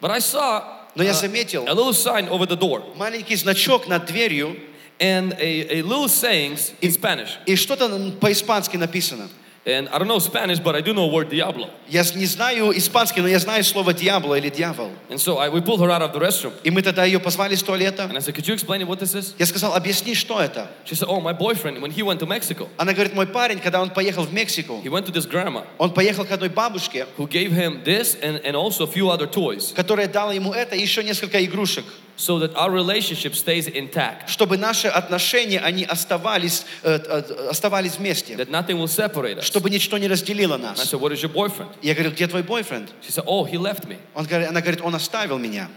But 0.00 0.12
I 0.12 0.20
saw 0.20 0.62
Но 0.94 1.02
я 1.02 1.10
uh, 1.10 1.14
заметил 1.14 1.66
a 1.66 1.72
little 1.74 1.92
sign 1.92 2.28
over 2.28 2.46
the 2.46 2.56
door 2.56 2.84
маленький 2.94 3.34
значок 3.34 3.88
над 3.88 4.06
дверью 4.06 4.56
and 5.00 5.32
a, 5.38 5.78
a 5.78 5.82
little 5.82 6.08
sayings 6.08 6.72
in 6.80 6.90
Spanish. 6.92 7.36
и 7.46 7.56
что-то 7.56 7.86
м, 7.86 8.12
по-испански 8.18 8.76
написано. 8.76 9.28
And 9.66 9.86
I 9.92 9.98
don't 9.98 10.08
know 10.08 10.18
Spanish, 10.18 10.58
but 10.60 10.74
I 10.74 10.80
do 10.80 10.94
know 10.94 11.06
word 11.12 11.28
diablo. 11.28 11.68
Я 11.90 12.02
с- 12.02 12.14
не 12.14 12.24
знаю 12.24 12.72
испанский, 12.74 13.20
но 13.20 13.28
я 13.28 13.38
знаю 13.38 13.62
слово 13.64 13.92
«дьявол» 13.92 14.34
или 14.34 14.48
«дьявол». 14.48 14.90
And 15.10 15.18
so 15.20 15.36
I, 15.36 15.50
we 15.50 15.60
pulled 15.60 15.80
her 15.80 15.90
out 15.90 16.00
of 16.00 16.14
the 16.14 16.18
restroom. 16.18 16.54
И 16.64 16.70
мы 16.70 16.80
тогда 16.80 17.04
ее 17.04 17.18
позвали 17.20 17.54
с 17.54 17.62
туалета. 17.62 18.04
And 18.04 18.16
I 18.16 18.20
said, 18.20 18.34
could 18.34 18.48
you 18.48 18.54
explain 18.54 18.86
what 18.86 18.98
this 18.98 19.14
is? 19.14 19.34
Я 19.38 19.44
сказал, 19.44 19.74
объясни, 19.74 20.14
что 20.14 20.40
это. 20.40 20.68
She 20.86 20.94
said, 20.94 21.06
oh, 21.06 21.20
my 21.20 21.34
boyfriend, 21.34 21.82
when 21.82 21.90
he 21.90 22.02
went 22.02 22.18
to 22.20 22.26
Mexico, 22.26 22.68
Она 22.78 22.94
говорит, 22.94 23.14
мой 23.14 23.26
парень, 23.26 23.58
когда 23.58 23.82
он 23.82 23.90
поехал 23.90 24.22
в 24.24 24.32
Мексику, 24.32 24.80
he 24.82 24.88
went 24.88 25.04
to 25.04 25.12
this 25.12 25.26
grandma 25.26 25.64
он 25.76 25.92
поехал 25.92 26.24
к 26.24 26.30
одной 26.32 26.48
бабушке, 26.48 27.06
who 27.18 27.26
gave 27.28 27.52
him 27.52 27.82
this 27.84 28.16
and, 28.22 28.40
and 28.46 28.56
also 28.56 28.84
a 28.84 28.86
few 28.90 29.10
other 29.10 29.26
toys 29.26 29.74
которая 29.74 30.08
дала 30.08 30.32
ему 30.32 30.54
это 30.54 30.76
и 30.76 30.80
еще 30.80 31.04
несколько 31.04 31.44
игрушек, 31.44 31.84
so 32.16 32.40
that 32.40 32.52
our 32.56 32.70
relationship 32.72 33.34
stays 33.36 33.68
intact, 33.68 34.28
чтобы 34.28 34.56
наши 34.58 34.88
отношения, 34.88 35.60
они 35.60 35.84
оставались, 35.84 36.64
э, 36.82 36.98
э, 36.98 37.48
оставались 37.48 37.96
вместе, 37.98 38.34
that 38.34 38.50
nothing 38.50 38.76
will 38.76 38.88
separate 38.88 39.38
us. 39.38 39.44
чтобы 39.44 39.70
ничто 39.70 39.98
не 39.98 40.08
разделило 40.08 40.54
And 40.56 40.64
I 40.66 40.70
нас. 40.74 40.90
said, 40.90 41.00
what 41.00 41.12
is 41.12 41.22
your 41.22 41.32
boyfriend? 41.32 41.68
Я 41.80 41.94
говорю, 41.94 42.10
где 42.10 42.26
твой 42.26 42.42
бойфренд? 42.42 42.90
She 43.02 43.12
said, 43.12 43.24
oh, 43.26 43.44
he 43.44 43.56
left 43.56 43.86
me. 43.86 43.98
Он 44.14 44.24
говорит, 44.26 44.48
она 44.48 44.60
говорит, 44.60 44.80
он 44.82 44.94
оставил 44.96 45.38
меня. 45.38 45.68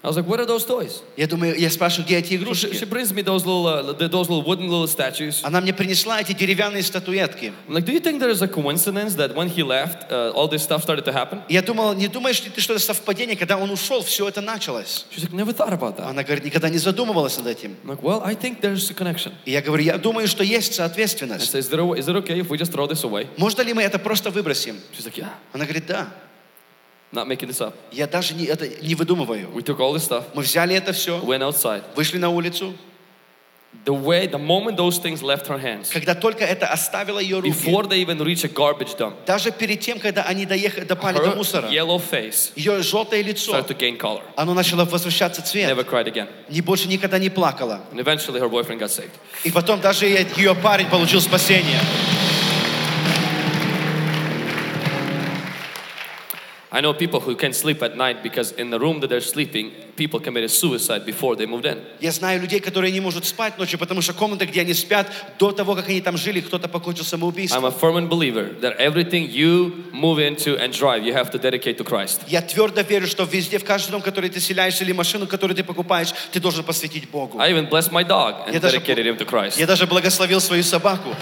I 0.00 0.06
was 0.06 0.16
like, 0.16 0.26
what 0.26 0.38
are 0.38 0.46
those 0.46 0.64
toys? 0.64 1.02
Я 1.16 1.26
думаю, 1.26 1.58
я 1.58 1.68
спрашиваю, 1.70 2.06
где 2.06 2.18
эти 2.18 2.34
So 2.38 2.54
she, 2.54 2.72
she 2.72 2.84
игрушки? 2.84 2.84
brings 2.84 3.12
me 3.12 3.20
those 3.22 3.44
little, 3.44 3.66
uh, 3.66 3.92
those 3.94 4.28
little 4.30 4.42
wooden 4.44 4.68
little 4.68 4.86
statues. 4.86 5.40
Она 5.42 5.60
мне 5.60 5.72
принесла 5.72 6.20
эти 6.20 6.32
деревянные 6.32 6.84
статуэтки. 6.84 7.52
I'm 7.68 7.74
like, 7.74 7.84
do 7.84 7.90
you 7.92 7.98
think 7.98 8.20
there 8.20 8.30
is 8.30 8.40
a 8.40 8.46
coincidence 8.46 9.16
that 9.16 9.34
when 9.34 9.48
he 9.48 9.64
left, 9.64 10.08
uh, 10.12 10.30
all 10.36 10.46
this 10.46 10.62
stuff 10.62 10.82
started 10.84 11.04
to 11.04 11.12
happen? 11.12 11.42
Я 11.48 11.62
думал, 11.62 11.94
не 11.94 12.06
думаешь 12.06 12.40
ли 12.44 12.50
ты, 12.50 12.60
что 12.60 12.74
это 12.74 12.82
совпадение, 12.82 13.36
когда 13.36 13.56
он 13.56 13.70
ушел, 13.72 14.02
все 14.02 14.28
это 14.28 14.40
началось? 14.40 15.04
She's 15.10 15.24
like, 15.24 15.32
never 15.32 15.52
thought 15.52 15.72
about 15.72 15.96
that. 15.96 16.06
Она 16.08 16.22
говорит, 16.22 16.44
никогда 16.44 16.68
не 16.68 16.78
задумывалась 16.78 17.36
над 17.36 17.48
этим. 17.48 17.76
I'm 17.84 17.88
like, 17.90 18.02
well, 18.02 18.22
I 18.24 18.36
think 18.36 18.60
there's 18.60 18.88
a 18.90 18.94
connection. 18.94 19.32
И 19.46 19.50
я 19.50 19.60
говорю, 19.62 19.82
я 19.82 19.98
думаю, 19.98 20.28
что 20.28 20.44
есть 20.44 20.78
I 20.78 20.86
соответственность. 20.88 21.50
said, 21.52 21.58
is, 21.58 21.68
there 21.70 21.82
is 21.98 22.06
it 22.06 22.14
okay 22.22 22.38
if 22.38 22.48
we 22.48 22.56
just 22.56 22.70
throw 22.70 22.86
this 22.86 23.02
away? 23.02 23.26
Можно 23.36 23.62
ли 23.62 23.74
мы 23.74 23.82
это 23.82 23.98
просто 23.98 24.30
выбросим? 24.30 24.76
She's 24.96 25.04
like, 25.04 25.16
yeah, 25.18 25.32
Она 25.52 25.64
говорит, 25.64 25.86
да. 25.88 26.06
Not 27.12 27.26
making 27.26 27.48
this 27.48 27.60
up. 27.60 27.74
Я 27.90 28.06
даже 28.06 28.34
не, 28.34 28.44
это 28.44 28.68
не 28.82 28.94
выдумываю. 28.94 29.48
We 29.54 29.62
took 29.62 29.78
all 29.78 29.94
this 29.94 30.06
stuff, 30.08 30.24
Мы 30.34 30.42
взяли 30.42 30.74
это 30.74 30.92
все, 30.92 31.18
went 31.20 31.40
outside, 31.40 31.82
вышли 31.96 32.18
на 32.18 32.28
улицу, 32.28 32.74
the 33.84 33.92
way, 33.92 34.26
the 34.26 34.38
moment 34.38 34.76
those 34.76 34.98
things 34.98 35.22
left 35.22 35.46
her 35.46 35.58
hands, 35.58 35.90
когда 35.92 36.14
только 36.14 36.44
это 36.44 36.66
оставило 36.66 37.18
ее 37.18 37.40
руки, 37.40 37.50
before 37.50 37.86
they 37.86 38.00
even 38.02 38.18
reach 38.18 38.44
a 38.44 38.48
garbage 38.48 38.96
dump, 38.96 39.14
даже 39.26 39.50
перед 39.50 39.80
тем, 39.80 39.98
когда 39.98 40.22
они 40.22 40.46
доехали, 40.46 40.84
допали 40.84 41.18
до 41.18 41.34
мусора, 41.34 41.68
yellow 41.68 42.00
face 42.00 42.52
ее 42.56 42.82
желтое 42.82 43.22
лицо, 43.22 43.52
started 43.52 43.68
to 43.68 43.78
gain 43.78 43.98
color. 43.98 44.22
оно 44.36 44.54
начало 44.54 44.84
возвращаться 44.84 45.42
цвет, 45.42 45.70
Never 45.70 45.84
cried 45.88 46.06
again. 46.12 46.28
не 46.48 46.60
больше 46.60 46.88
никогда 46.88 47.18
не 47.18 47.30
плакала. 47.30 47.80
And 47.92 48.00
eventually 48.00 48.40
her 48.40 48.48
boyfriend 48.48 48.78
got 48.78 48.90
saved. 48.90 49.12
И 49.44 49.50
потом 49.50 49.80
даже 49.80 50.06
ее 50.06 50.54
парень 50.54 50.86
получил 50.88 51.20
спасение. 51.20 51.78
I 56.75 56.81
know 56.81 56.91
people 56.91 57.19
who 57.19 57.35
can't 57.35 57.53
sleep 57.53 57.83
at 57.83 57.95
night 57.95 58.23
because 58.23 58.51
in 58.53 58.71
the 58.71 58.79
room 58.79 58.99
that 59.01 59.07
they're 59.07 59.21
sleeping, 59.21 59.71
people 59.95 60.19
committed 60.19 60.49
suicide 60.49 61.05
before 61.05 61.35
they 61.35 61.45
moved 61.45 61.67
in. 61.67 61.77
Я 62.01 62.11
знаю 62.11 62.41
людей, 62.41 62.59
которые 62.61 62.91
не 62.91 62.99
могут 62.99 63.25
спать 63.25 63.59
ночью, 63.59 63.77
потому 63.77 64.01
что 64.01 64.13
комната, 64.13 64.47
где 64.47 64.61
они 64.61 64.73
спят, 64.73 65.05
до 65.37 65.51
того, 65.51 65.75
как 65.75 65.87
они 65.87 66.01
там 66.01 66.17
жили, 66.17 66.41
кто-то 66.41 66.67
покончил 66.67 67.03
I'm 67.03 67.07
самоубийством. 67.09 67.63
a 67.63 67.69
firm 67.69 68.09
believer 68.09 68.59
that 68.61 68.75
everything 68.79 69.29
you 69.29 69.85
move 69.93 70.17
into 70.17 70.57
and 70.57 70.73
drive, 70.73 71.03
you 71.03 71.13
have 71.13 71.29
to 71.29 71.37
dedicate 71.37 71.77
to 71.77 71.83
Christ. 71.83 72.21
Я 72.27 72.41
твердо 72.41 72.81
верю, 72.81 73.05
что 73.05 73.23
везде, 73.25 73.59
в 73.59 73.63
каждый 73.63 73.91
дом, 73.91 74.01
в 74.01 74.03
который 74.03 74.31
ты 74.31 74.39
селяешься, 74.39 74.83
или 74.83 74.93
машину, 74.93 75.27
которую 75.27 75.55
ты 75.55 75.63
покупаешь, 75.63 76.11
ты 76.31 76.39
должен 76.39 76.63
посвятить 76.63 77.07
Богу. 77.07 77.39
I 77.39 77.51
even 77.51 77.69
blessed 77.69 77.91
my 77.91 78.03
dog 78.03 78.47
and 78.47 78.53
Я 78.55 78.59
даже, 78.59 78.77
dedicated 78.79 79.05
him 79.05 79.17
to 79.19 79.25
Christ. 79.29 79.59
я 79.59 79.67
даже 79.67 79.85
благословил 79.85 80.41
свою 80.41 80.63
собаку. 80.63 81.15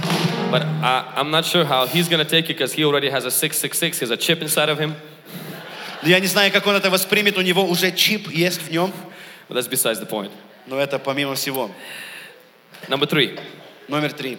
But 0.50 0.64
I, 0.82 1.04
I'm 1.18 1.30
not 1.30 1.44
sure 1.44 1.66
how 1.66 1.88
he's 1.88 2.08
gonna 2.08 2.24
take 2.24 2.50
it 2.50 2.58
because 2.58 2.72
he 2.72 2.86
already 2.86 3.10
has 3.10 3.26
a 3.26 3.32
666. 3.32 4.00
He 4.00 4.06
has 4.06 4.12
a 4.12 4.16
chip 4.18 4.42
inside 4.42 4.70
of 4.70 4.80
him. 4.80 4.96
Я 6.07 6.21
не 6.21 6.27
знаю, 6.27 6.53
как 6.53 6.67
он 6.67 6.75
это 6.77 6.91
воспримет, 6.91 7.37
у 7.39 7.43
него 7.43 7.65
уже 7.65 7.91
чип 7.93 8.31
есть 8.31 8.63
в 8.63 8.71
нем, 8.71 8.93
But 9.49 9.57
that's 9.59 9.69
besides 9.69 10.01
the 10.01 10.09
point. 10.09 10.31
но 10.67 10.79
это 10.79 10.99
помимо 10.99 11.35
всего. 11.35 11.71
Number 12.89 13.07
three, 13.09 13.39
Номер 13.89 14.13
три. 14.13 14.39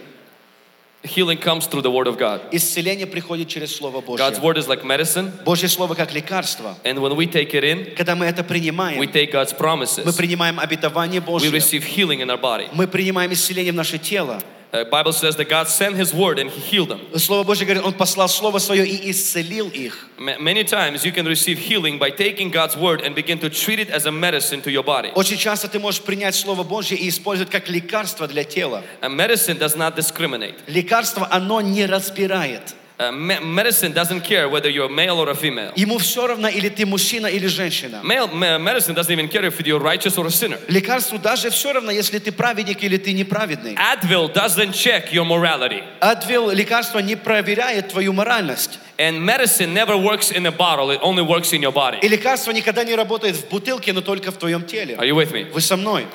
healing 1.03 1.37
comes 1.39 1.67
through 1.67 1.81
the 1.81 1.91
Word 1.91 2.07
of 2.07 2.17
God. 2.17 2.41
Исцеление 2.51 3.07
приходит 3.07 3.47
через 3.47 3.73
Слово 3.75 4.01
God's 4.01 4.39
Божье. 4.39 4.41
Word 4.41 4.57
is 4.57 4.67
like 4.67 4.83
medicine, 4.83 5.31
Божье 5.45 5.69
Слово 5.69 5.93
как 5.95 6.13
лекарство. 6.13 6.75
and 6.83 6.99
when 6.99 7.15
we 7.15 7.25
take 7.27 7.53
it 7.53 7.63
in, 7.63 7.95
Когда 7.95 8.15
мы 8.15 8.25
это 8.25 8.41
we 8.41 8.47
принимаем, 8.47 9.01
take 9.03 9.31
God's 9.31 9.53
мы 9.53 9.57
promises. 9.59 10.17
принимаем 10.17 10.59
обетование 10.59 11.21
We 11.21 11.25
Божье. 11.25 11.49
receive 11.51 11.83
healing 11.85 12.19
in 12.21 12.29
our 12.29 12.39
body. 12.39 12.67
Мы 12.73 12.87
принимаем 12.87 13.31
исцеление 13.31 13.71
в 13.71 13.75
наше 13.75 13.97
тело. 13.97 14.41
The 14.72 14.86
Bible 14.86 15.12
says 15.12 15.36
that 15.36 15.50
God 15.50 15.68
sent 15.68 15.96
His 15.96 16.14
Word 16.14 16.38
and 16.38 16.48
He 16.48 16.58
healed 16.58 16.88
them. 16.88 17.00
Слово 17.18 17.44
Божье 17.44 17.66
говорит, 17.66 17.84
Он 17.84 17.92
послал 17.92 18.26
Слово 18.30 18.58
Свое 18.58 18.86
и 18.86 19.10
исцелил 19.10 19.68
их. 19.68 20.08
Ma- 20.18 20.38
Many 20.38 20.64
times 20.64 21.04
you 21.04 21.12
can 21.12 21.26
receive 21.26 21.58
healing 21.58 21.98
by 21.98 22.08
taking 22.10 22.50
God's 22.50 22.74
Word 22.74 23.02
and 23.02 23.14
begin 23.14 23.38
to 23.40 23.50
treat 23.50 23.78
it 23.78 23.90
as 23.90 24.06
a 24.06 24.10
medicine 24.10 24.62
to 24.62 24.70
your 24.70 24.82
body. 24.82 25.10
Очень 25.14 25.36
часто 25.36 25.68
ты 25.68 25.78
можешь 25.78 26.00
принять 26.00 26.34
Слово 26.34 26.62
Божье 26.62 26.96
и 26.96 27.06
использовать 27.10 27.50
как 27.52 27.68
лекарство 27.68 28.26
для 28.26 28.44
тела. 28.44 28.82
And 29.02 29.14
medicine 29.14 29.58
does 29.58 29.76
not 29.76 29.94
discriminate. 29.94 30.54
Лекарство, 30.66 31.28
оно 31.30 31.60
не 31.60 31.84
разбирает. 31.84 32.74
Uh, 32.98 33.10
me- 33.10 33.40
medicine 33.40 33.90
doesn't 33.92 34.20
care 34.20 34.48
whether 34.48 34.68
you're 34.68 34.86
a 34.86 34.88
male 34.88 35.18
or 35.18 35.28
a 35.30 35.34
female. 35.34 35.72
Ему 35.74 35.98
все 35.98 36.24
равно, 36.26 36.46
или 36.48 36.68
ты 36.68 36.86
мужчина, 36.86 37.26
или 37.26 37.48
женщина. 37.48 38.00
Male, 38.04 38.28
me- 38.28 38.58
medicine 38.58 38.94
doesn't 38.94 39.10
even 39.10 39.28
care 39.28 39.44
if 39.44 39.58
you're 39.66 39.80
righteous 39.80 40.16
or 40.18 40.26
a 40.26 40.30
sinner. 40.30 40.58
Лекарству 40.68 41.18
даже 41.18 41.50
все 41.50 41.72
равно, 41.72 41.90
если 41.90 42.18
ты 42.20 42.30
праведник 42.30 42.84
или 42.84 42.98
ты 42.98 43.12
неправедный. 43.12 43.74
Advil 43.74 44.32
doesn't 44.32 44.72
check 44.72 45.10
your 45.10 45.24
morality. 45.24 45.82
Адвил 46.00 46.50
лекарство 46.50 47.00
не 47.00 47.16
проверяет 47.16 47.88
твою 47.88 48.12
моральность. 48.12 48.78
And 48.98 49.20
medicine 49.20 49.72
never 49.74 49.96
works 49.96 50.30
in 50.30 50.46
a 50.46 50.52
bottle, 50.52 50.90
it 50.90 51.00
only 51.02 51.22
works 51.22 51.52
in 51.52 51.60
your 51.62 51.72
body. 51.72 51.98
И 52.02 52.08
лекарство 52.08 52.52
никогда 52.52 52.84
не 52.84 52.94
работает 52.94 53.34
в 53.34 53.48
бутылке, 53.48 53.92
но 53.92 54.02
только 54.02 54.30
в 54.30 54.36
твоем 54.36 54.64
теле. 54.64 54.94
Are 54.96 55.08
you 55.08 55.16
with 55.16 55.32
me? 55.32 55.50
Вы 55.50 55.60
со 55.60 55.76
мной. 55.76 56.06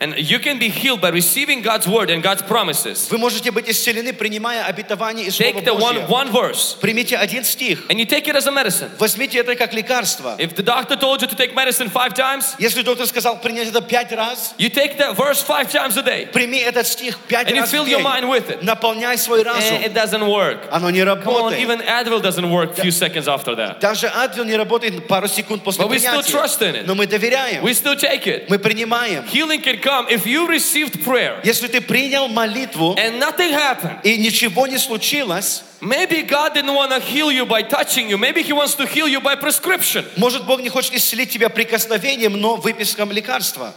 And 0.00 0.16
you 0.18 0.40
can 0.40 0.58
be 0.58 0.68
healed 0.68 1.00
by 1.00 1.10
receiving 1.10 1.62
God's 1.62 1.86
word 1.86 2.10
and 2.10 2.20
God's 2.20 2.42
promises. 2.42 3.08
Вы 3.10 3.16
можете 3.16 3.52
быть 3.52 3.70
исцелены, 3.70 4.12
принимая 4.12 4.64
обетование 4.64 5.26
и 5.28 5.30
Слово 5.30 5.50
Take 5.52 5.64
the 5.64 5.72
one, 5.72 5.94
Божье. 5.94 6.06
one 6.08 6.32
verse 6.32 6.76
Примите 6.80 7.16
один 7.16 7.44
стих. 7.44 7.78
and 7.88 7.98
you 8.00 8.04
take 8.04 8.26
it 8.26 8.34
as 8.34 8.46
a 8.48 8.50
medicine. 8.50 8.90
Возьмите 8.98 9.38
это 9.38 9.54
как 9.54 9.72
лекарство. 9.72 10.34
If 10.38 10.56
the 10.56 10.64
doctor 10.64 10.96
told 10.96 11.22
you 11.22 11.28
to 11.28 11.36
take 11.36 11.54
medicine 11.54 11.88
five 11.88 12.12
times, 12.12 12.54
Если 12.58 12.82
доктор 12.82 13.06
сказал 13.06 13.40
принять 13.40 13.68
это 13.68 13.80
пять 13.80 14.10
раз, 14.12 14.54
you 14.58 14.68
take 14.68 14.98
that 14.98 15.14
verse 15.16 15.40
five 15.40 15.70
times 15.70 15.96
a 15.96 16.02
day 16.02 16.26
прими 16.26 16.58
этот 16.58 16.88
стих 16.88 17.16
пять 17.28 17.46
and 17.48 17.54
you 17.54 17.60
раз 17.60 17.70
в 17.70 17.72
fill 17.72 17.86
your 17.86 17.98
день. 18.00 18.04
mind 18.04 18.28
with 18.28 18.50
it. 18.50 18.62
Наполняй 18.62 19.16
свой 19.16 19.42
разум. 19.44 19.76
And 19.76 19.84
it 19.84 19.94
doesn't 19.94 20.26
work. 20.26 20.58
Оно 20.72 20.90
не 20.90 20.98
Come 21.04 21.08
on, 21.08 21.52
работает. 21.54 21.60
even 21.60 21.80
Advil 21.80 22.20
doesn't 22.20 22.50
work 22.50 22.76
a 22.76 22.82
few 22.82 22.90
seconds 22.90 23.28
after 23.28 23.54
that. 23.54 23.78
Даже 23.80 24.08
Адвил 24.08 24.44
не 24.44 24.56
работает 24.56 25.06
пару 25.06 25.28
секунд 25.28 25.62
после 25.62 25.84
But 25.84 25.88
we 25.88 25.98
still 25.98 26.20
принятия. 26.20 26.32
trust 26.32 26.60
in 26.62 26.74
it. 26.74 26.84
Но 26.84 26.96
мы 26.96 27.06
доверяем. 27.06 27.62
We 27.64 27.70
still 27.72 27.96
take 27.96 28.26
it. 28.26 28.46
Мы 28.50 28.58
принимаем. 28.58 29.24
Healing 29.32 29.62
can 29.62 29.78
come 29.80 29.87
if 29.88 30.26
you 30.26 30.46
received 30.48 31.02
prayer 31.04 31.40
Если 31.44 31.68
ты 31.68 31.80
принял 31.80 32.28
молитву 32.28 32.94
and 32.96 33.18
nothing 33.18 33.52
happened. 33.52 34.00
и 34.02 34.16
ничего 34.16 34.66
не 34.66 34.78
случилось, 34.78 35.62
Maybe 35.80 36.22
God 36.22 36.54
didn't 36.54 36.74
want 36.74 36.92
to 36.92 37.00
heal 37.00 37.30
you 37.30 37.44
by 37.44 37.62
touching 37.62 38.08
you. 38.08 38.16
Maybe 38.16 38.42
He 38.42 38.52
wants 38.52 38.74
to 38.76 38.86
heal 38.86 39.06
you 39.06 39.20
by 39.20 39.34
prescription, 39.36 40.04
может 40.16 40.44
Бог 40.46 40.60
не 40.60 40.70
хочет 40.70 40.94
исцелить 40.94 41.30
тебя 41.30 41.48
прикосновением, 41.48 42.40
но 42.40 42.56
выписком 42.56 43.12
лекарства. 43.12 43.74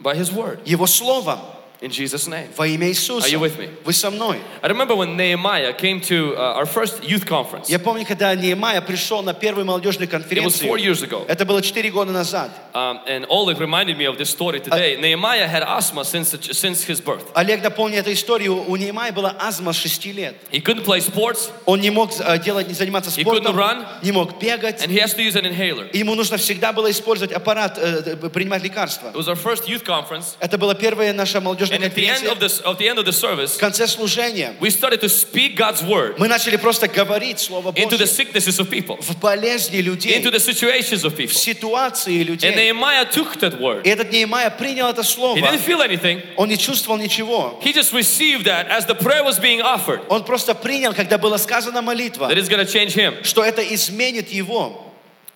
by 0.00 0.16
His 0.16 0.32
word. 0.32 0.60
Его 0.64 0.86
словом. 0.86 1.38
In 1.79 1.91
Jesus' 1.91 2.27
name. 2.27 2.47
Во 2.57 2.65
имя 2.65 2.87
Иисуса. 2.89 3.27
Are 3.27 3.29
you 3.31 3.39
with 3.39 3.57
me? 3.59 3.69
Вы 3.85 3.93
со 3.93 4.09
мной. 4.09 4.39
I 4.63 4.67
remember 4.67 4.95
when 4.95 5.15
Nehemiah 5.15 5.73
came 5.73 6.01
to 6.01 6.35
uh, 6.35 6.55
our 6.57 6.65
first 6.65 7.03
youth 7.03 7.23
conference. 7.25 7.69
Я 7.69 7.77
помню, 7.77 8.03
когда 8.03 8.33
Неемая 8.33 8.81
пришел 8.81 9.21
на 9.21 9.35
первую 9.35 9.65
молодежную 9.65 10.07
It 10.09 10.11
was 10.11 10.23
конференцию. 10.23 10.67
four 10.67 10.79
years 10.79 11.03
ago. 11.03 11.23
Это 11.27 11.45
было 11.45 11.61
четыре 11.61 11.91
года 11.91 12.11
назад. 12.11 12.49
Um, 12.73 12.99
and 13.07 13.27
Oleg 13.29 13.59
reminded 13.59 13.95
me 13.95 14.05
of 14.05 14.17
this 14.17 14.29
story 14.31 14.59
today. 14.59 14.97
Nehemiah 14.99 15.47
had 15.47 15.61
asthma 15.61 16.03
since, 16.03 16.35
since 16.51 16.83
his 16.83 16.99
birth. 16.99 17.25
Олег 17.35 17.61
напомнил 17.61 17.99
эту 17.99 18.11
историю. 18.11 18.55
У 18.67 18.75
Неемая 18.75 19.11
была 19.11 19.35
астма 19.39 19.71
с 19.71 19.77
6 19.77 20.05
лет. 20.15 20.35
He 20.51 20.59
couldn't 20.63 20.83
play 20.83 20.99
sports 20.99 21.51
Он 21.67 21.79
не 21.79 21.91
мог 21.91 22.09
э, 22.19 22.39
делать, 22.39 22.67
не 22.67 22.73
заниматься 22.73 23.11
He 23.11 23.21
спортом, 23.21 23.55
couldn't 23.55 23.55
run. 23.55 23.85
не 24.01 24.11
мог 24.11 24.39
бегать. 24.39 24.81
and 24.83 24.89
he 24.89 24.97
has 24.99 25.13
to 25.13 25.21
use 25.21 25.35
an 25.35 25.45
inhaler. 25.45 25.87
Ему 25.93 26.15
нужно 26.15 26.37
всегда 26.37 26.73
было 26.73 26.89
использовать 26.89 27.31
аппарат, 27.33 27.77
э, 27.77 28.17
э, 28.19 28.29
принимать 28.29 28.63
лекарства. 28.63 29.09
It 29.09 29.15
was 29.15 29.27
our 29.27 29.35
first 29.35 29.67
youth 29.67 29.83
conference. 29.85 30.35
Это 30.39 30.57
была 30.57 30.73
первая 30.73 31.13
наша 31.13 31.39
молодежная 31.39 31.66
And 31.66 31.84
at 31.84 31.94
the 31.94 32.08
end 32.08 32.22
конференция. 32.24 32.32
of, 32.32 32.40
this, 32.40 32.60
of 32.60 32.78
the 32.78 32.88
end 32.88 32.98
of 32.98 33.04
the 33.04 33.12
service, 33.12 33.56
В 33.56 33.58
конце 33.58 33.86
служения 33.86 34.54
we 34.60 34.70
started 34.70 35.00
to 35.00 35.08
speak 35.08 35.56
God's 35.56 35.82
word 35.82 36.16
мы 36.18 36.28
начали 36.28 36.56
просто 36.56 36.88
говорить 36.88 37.38
Слово 37.40 37.72
into 37.72 37.96
the 37.96 38.04
Божье 38.04 38.06
sicknesses 38.06 38.58
of 38.60 38.68
people, 38.70 38.96
в 39.00 39.18
болезни 39.20 39.78
людей, 39.80 40.16
into 40.16 40.30
the 40.30 40.38
situations 40.40 41.04
of 41.04 41.14
в 41.14 41.16
people. 41.16 41.34
ситуации 41.34 42.20
And 42.20 42.26
людей. 42.28 42.54
Nehemiah 42.54 43.04
took 43.10 43.38
that 43.40 43.58
word. 43.60 43.82
И 43.84 43.88
этот 43.90 44.10
Неемая 44.12 44.50
принял 44.50 44.88
это 44.88 45.02
слово. 45.02 45.36
He 45.38 45.42
didn't 45.42 45.60
feel 45.64 45.80
anything. 45.82 46.22
Он 46.36 46.48
не 46.48 46.56
чувствовал 46.58 46.98
ничего. 46.98 47.58
He 47.62 47.72
just 47.72 47.92
received 47.92 48.44
that 48.44 48.68
as 48.68 48.86
the 48.86 48.94
prayer 48.94 49.24
was 49.24 49.38
being 49.38 49.60
offered, 49.60 50.00
Он 50.08 50.24
просто 50.24 50.54
принял, 50.54 50.92
когда 50.94 51.18
была 51.18 51.38
сказана 51.38 51.82
молитва, 51.82 52.28
that 52.28 52.38
it's 52.38 52.48
going 52.48 52.64
to 52.64 52.66
change 52.70 52.92
him. 52.94 53.22
что 53.24 53.42
это 53.44 53.62
изменит 53.62 54.30
его. 54.30 54.85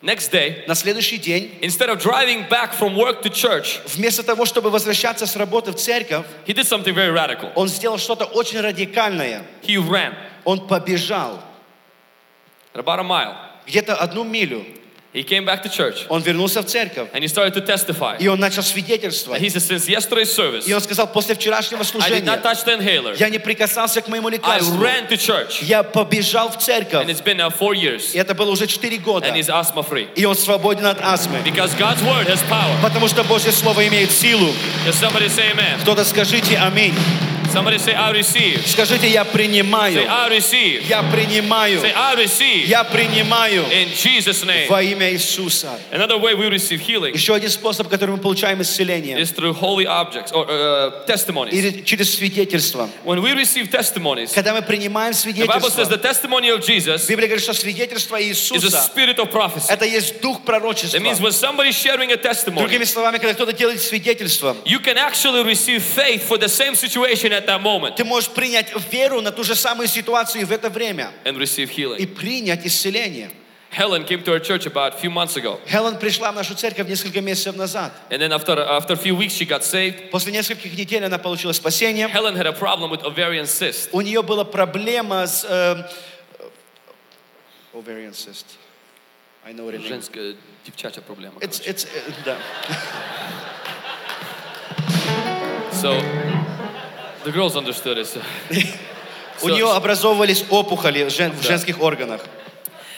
Next 0.02 0.32
day, 0.32 0.64
На 0.68 0.74
следующий 0.74 1.18
день, 1.18 1.52
instead 1.62 1.89
of 1.89 1.99
driving 1.99 2.47
back 2.49 2.74
from 2.74 2.95
work 2.95 3.22
to 3.22 3.30
church, 3.30 3.80
вместо 3.86 4.24
того, 4.24 4.45
чтобы 4.45 4.72
возвращаться 4.72 5.28
с 5.28 5.36
работы 5.36 5.72
в 5.72 5.76
церковь, 5.76 6.26
he 6.47 6.54
did 6.54 6.66
something 6.66 6.95
very 6.95 7.12
radical. 7.14 7.52
он 7.56 7.68
сделал 7.68 7.99
что-то 7.99 8.26
очень 8.26 8.60
радикальное. 8.62 9.45
He 9.62 9.78
ran 9.78 10.16
Он 10.43 10.68
побежал 10.68 11.39
about 12.74 12.99
a 12.99 13.04
mile. 13.04 13.36
где-то 13.68 13.95
одну 13.95 14.24
милю. 14.24 14.66
He 15.14 15.22
came 15.24 15.47
back 15.47 15.62
to 15.62 15.70
church 15.70 16.05
Он 16.11 16.20
вернулся 16.20 16.61
в 16.61 16.66
церковь. 16.66 17.09
and 17.14 17.22
he 17.22 17.26
started 17.28 17.55
to 17.55 17.62
testify. 17.64 18.18
И 18.18 18.28
он 18.28 18.39
начал 18.39 18.61
And 18.61 18.66
свидетельствовать. 18.66 19.41
he 19.41 19.49
said, 19.49 19.62
since 19.62 19.89
yesterday's 19.89 20.30
service, 20.30 20.66
И 20.68 20.74
он 20.74 20.82
сказал, 20.82 21.07
после 21.11 21.34
вчерашнего 21.34 21.80
I 21.80 21.84
did 21.84 21.91
служения 21.91 22.20
not 22.26 22.43
touch 22.43 22.64
the 22.66 22.76
inhaler. 22.78 23.16
я 23.18 23.30
не 23.30 23.39
прикасался 23.39 24.03
к 24.03 24.09
моему 24.09 24.28
I 24.28 24.32
лекарству. 24.32 24.76
ran 24.78 25.09
to 25.09 25.16
church. 25.16 25.62
Я 25.62 25.82
побежал 25.82 26.51
в 26.51 26.57
And 26.57 26.61
церковь. 26.61 27.09
it's 27.09 27.22
been 27.24 27.39
now 27.39 27.49
four 27.49 27.72
years. 27.74 28.12
И 28.12 28.18
это 28.18 28.34
было 28.34 28.51
уже 28.51 28.66
4 28.66 28.99
года. 28.99 29.26
And 29.26 29.34
he's 29.37 29.49
asthma 29.49 29.82
free. 29.89 30.09
И 30.16 30.26
он 30.26 30.37
свободен 30.37 30.84
от 30.84 31.01
астмы. 31.01 31.39
Because 31.43 31.74
God's 31.78 32.03
word 32.03 32.26
has 32.28 32.43
power. 32.51 32.76
Потому 32.82 33.09
что 33.09 33.24
Божье 33.24 33.53
Слово 33.53 33.87
имеет 33.89 34.11
силу. 34.11 34.53
Can 34.84 34.93
somebody 34.93 35.28
say 35.30 35.51
amen? 35.55 35.80
Кто-то 35.80 36.05
скажите 36.05 36.59
аминь. 36.59 36.93
Somebody 37.57 37.78
say, 37.78 37.95
I 37.95 38.11
receive. 38.12 38.66
Скажите, 38.66 39.09
я 39.09 39.24
Say, 39.24 39.32
принимаю. 39.32 40.07
I 40.07 40.28
receive. 40.28 40.82
Я 40.89 41.03
принимаю. 41.03 41.80
Say, 41.80 41.93
I 41.95 42.14
receive. 42.14 42.66
Я 42.66 42.84
принимаю. 42.84 43.64
In 43.70 43.89
Jesus' 43.95 44.45
name. 44.45 44.68
Во 44.68 44.82
имя 44.82 45.11
Иисуса. 45.12 45.78
Another 45.91 46.18
way 46.18 46.34
we 46.34 46.49
receive 46.49 46.80
healing 46.80 47.14
Еще 47.14 47.34
один 47.34 47.49
способ, 47.49 47.89
которым 47.89 48.16
мы 48.16 48.20
получаем 48.20 48.61
исцеление. 48.61 49.18
is 49.18 49.30
through 49.32 49.55
holy 49.55 49.87
objects 49.87 50.32
or 50.32 50.47
uh, 50.49 51.07
testimonies. 51.07 51.55
Или 51.55 51.82
через 51.82 52.14
свидетельство. 52.14 52.91
When 53.05 53.22
we 53.22 53.32
receive 53.32 53.70
testimonies, 53.70 54.32
Когда 54.34 54.53
мы 54.53 54.62
принимаем 54.62 55.12
the 55.12 55.47
Bible 55.47 55.70
says 55.70 55.87
свидетельство, 55.89 55.89
the 55.89 55.99
testimony 55.99 56.51
of 56.51 56.61
Jesus 56.61 57.07
Библия 57.07 57.28
говорит, 57.28 57.43
что 57.43 57.55
свидетельство 57.55 58.16
is 58.20 58.51
a 58.51 58.57
Иисуса 58.57 58.82
spirit 58.82 59.18
of 59.18 59.30
prophecy. 59.30 59.70
это 59.70 59.87
есть 59.87 60.20
дух 60.20 60.45
пророчества. 60.45 60.99
That 60.99 61.03
means 61.03 61.20
when 61.20 61.32
somebody's 61.32 61.74
sharing 61.74 62.12
a 62.12 62.16
testimony, 62.16 62.66
Другими 62.66 62.84
словами, 62.84 63.18
когда 63.18 63.34
кто-то 63.34 63.53
делает 63.53 63.80
свидетельство, 63.80 64.57
you 64.64 64.80
can 64.80 64.99
actually 64.99 65.43
receive 65.45 65.82
faith 65.82 66.22
for 66.22 66.37
the 66.39 66.49
same 66.49 66.74
situation 66.74 67.32
at 67.41 67.47
that 67.47 67.62
moment 67.62 67.97
ты 67.97 68.05
можешь 68.05 68.30
принять 68.30 68.72
веру 68.91 69.20
на 69.20 69.32
ту 69.32 69.45
же 69.45 69.55
самую 69.55 69.89
ситуацию 69.89 70.47
в 70.47 70.53
это 70.53 70.70
время 70.70 71.11
and 71.24 71.37
receive 71.39 71.70
и 71.70 71.82
healing. 71.82 72.14
принять 72.14 72.66
исцеление. 72.66 73.30
Helen 73.70 74.05
came 74.05 74.22
to 74.22 74.32
our 74.32 74.41
church 74.41 74.64
about 74.64 74.95
a 74.95 74.97
few 74.97 75.11
months 75.11 75.37
ago. 75.37 75.61
Хелен 75.66 75.99
пришла 75.99 76.32
в 76.32 76.34
нашу 76.34 76.55
церковь 76.55 76.89
несколько 76.89 77.20
месяцев 77.20 77.57
назад. 77.57 77.93
And 78.11 78.22
then 78.22 78.32
after, 78.32 78.59
after 78.59 78.95
a 78.95 78.97
few 78.97 79.14
weeks, 79.14 79.34
she 79.34 79.45
got 79.45 79.62
saved. 79.64 80.11
После 80.11 80.32
нескольких 80.32 80.76
недель 80.76 81.05
она 81.05 81.18
получила 81.18 81.53
спасение. 81.53 82.09
Helen 82.09 82.34
had 82.37 82.47
a 82.47 82.53
problem 82.53 82.91
with 82.91 83.03
ovarian 83.03 83.45
cyst. 83.45 83.91
У 83.93 84.01
нее 84.01 84.22
была 84.22 84.45
проблема 84.45 85.26
с... 85.26 85.45
э, 85.45 85.84
э, 86.39 86.49
ovarian 87.74 88.14
cyst. 88.14 88.47
I 89.45 89.53
know 89.53 89.66
what 89.66 89.74
it 89.74 89.80
means. 89.80 89.89
Женская 89.89 90.37
девчачья 90.64 91.03
проблема. 91.03 91.39
It's, 91.41 91.59
короче. 91.59 91.70
it's, 91.70 91.87
э, 91.93 92.12
да. 92.24 92.37
So 95.72 96.01
the 97.24 97.32
girls 97.32 97.55
understood 97.55 97.97
it. 97.97 98.07
So. 98.07 98.22
У 99.43 99.49
нее 99.49 99.72
образовывались 99.72 100.45
опухоли 100.49 101.03
в 101.03 101.09
женских 101.09 101.82
органах. 101.82 102.22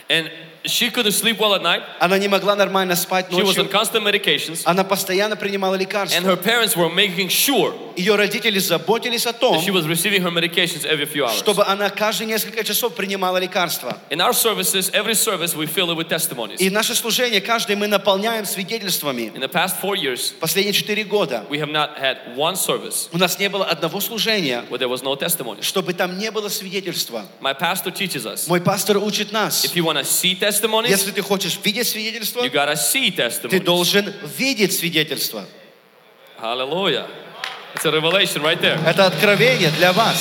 And 0.09 0.29
she 0.64 0.90
couldn't 0.90 1.12
sleep 1.12 1.38
well 1.38 1.54
at 1.54 1.62
night. 1.62 1.82
Она 2.00 2.18
не 2.18 2.28
могла 2.28 2.54
нормально 2.56 2.94
спать 2.96 3.28
She 3.30 3.42
was 3.42 3.56
on 3.56 3.64
ночью. 3.66 3.70
constant 3.70 4.02
medications. 4.02 4.62
Она 4.64 4.84
постоянно 4.84 5.36
принимала 5.36 5.74
And 5.76 5.80
лекарства. 5.80 6.20
her 6.20 6.36
parents 6.36 6.76
were 6.76 6.90
making 6.90 7.28
sure 7.28 7.72
Ее 7.96 8.14
родители 8.14 8.58
заботились 8.60 9.26
о 9.26 9.32
том, 9.32 9.56
that 9.56 9.64
she 9.64 9.72
was 9.72 9.86
receiving 9.86 10.22
her 10.22 10.30
medications 10.30 10.84
every 10.84 11.04
few 11.06 11.24
hours. 11.24 11.36
чтобы 11.38 11.64
она 11.64 11.90
каждые 11.90 12.26
несколько 12.28 12.62
часов 12.64 12.94
принимала 12.94 13.38
лекарства. 13.38 13.96
In 14.10 14.20
our 14.20 14.32
services, 14.32 14.90
every 14.92 15.14
service, 15.14 15.54
we 15.56 15.66
fill 15.66 15.90
it 15.90 15.96
with 15.96 16.08
testimonies. 16.08 16.56
И 16.60 16.70
наше 16.70 16.94
служение 16.94 17.40
каждое 17.40 17.76
мы 17.76 17.86
наполняем 17.88 18.44
свидетельствами. 18.44 19.32
In 19.34 19.40
the 19.40 19.48
past 19.48 19.80
four 19.80 19.96
years, 19.96 20.32
Последние 20.40 20.72
четыре 20.72 21.04
года 21.04 21.44
we 21.50 21.58
have 21.58 21.70
not 21.70 21.98
had 21.98 22.36
one 22.36 22.54
service 22.56 23.08
у 23.12 23.18
нас 23.18 23.38
не 23.38 23.48
было 23.48 23.64
одного 23.64 24.00
служения, 24.00 24.64
where 24.68 24.78
there 24.78 24.88
was 24.88 25.02
no 25.02 25.16
testimony. 25.16 25.62
чтобы 25.62 25.92
там 25.94 26.18
не 26.18 26.30
было 26.30 26.48
свидетельства. 26.48 27.24
My 27.40 27.54
pastor 27.54 27.90
teaches 27.90 28.26
us 28.26 28.46
Мой 28.48 28.60
пастор 28.60 28.98
учит 28.98 29.32
нас, 29.32 29.64
if 29.64 29.74
you 29.74 29.84
want 29.84 29.96
to 29.98 30.04
see 30.04 30.34
testimonies, 30.61 30.89
если 30.89 31.11
ты 31.11 31.21
хочешь 31.21 31.59
видеть 31.63 31.87
свидетельство, 31.87 32.43
you 32.43 32.51
got 32.51 32.67
to 32.67 32.75
see 32.75 33.11
ты 33.11 33.21
testimonies. 33.23 33.59
должен 33.63 34.13
видеть 34.37 34.73
свидетельство. 34.73 35.45
Hallelujah. 36.39 37.07
It's 37.75 37.85
a 37.85 37.91
revelation 37.91 38.41
right 38.43 38.59
there. 38.61 38.79
Это 38.85 39.05
откровение 39.07 39.71
для 39.71 39.93
вас. 39.93 40.17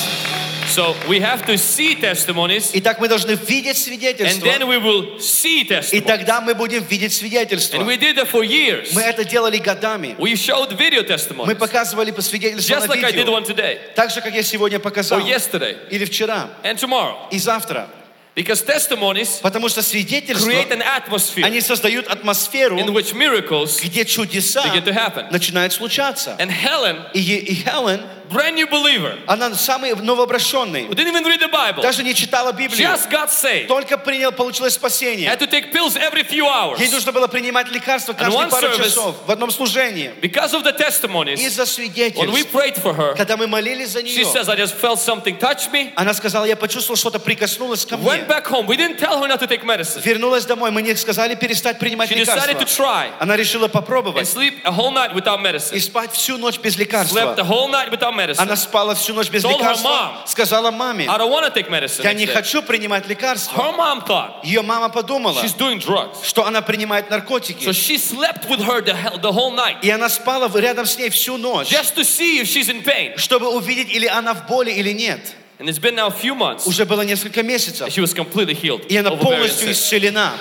So 0.65 0.95
we 1.07 1.19
have 1.19 1.45
to 1.45 1.57
see 1.57 1.93
testimonies 1.99 2.71
Итак, 2.73 2.99
мы 2.99 3.09
должны 3.09 3.31
видеть 3.35 3.75
and 3.75 3.77
свидетельство, 3.77 4.45
then 4.45 4.65
we 4.67 4.77
will 4.77 5.19
see 5.19 5.61
и 5.61 5.67
testimonies. 5.67 6.05
тогда 6.05 6.41
мы 6.41 6.55
будем 6.55 6.83
видеть 6.83 7.13
свидетельство. 7.13 7.77
And 7.77 7.85
we 7.85 7.97
did 7.97 8.15
that 8.15 8.29
for 8.29 8.43
years. 8.43 8.93
Мы 8.93 9.01
это 9.01 9.25
делали 9.25 9.57
годами. 9.57 10.15
We 10.17 10.33
showed 10.35 10.71
video 10.77 11.01
Мы 11.01 11.07
testimonies, 11.07 11.55
показывали 11.55 12.11
по 12.11 12.21
свидетельству 12.21 12.75
just 12.75 12.87
на 12.87 12.93
like 12.93 13.03
I 13.03 13.11
did 13.11 13.17
видео. 13.17 13.33
one 13.37 13.45
today 13.45 13.79
Так 13.93 14.09
же, 14.09 14.21
как 14.21 14.33
я 14.33 14.41
сегодня 14.41 14.79
показал. 14.79 15.19
or 15.19 15.23
yesterday 15.27 15.77
Или 15.89 16.05
вчера. 16.05 16.49
and 16.63 16.77
tomorrow. 16.77 17.17
И 17.31 17.37
завтра. 17.39 17.89
Because 18.34 18.62
testimonies 18.64 19.40
Потому 19.42 19.68
что 19.68 19.82
свидетельства, 19.82 20.48
create 20.48 20.70
an 20.70 20.80
atmosphere 20.82 21.44
они 21.44 21.60
создают 21.60 22.06
атмосферу, 22.06 22.78
in 22.78 22.86
which 22.94 23.12
miracles 23.12 23.80
где 23.82 24.04
чудеса 24.04 24.62
begin 24.64 24.84
to 24.84 24.92
happen. 24.94 25.28
начинают 25.32 25.72
случаться. 25.72 26.36
And 26.38 26.50
Helen, 26.50 27.04
И, 27.14 27.18
Е- 27.20 27.38
и 27.40 27.54
Хелен, 27.64 28.00
brand 28.32 28.54
new 28.56 28.66
believer, 28.68 29.18
она 29.26 29.54
самый 29.54 29.94
новообращенный, 29.94 30.86
who 30.88 30.94
didn't 30.94 31.08
even 31.08 31.24
read 31.24 31.40
the 31.40 31.48
Bible, 31.50 31.82
даже 31.82 32.02
не 32.02 32.14
читала 32.14 32.52
Библию, 32.52 32.76
just 32.88 33.10
got 33.10 33.30
saved, 33.30 33.66
только 33.66 33.96
принял, 33.98 34.32
получила 34.32 34.68
спасение. 34.68 35.28
had 35.28 35.38
to 35.38 35.46
take 35.46 35.72
pills 35.72 35.96
every 35.96 36.22
few 36.22 36.46
hours. 36.46 36.78
Ей 36.80 36.88
нужно 36.90 37.12
было 37.12 37.26
принимать 37.26 37.68
лекарства 37.70 38.12
каждые 38.12 38.38
one 38.46 38.50
пару 38.50 38.66
service- 38.68 38.84
часов 38.84 39.16
в 39.26 39.30
одном 39.30 39.50
служении. 39.50 40.12
Because 40.20 40.52
of 40.54 40.62
the 40.64 40.72
testimonies, 40.76 41.38
Из-за 41.40 41.62
when 41.62 41.66
we 41.66 41.66
свидетельств. 41.66 42.52
prayed 42.54 42.76
for 42.76 42.94
her, 42.94 43.14
Когда 43.16 43.36
мы 43.36 43.46
молились 43.46 43.90
за 43.90 44.00
she 44.00 44.04
нее, 44.04 44.24
says, 44.24 44.48
I 44.48 44.56
just 44.56 44.74
felt 44.74 44.98
something 45.00 45.38
touch 45.38 45.70
me. 45.72 45.92
она 45.96 46.12
сказала, 46.14 46.44
я 46.44 46.56
почувствовала, 46.56 46.96
что-то 46.98 47.18
прикоснулось 47.18 47.84
ко 47.86 47.94
Went 47.96 48.26
мне. 48.26 48.28
back 48.28 48.46
home. 48.46 48.66
We 48.66 48.76
didn't 48.76 48.98
tell 48.98 49.18
her 49.22 49.26
not 49.28 49.40
to 49.40 49.46
take 49.46 49.64
medicine. 49.64 50.02
Вернулась 50.04 50.44
домой, 50.44 50.70
мы 50.70 50.82
не 50.82 50.94
сказали 50.96 51.34
перестать 51.34 51.78
принимать 51.78 52.10
She 52.10 52.14
decided 52.16 52.58
to 52.58 52.60
лекарства. 52.60 52.84
try 52.84 53.10
Она 53.20 53.36
решила 53.36 53.66
and 53.66 53.72
попробовать 53.72 54.28
sleep 54.28 54.60
a 54.64 54.70
whole 54.70 54.90
night 54.92 55.14
without 55.14 55.38
и 55.40 55.42
medicine. 55.42 55.80
спать 55.80 56.12
всю 56.12 56.36
ночь 56.38 56.58
без 56.58 56.74
Slept 56.74 56.78
лекарства. 56.80 57.34
the 57.36 57.44
whole 57.44 57.68
night 57.68 57.90
without 57.90 58.14
medicine. 58.14 58.18
Она 58.37 58.55
спала 58.55 58.95
всю 58.95 59.13
ночь 59.13 59.29
без 59.29 59.43
Told 59.43 59.53
her 59.53 59.57
лекарства. 59.59 59.89
mom. 59.89 60.27
Сказала 60.27 60.71
маме, 60.71 61.05
I 61.05 61.17
don't 61.17 61.29
want 61.31 61.45
to 61.45 61.53
take 61.53 61.69
medicine. 61.69 62.03
я 62.03 62.13
не 62.13 62.25
хочу 62.25 62.61
принимать 62.61 63.07
лекарства. 63.07 63.57
Her 63.57 63.75
mom 63.75 64.05
thought 64.05 64.43
Ее 64.43 64.61
мама 64.61 64.89
подумала, 64.89 65.41
she's 65.43 65.55
doing 65.57 65.79
drugs. 65.79 66.23
что 66.25 66.45
она 66.45 66.61
принимает 66.61 67.07
So 67.07 67.11
наркотики. 67.11 67.71
she 67.71 67.97
slept 67.97 68.47
with 68.49 68.61
her 68.61 68.81
the, 68.81 68.93
the 69.21 69.31
whole 69.31 69.51
night 69.53 69.77
И 69.81 69.89
она 69.89 70.09
спала 70.09 70.49
рядом 70.59 70.85
с 70.85 70.97
ней 70.97 71.09
всю 71.09 71.37
ночь, 71.37 71.69
just 71.69 71.95
to 71.95 72.03
see 72.03 72.39
if 72.41 72.47
she's 72.47 72.69
in 72.69 72.83
pain. 72.83 73.17
чтобы 73.17 73.47
увидеть, 73.49 73.89
или 73.91 74.07
она 74.07 74.33
в 74.33 74.47
боли, 74.47 74.71
или 74.71 74.91
нет. 74.91 75.19
And 75.59 75.69
it's 75.69 75.79
been 75.79 75.95
now 75.95 76.07
a 76.07 76.11
few 76.11 76.35
months. 76.35 76.65
Уже 76.65 76.83
было 76.85 77.03
несколько 77.03 77.41
месяцев. 77.43 77.87
She 77.87 78.01
was 78.01 78.13
completely 78.13 78.53
healed. 78.59 78.85
И 78.87 78.97
она 78.97 79.11
полностью 79.11 79.71
исцелена. 79.71 80.33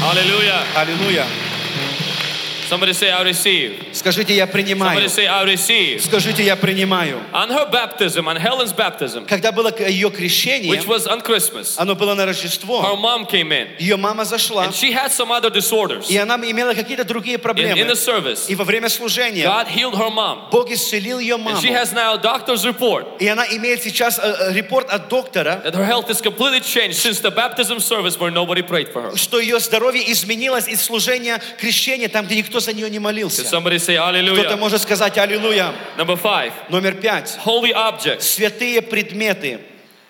Hallelujah. 0.00 0.62
Аллилуйя. 0.76 1.26
Somebody 2.72 2.94
say, 2.94 3.10
I 3.12 3.22
receive. 3.22 3.84
Скажите, 3.92 4.34
я 4.34 4.46
принимаю. 4.46 4.98
Somebody 4.98 5.08
say, 5.10 5.26
I 5.26 5.44
receive. 5.44 6.00
Скажите, 6.00 6.42
я 6.42 6.56
принимаю. 6.56 7.20
On 7.34 7.50
her 7.50 7.70
baptism, 7.70 8.26
on 8.26 8.38
Helen's 8.38 8.72
baptism, 8.72 9.26
Когда 9.26 9.52
было 9.52 9.70
ее 9.86 10.10
крещение, 10.10 10.70
which 10.72 10.86
was 10.86 11.06
on 11.06 11.20
Christmas, 11.20 11.74
оно 11.76 11.94
было 11.94 12.14
на 12.14 12.22
her 12.22 12.28
Рождество, 12.28 12.80
mom 12.96 13.26
came 13.26 13.52
in 13.52 13.68
ее 13.78 13.98
мама 13.98 14.24
зашла, 14.24 14.64
and 14.64 14.72
she 14.72 14.90
had 14.90 15.12
some 15.12 15.30
other 15.30 15.50
disorders. 15.50 16.08
и 16.08 16.16
она 16.16 16.36
имела 16.36 16.72
какие-то 16.72 17.04
другие 17.04 17.36
In, 17.36 17.40
in 17.40 17.42
проблемы. 17.42 17.84
the 17.90 17.94
service, 17.94 18.48
И 18.48 18.54
во 18.54 18.64
время 18.64 18.88
служения 18.88 19.44
God 19.44 19.68
healed 19.68 19.94
her 19.94 20.08
mom. 20.10 20.48
Бог 20.50 20.70
исцелил 20.70 21.18
ее 21.18 21.34
And 21.34 21.44
маму. 21.44 21.60
she 21.60 21.72
has 21.74 21.92
now 21.92 22.14
a 22.14 22.18
doctor's 22.18 22.64
report 22.64 23.04
И 23.20 23.28
она 23.28 23.44
имеет 23.48 23.82
сейчас 23.82 24.18
э, 24.18 24.22
э, 24.48 24.52
репорт 24.54 24.88
от 24.88 25.10
доктора, 25.10 25.60
that 25.62 25.74
her 25.74 25.84
health 25.84 26.08
is 26.08 26.22
completely 26.22 26.60
changed 26.60 26.94
since 26.96 27.20
the 27.20 27.30
baptism 27.30 27.80
service 27.80 28.18
where 28.18 28.30
nobody 28.30 28.62
prayed 28.62 28.90
for 28.90 29.02
her. 29.02 29.14
что 29.14 29.38
ее 29.38 29.60
здоровье 29.60 30.10
изменилось 30.10 30.68
из 30.68 30.80
служения 30.80 31.38
крещения, 31.58 32.08
там, 32.08 32.24
где 32.24 32.36
никто 32.36 32.61
за 32.62 32.72
нее 32.72 32.88
не 32.88 32.98
молился. 32.98 33.42
Кто-то 33.44 34.56
может 34.56 34.80
сказать 34.82 35.18
«Аллилуйя». 35.18 35.72
Number 35.98 36.20
five, 36.20 36.52
Номер 36.68 36.94
пять. 36.94 37.38
holy 37.44 37.72
objects. 37.72 38.22
Святые 38.22 38.80
предметы, 38.80 39.60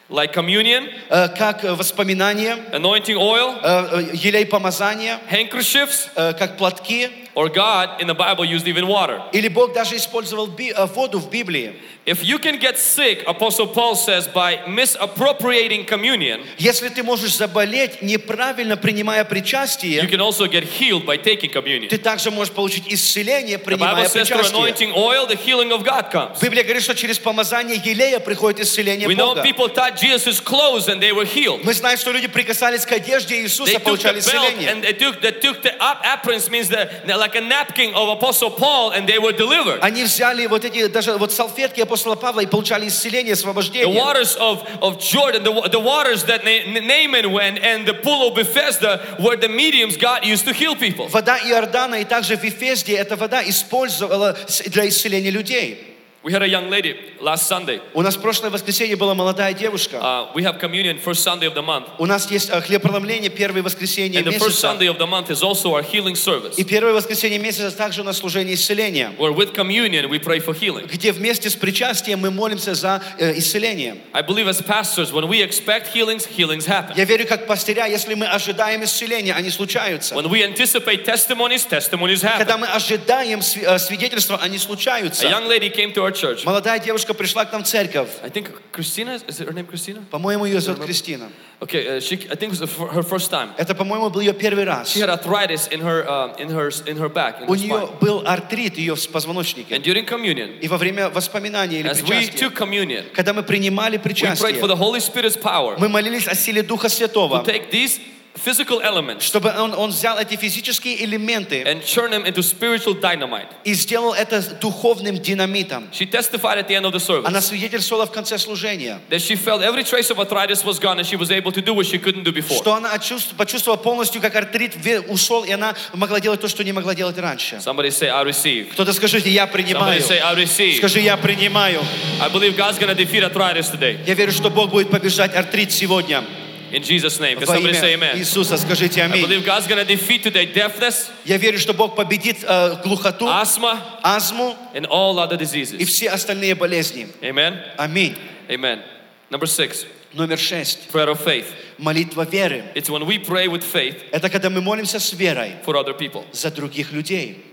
like 0.08 0.32
communion, 0.34 0.88
э, 1.08 1.28
как 1.36 1.64
воспоминания, 1.64 2.56
anointing 2.72 3.16
oil, 3.16 3.58
э, 3.62 4.10
елей 4.12 4.46
помазания, 4.46 5.18
handkerchiefs, 5.30 6.08
э, 6.14 6.34
как 6.34 6.56
платки, 6.58 7.08
or 7.35 7.49
God 7.49 8.01
in 8.01 8.07
the 8.07 8.15
Bible 8.15 8.43
used 8.45 8.67
even 8.67 8.87
water. 8.87 9.21
или 9.33 9.47
Бог 9.47 9.73
даже 9.73 9.95
использовал 9.95 10.47
би- 10.47 10.71
э, 10.71 10.85
воду 10.87 11.19
в 11.19 11.29
Библии. 11.29 11.73
If 12.05 12.23
you 12.23 12.39
can 12.39 12.57
get 12.57 12.77
sick, 12.77 13.23
Apostle 13.27 13.67
Paul 13.67 13.93
says, 13.95 14.27
by 14.27 14.59
misappropriating 14.65 15.85
communion, 15.85 16.41
Если 16.57 16.87
ты 16.89 17.03
можешь 17.03 17.35
заболеть, 17.35 18.01
неправильно 18.01 18.77
принимая 18.77 19.23
you 19.23 19.27
причастие, 19.27 20.01
can 20.09 20.21
also 20.21 20.47
get 20.47 20.63
healed 20.63 21.05
by 21.05 21.17
taking 21.17 21.51
communion. 21.51 21.89
ты 21.89 21.97
также 21.97 22.31
можешь 22.31 22.53
получить 22.53 22.85
исцеление, 22.87 23.57
The 23.57 23.61
Bible 23.61 23.65
принимая 23.65 24.05
says 24.07 24.27
through 24.27 24.37
причастие. 24.37 24.53
anointing 24.53 24.93
oil, 24.95 25.27
the 25.27 25.35
healing 25.35 25.71
of 25.71 25.83
God 25.83 26.09
comes. 26.11 26.39
Библия 26.41 26.63
говорит, 26.63 26.83
что 26.83 26.95
через 26.95 27.19
помазание 27.19 27.75
елея 27.83 28.19
приходит 28.19 28.61
исцеление 28.61 29.07
We 29.07 29.15
know 29.15 29.35
Бога. 29.35 29.43
people 29.43 29.67
touched 29.69 30.01
Jesus' 30.01 30.39
clothes 30.39 30.87
and 30.87 31.01
they 31.01 31.11
were 31.11 31.25
healed. 31.25 31.63
Мы 31.65 31.73
знаем, 31.73 31.97
что 31.97 32.11
люди 32.11 32.27
прикасались 32.27 32.85
к 32.85 32.91
одежде 32.93 33.35
They 33.35 33.43
Иисуса, 33.43 33.73
took 33.73 33.83
получали 33.83 34.19
the 34.21 34.31
belt 34.31 34.53
исцеление. 34.53 34.71
and 34.71 34.83
they 34.83 34.93
took, 34.93 35.21
they 35.21 35.31
took 35.31 35.61
the 35.61 35.73
ap- 35.81 36.01
aprons 36.05 36.49
means 36.49 36.69
the, 36.69 36.89
the- 37.05 37.20
like 37.21 37.35
a 37.35 37.41
napkin 37.41 37.93
of 37.93 38.09
Apostle 38.09 38.51
Paul 38.51 38.91
and 38.91 39.07
they 39.07 39.19
were 39.19 39.31
delivered. 39.33 39.79
Они 39.81 40.03
взяли 40.03 40.45
вот 40.47 40.65
эти, 40.65 40.87
даже 40.87 41.17
вот 41.17 41.31
салфетки 41.31 41.81
апостола 41.81 42.15
Павла 42.15 42.41
и 42.41 42.45
получали 42.45 42.87
исцеление, 42.87 43.33
The 43.33 43.39
освобождение. 43.39 43.87
waters 43.87 44.35
of, 44.37 44.63
of 44.81 44.99
Jordan, 44.99 45.43
the, 45.43 45.51
wa- 45.51 45.67
the 45.67 45.79
waters 45.79 46.23
that 46.25 46.43
Na- 46.43 46.79
Naaman 46.81 47.31
went 47.31 47.59
and 47.59 47.85
the 47.87 47.93
pool 47.93 48.27
of 48.29 48.35
Bethesda 48.35 49.01
were 49.19 49.35
the 49.35 49.49
mediums 49.49 49.97
God 49.97 50.25
used 50.25 50.45
to 50.45 50.53
heal 50.53 50.75
people. 50.75 51.07
Вода 51.09 51.37
Иордана 51.39 51.95
и 52.01 52.03
также 52.05 52.37
в 52.37 52.43
Ефезде 52.43 52.95
эта 52.95 53.15
вода 53.15 53.41
использовала 53.47 54.37
с- 54.47 54.61
для 54.69 54.87
исцеления 54.87 55.29
людей. 55.31 55.90
We 56.23 56.33
had 56.33 56.41
a 56.41 56.49
young 56.49 56.69
lady 56.69 56.93
last 57.21 57.47
Sunday. 57.47 57.79
У 57.93 58.01
нас 58.01 58.17
в 58.17 58.21
прошлое 58.21 58.49
воскресенье 58.49 58.97
была 58.97 59.13
молодая 59.13 59.53
девушка. 59.53 59.95
Uh, 59.97 60.27
we 60.35 60.43
have 60.43 60.59
communion 60.59 60.99
first 60.99 61.23
Sunday 61.23 61.45
of 61.47 61.53
the 61.53 61.61
month. 61.61 61.85
У 61.99 62.05
нас 62.05 62.29
есть 62.29 62.49
э, 62.49 62.59
хлебопреломление 62.59 63.29
первое 63.29 63.63
воскресенье 63.63 64.19
And 64.19 64.25
the 64.27 64.31
first 64.37 64.47
месяца. 64.61 64.67
Sunday 64.67 64.87
of 64.89 64.97
the 64.97 65.05
month 65.07 65.29
is 65.29 65.41
also 65.41 65.73
our 65.75 65.81
healing 65.83 66.15
service. 66.15 66.55
И 66.57 66.65
первое 66.65 66.91
воскресенье 66.91 67.39
месяца 67.39 67.71
также 67.71 68.01
у 68.01 68.03
нас 68.03 68.17
служение 68.17 68.55
исцеления, 68.55 69.13
Where 69.17 69.31
with 69.33 69.53
communion 69.53 70.09
we 70.09 70.19
pray 70.19 70.39
for 70.43 70.53
healing. 70.53 70.89
где 70.91 71.13
вместе 71.13 71.49
с 71.49 71.55
причастием 71.55 72.19
мы 72.19 72.29
молимся 72.29 72.73
за 72.75 73.01
э, 73.19 73.37
исцеление. 73.37 73.95
I 74.11 74.21
believe 74.21 74.49
as 74.49 74.61
pastors, 74.61 75.13
when 75.13 75.29
we 75.29 75.41
expect 75.41 75.93
healings, 75.93 76.25
healings 76.27 76.65
happen. 76.65 76.93
Я 76.97 77.05
верю, 77.05 77.25
как 77.25 77.47
пастыря, 77.47 77.85
если 77.85 78.15
мы 78.15 78.25
ожидаем 78.25 78.83
исцеления, 78.83 79.33
они 79.33 79.49
случаются. 79.49 80.13
When 80.13 80.27
we 80.29 80.41
anticipate 80.43 81.05
testimonies, 81.05 81.65
testimonies 81.69 82.19
Когда 82.37 82.55
happen. 82.55 82.61
мы 82.61 82.67
ожидаем 82.67 83.39
сви- 83.39 83.63
э, 83.63 83.79
свидетельства, 83.79 84.37
они 84.41 84.57
A 84.57 84.59
случаются. 84.59 85.25
young 85.25 85.47
lady 85.47 85.69
came 85.73 85.93
to 85.93 86.03
our 86.03 86.10
church. 86.12 86.44
Молодая 86.44 86.78
девушка 86.78 87.14
пришла 87.14 87.44
к 87.44 87.52
нам 87.52 87.64
в 87.64 87.66
церковь. 87.66 88.08
I 88.22 88.30
think 88.30 88.50
Christina, 88.72 89.16
is 89.26 89.40
it 89.40 89.46
her 89.48 89.52
name 89.52 89.66
Christina? 89.66 90.02
По-моему, 90.10 90.44
ее 90.44 90.60
зовут 90.60 90.84
Кристина. 90.84 91.30
Okay, 91.60 91.86
uh, 91.86 92.00
she, 92.00 92.14
I 92.28 92.34
think 92.34 92.52
it 92.52 92.60
was 92.60 92.92
her 92.92 93.02
first 93.04 93.30
time. 93.30 93.50
Это, 93.56 93.74
по-моему, 93.74 94.10
был 94.10 94.20
ее 94.20 94.32
первый 94.32 94.64
раз. 94.64 94.88
She 94.88 95.00
had 95.00 95.08
arthritis 95.10 95.68
in 95.70 95.80
her, 95.80 96.04
uh, 96.08 96.34
in 96.36 96.48
her, 96.50 96.70
in 96.86 96.96
her 96.96 97.08
back, 97.08 97.40
in 97.40 97.48
У 97.48 97.54
her 97.54 97.56
нее 97.56 97.86
spine. 97.86 97.98
был 98.00 98.22
артрит 98.26 98.76
ее 98.78 98.96
в 98.96 99.08
позвоночнике. 99.08 99.76
And 99.76 99.82
during 99.84 100.04
communion, 100.04 100.58
И 100.60 100.66
во 100.68 100.76
время 100.76 101.08
воспоминания 101.10 101.80
или 101.80 101.88
as 101.88 102.02
we 102.02 102.28
took 102.28 102.54
communion, 102.54 103.04
когда 103.14 103.32
мы 103.32 103.42
принимали 103.44 103.96
we 103.96 104.02
prayed 104.02 104.02
for 104.02 104.36
причастие, 104.36 104.60
the 104.60 104.76
Holy 104.76 104.98
Spirit's 105.00 105.40
power 105.40 105.76
мы 105.78 105.88
молились 105.88 106.26
о 106.26 106.34
силе 106.34 106.62
Духа 106.62 106.88
to 106.88 106.90
Святого, 106.90 107.44
take 107.44 107.70
these 107.70 108.00
physical 108.44 108.80
elements 108.82 109.20
чтобы 109.24 109.52
он, 109.56 109.74
он 109.74 109.90
взял 109.90 110.18
эти 110.18 110.36
физические 110.36 111.04
элементы 111.04 111.62
and 111.62 111.82
turn 111.84 112.10
them 112.10 112.24
into 112.24 112.42
spiritual 112.42 112.98
dynamite. 112.98 113.46
и 113.64 113.74
сделал 113.74 114.12
это 114.14 114.40
духовным 114.60 115.18
динамитом. 115.18 115.88
She 115.92 116.06
testified 116.06 116.58
at 116.58 116.68
the 116.68 116.74
end 116.74 116.84
of 116.86 116.92
the 116.92 117.22
Она 117.24 117.40
service 117.40 117.48
свидетельствовала 117.48 118.06
в 118.06 118.12
конце 118.12 118.38
служения, 118.38 119.00
that 119.10 119.20
she 119.20 119.36
felt 119.36 119.62
every 119.62 119.84
trace 119.84 120.10
of 120.10 120.18
arthritis 120.18 120.64
was 120.64 120.78
gone 120.78 120.98
and 120.98 121.06
she 121.06 121.16
was 121.16 121.30
able 121.30 121.52
to 121.52 121.62
do 121.62 121.74
what 121.74 121.86
she 121.86 121.98
couldn't 121.98 122.24
do 122.24 122.32
before. 122.32 122.58
что 122.58 122.74
она 122.74 122.90
почувствовала 123.36 123.76
полностью, 123.76 124.20
как 124.20 124.34
артрит 124.34 124.74
ушел, 125.08 125.44
и 125.44 125.50
она 125.50 125.74
могла 125.92 126.20
делать 126.20 126.40
то, 126.40 126.48
что 126.48 126.64
не 126.64 126.72
могла 126.72 126.94
делать 126.94 127.18
раньше. 127.18 127.56
Somebody 127.56 127.90
say, 127.90 128.08
I 128.08 128.24
receive. 128.24 128.72
Кто-то 128.72 128.92
скажите, 128.92 129.30
я 129.30 129.44
Somebody 129.44 129.52
принимаю. 129.52 130.00
say, 130.00 130.20
I 130.20 130.34
receive. 130.34 130.76
Скажи, 130.78 131.00
я 131.00 131.16
принимаю. 131.16 131.80
I 132.20 132.28
believe 132.28 132.56
God's 132.56 132.78
to 132.78 132.94
defeat 132.94 133.22
arthritis 133.22 133.70
today. 133.70 133.98
Я 134.06 134.14
верю, 134.14 134.32
что 134.32 134.50
Бог 134.50 134.70
будет 134.70 134.90
побеждать 134.90 135.34
артрит 135.34 135.72
сегодня. 135.72 136.24
In 136.71 136.83
Jesus' 136.83 137.19
name. 137.21 137.37
Can 137.37 137.45
Во 137.47 137.53
somebody 137.55 137.73
say 137.75 137.93
имя 137.93 138.07
amen? 138.13 138.17
Иисуса 138.17 138.57
скажите 138.57 139.01
I 139.01 139.05
аминь. 139.07 139.21
believe 139.25 139.45
God's 139.45 139.67
going 139.67 139.77
to 139.77 139.85
defeat 139.85 140.21
today 140.23 140.45
deafness, 140.53 141.09
Я 141.25 141.37
верю, 141.37 141.57
что 141.59 141.73
Бог 141.73 141.95
победит 141.95 142.43
э, 142.43 142.81
глухоту, 142.83 143.25
asthma, 143.27 143.79
астму 144.03 144.55
and 144.73 144.85
all 144.89 145.17
other 145.17 145.35
и 145.35 145.37
diseases. 145.37 145.85
все 145.85 146.09
остальные 146.09 146.55
болезни. 146.55 147.07
Amen. 147.21 147.57
Аминь. 147.77 148.17
Amen. 148.49 148.81
Number 149.29 149.45
six, 149.47 149.85
Номер 150.13 150.37
шесть. 150.37 150.89
prayer 150.91 151.09
of 151.09 151.19
faith. 151.23 151.45
Молитва 151.77 152.25
веры. 152.25 152.63
It's 152.75 152.89
when 152.89 153.05
we 153.05 153.17
pray 153.19 153.47
with 153.47 153.63
faith 153.63 154.03
Это 154.11 154.29
когда 154.29 154.49
мы 154.49 154.59
молимся 154.61 154.99
с 154.99 155.13
верой 155.13 155.53
for 155.65 155.75
other 155.75 155.93
people. 155.97 156.25
за 156.33 156.51
других 156.51 156.91
людей. 156.91 157.43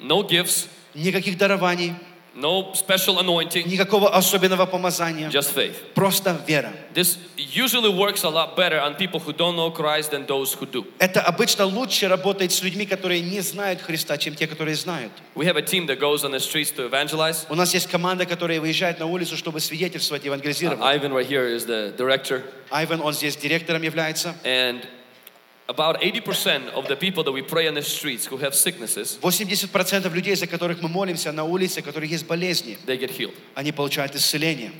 No 0.00 0.22
gifts, 0.22 0.68
Никаких 0.94 1.36
дарований, 1.36 1.94
No 2.35 2.73
special 2.73 3.19
anointing, 3.19 3.65
никакого 3.65 4.13
особенного 4.13 4.65
помазания. 4.65 5.29
just 5.29 5.53
faith. 5.53 5.93
Просто 5.93 6.37
вера. 6.47 6.73
This 6.93 7.17
usually 7.37 7.89
works 7.89 8.23
a 8.23 8.29
lot 8.29 8.55
better 8.55 8.79
on 8.79 8.95
people 8.95 9.19
who 9.19 9.31
don't 9.31 9.55
know 9.55 9.71
Christ 9.71 10.11
than 10.11 10.25
those 10.25 10.53
who 10.53 10.65
do. 10.65 10.85
Это 10.99 11.21
обычно 11.21 11.65
лучше 11.65 12.07
работает 12.07 12.51
с 12.51 12.61
людьми, 12.61 12.85
которые 12.85 13.21
не 13.21 13.41
знают 13.41 13.81
Христа, 13.81 14.17
чем 14.17 14.35
те, 14.35 14.47
которые 14.47 14.75
знают. 14.75 15.11
We 15.35 15.45
have 15.45 15.57
a 15.57 15.61
team 15.61 15.87
that 15.87 15.99
goes 15.99 16.23
on 16.23 16.31
the 16.31 16.39
streets 16.39 16.71
to 16.75 16.89
evangelize. 16.89 17.45
У 17.49 17.55
нас 17.55 17.73
есть 17.73 17.87
команда, 17.87 18.25
которая 18.25 18.59
выезжает 18.59 18.99
на 18.99 19.05
улицу, 19.05 19.37
чтобы 19.37 19.59
свидетельствовать, 19.59 20.25
евангелизировать. 20.25 20.79
Ivan 20.81 21.13
right 21.13 21.27
here 21.27 21.47
is 21.47 21.65
the 21.65 21.95
director. 21.97 22.43
Айвен, 22.69 22.99
он 23.01 23.13
здесь 23.13 23.37
директором 23.37 23.81
является. 23.81 24.35
And 24.43 24.85
about 25.68 26.00
80% 26.00 26.70
of 26.74 26.88
the 26.88 26.96
people 26.96 27.22
that 27.22 27.32
we 27.32 27.42
pray 27.42 27.68
on 27.68 27.74
the 27.74 27.82
streets 27.82 28.26
who 28.26 28.36
have 28.38 28.54
sicknesses, 28.54 29.18
80% 29.22 30.12
людей, 30.12 30.34
за 30.34 30.46
которых 30.46 30.82
мы 30.82 30.88
молимся 30.88 31.32
на 31.32 31.44
улице, 31.44 31.80
у 31.80 31.82
которых 31.84 32.10
есть 32.10 32.26
болезни, 32.26 32.76
they 32.86 32.98
get 32.98 33.10
healed. 33.16 33.34
они 33.54 33.72
получают 33.72 34.14
исцеление. 34.16 34.72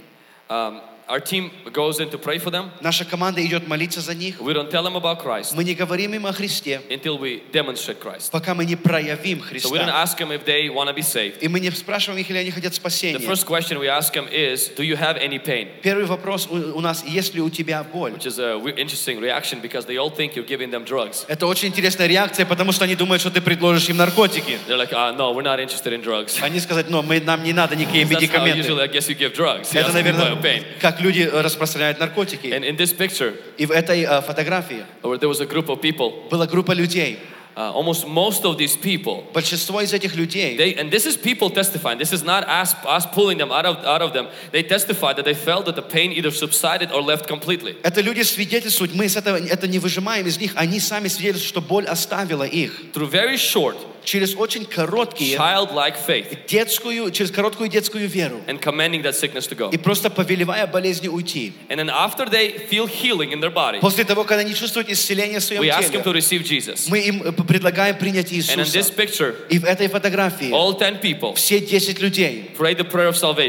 Um, 0.49 0.81
our 1.08 1.20
team 1.20 1.52
goes 1.72 2.00
in 2.00 2.10
to 2.10 2.18
pray 2.18 2.38
for 2.40 2.50
them. 2.52 2.72
Наша 2.82 3.06
команда 3.06 3.46
идет 3.46 3.68
молиться 3.68 4.02
за 4.02 4.14
них. 4.16 4.40
We 4.42 4.54
don't 4.54 4.72
tell 4.72 4.84
them 4.84 4.96
about 4.96 5.22
Christ 5.24 5.54
Мы 5.56 5.64
не 5.64 5.76
говорим 5.76 6.14
им 6.14 6.26
о 6.26 6.34
Христе, 6.34 6.82
until 6.90 7.18
we 7.20 7.42
demonstrate 7.52 8.00
Christ. 8.00 8.32
пока 8.32 8.54
мы 8.56 8.66
не 8.66 8.76
проявим 8.76 9.40
So 9.40 9.70
we 9.72 9.78
don't 9.78 9.86
Христа. 9.86 10.02
ask 10.04 10.18
them 10.18 10.32
if 10.32 10.46
they 10.46 10.70
want 10.70 10.88
to 10.90 10.94
be 10.96 11.02
saved. 11.04 11.40
И 11.42 11.48
мы 11.48 11.60
не 11.60 11.70
спрашиваем 11.72 12.20
их, 12.20 12.30
или 12.30 12.38
они 12.40 12.52
хотят 12.52 12.74
The 12.74 12.76
спасения. 12.76 13.20
first 13.20 13.46
question 13.46 13.78
we 13.80 13.88
ask 13.88 14.14
them 14.14 14.28
is, 14.32 14.70
Do 14.76 14.84
you 14.84 14.96
have 14.98 15.18
any 15.18 15.38
pain? 15.40 15.68
Первый 15.84 16.06
вопрос 16.06 16.48
у 16.50 16.56
у 16.76 16.82
нас, 16.82 17.04
есть 17.06 17.34
ли 17.36 17.42
у 17.42 17.50
тебя 17.50 17.84
боль? 17.84 18.12
Which 18.14 18.26
is 18.26 18.40
a 18.40 18.58
weird- 18.58 18.78
interesting 18.80 19.20
reaction 19.20 19.62
because 19.62 19.86
they 19.86 19.98
all 19.98 20.10
think 20.10 20.36
you're 20.36 20.46
giving 20.48 20.72
them 20.72 20.84
drugs. 20.86 21.26
Это 21.28 21.46
очень 21.48 21.68
интересная 21.70 22.08
реакция, 22.08 22.46
потому 22.46 22.72
что 22.72 22.84
они 22.86 22.96
думают, 22.96 23.22
что 23.22 23.30
ты 23.30 23.42
предложишь 23.42 23.88
им 23.90 23.98
наркотики. 23.98 24.58
They're 24.68 24.78
like, 24.78 24.92
uh, 24.92 25.12
No, 25.16 25.32
we're 25.34 25.44
not 25.44 25.60
interested 25.60 25.94
in 25.94 26.02
drugs. 26.02 26.38
Они 26.42 26.60
сказать, 26.60 26.90
ну, 26.90 27.02
мы, 27.04 27.20
нам 27.22 27.44
не 27.44 27.54
надо 27.54 27.76
никакие 27.76 28.06
That's 28.06 28.12
how 28.12 28.44
медикаменты. 28.44 28.60
usually 28.68 28.82
I 28.82 28.88
guess 28.88 29.08
you 29.08 29.16
give 29.18 29.34
drugs. 29.34 29.74
Это, 29.74 29.92
наверное, 29.94 30.34
about 30.34 30.95
как 30.96 31.04
люди 31.04 31.22
э, 31.22 31.42
распространяют 31.42 32.00
наркотики. 32.00 32.48
And 32.48 32.64
in 32.64 32.78
this 32.78 32.96
picture, 32.96 33.36
И 33.58 33.66
в 33.66 33.72
этой 33.72 34.04
э, 34.04 34.22
фотографии 34.22 34.86
there 35.04 35.28
was 35.28 35.42
a 35.42 35.46
group 35.46 35.68
of 35.68 35.82
people, 35.82 36.30
была 36.30 36.48
группа 36.48 36.72
людей. 36.72 37.20
uh, 37.57 37.73
almost 37.75 38.07
most 38.07 38.45
of 38.45 38.57
these 38.57 38.77
people 38.77 39.25
Большинство 39.35 39.81
из 39.83 39.93
этих 39.93 40.15
людей, 40.15 40.57
They, 40.57 40.77
and 40.77 40.91
this 40.91 41.05
is 41.07 41.17
people 41.17 41.51
testifying. 41.51 41.99
This 41.99 42.13
is 42.13 42.23
not 42.23 42.45
us, 42.49 42.75
us 42.87 43.07
pulling 43.07 43.39
them 43.39 43.51
out 43.51 43.67
of, 43.67 43.85
out 43.85 44.03
of 44.03 44.13
them. 44.13 44.29
They 44.53 44.63
testified 44.63 45.17
that 45.17 45.25
they 45.25 45.35
felt 45.35 45.67
that 45.67 45.75
the 45.77 45.83
pain 45.83 46.13
either 46.13 46.31
subsided 46.31 46.91
or 46.93 47.03
left 47.03 47.27
completely. 47.27 47.77
это 47.83 48.01
люди 48.01 48.23
свидетельствуют, 48.23 48.95
мы 48.95 49.09
с 49.09 49.17
этого, 49.17 49.37
это 49.37 49.67
не 49.67 49.79
выжимаем 49.79 50.27
из 50.27 50.39
них, 50.39 50.53
они 50.57 50.81
сами 50.81 51.09
свидетельствуют, 51.09 51.49
что 51.49 51.61
боль 51.61 51.87
оставила 51.87 52.45
их. 52.45 52.73
Through 52.95 53.11
very 53.11 53.37
short, 53.37 53.77
Через 54.03 54.35
очень 54.35 54.65
короткие, 54.65 55.37
childlike 55.37 55.95
faith 56.07 56.47
детскую, 56.49 57.11
через 57.11 57.31
короткую 57.31 57.69
детскую 57.69 58.09
веру. 58.09 58.41
and 58.47 58.59
commanding 58.59 59.03
that 59.03 59.15
sickness 59.15 59.47
to 59.47 59.55
go. 59.55 59.69
И 59.71 59.77
просто 59.77 60.09
повелевая 60.09 60.67
болезни 60.67 61.09
уйти. 61.09 61.53
And 61.69 61.79
then 61.79 61.91
after 61.91 62.25
they 62.27 62.67
feel 62.71 62.87
healing 62.87 63.33
in 63.33 63.41
their 63.41 63.53
body, 63.53 63.79
После 63.81 64.05
того, 64.05 64.25
когда 64.25 64.41
они 64.41 64.55
чувствуют 64.55 64.89
исцеление 64.89 65.41
в 65.41 65.45
своем 65.45 65.63
we 65.63 65.69
ask 65.69 65.93
them 65.93 66.03
to 66.03 66.13
теле, 66.13 66.19
receive 66.21 66.43
Jesus. 66.45 66.89
мы 66.89 67.01
им 67.01 67.23
э, 67.23 67.33
предлагаем 67.46 67.98
принять 67.98 68.32
Иисуса. 68.32 68.62
picture, 68.96 69.36
И 69.50 69.60
в 69.60 69.66
этой 69.66 69.88
фотографии 69.88 70.52
all 70.52 70.78
10 70.78 71.02
people 71.02 71.36
все 71.36 71.60
10 71.60 72.00
людей, 72.00 72.52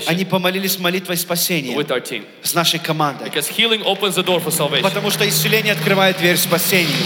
они 0.07 0.25
помолились 0.25 0.79
молитвой 0.79 1.17
спасения 1.17 1.77
с 2.43 2.55
нашей 2.55 2.79
командой. 2.79 3.31
Потому 4.83 5.11
что 5.11 5.29
исцеление 5.29 5.73
открывает 5.73 6.19
дверь 6.19 6.37
спасению. 6.37 6.97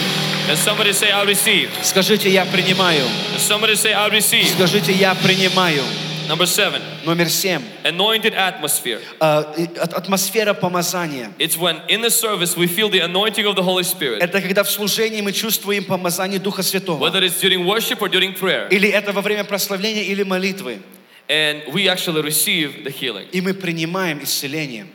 And 0.48 0.56
somebody 0.56 0.92
say, 0.92 1.10
I 1.12 1.24
receive. 1.24 1.68
Скажите, 1.82 2.28
я 2.28 2.44
принимаю. 2.44 3.04
And 3.04 3.40
somebody 3.40 3.76
say, 3.76 3.92
I 3.92 4.08
receive. 4.10 4.48
Скажите, 4.52 4.92
я 4.92 5.14
принимаю. 5.14 5.82
Number 6.30 6.46
seven, 6.46 6.80
Номер 7.04 7.28
семь. 7.28 7.60
anointed 7.82 8.34
atmosphere. 8.34 9.00
Э, 9.20 9.66
Атмосфера 9.80 10.54
помазания. 10.54 11.32
It's 11.40 11.56
when 11.56 11.82
in 11.88 12.02
the 12.02 12.10
service 12.10 12.56
we 12.56 12.68
feel 12.68 12.88
the 12.88 13.00
anointing 13.00 13.46
of 13.46 13.56
the 13.56 13.62
Holy 13.64 13.82
Spirit. 13.82 14.22
Это 14.22 14.40
когда 14.40 14.62
в 14.62 14.70
служении 14.70 15.20
мы 15.22 15.32
чувствуем 15.32 15.84
помазание 15.84 16.38
Духа 16.38 16.62
Святого. 16.62 17.00
whether 17.00 17.20
it's 17.24 17.40
during 17.40 17.64
worship 17.66 18.00
or 18.00 18.08
during 18.08 18.32
prayer. 18.38 18.68
Или 18.70 18.88
это 18.88 19.12
во 19.12 19.22
время 19.22 19.42
прославления 19.42 20.04
или 20.04 20.22
молитвы. 20.22 20.80
And 21.28 21.62
we 21.72 21.88
actually 21.88 22.22
receive 22.22 22.84
the 22.84 22.92
healing. 22.92 23.26
И 23.32 23.40
мы 23.40 23.52
принимаем 23.52 24.22
исцеление. 24.22 24.86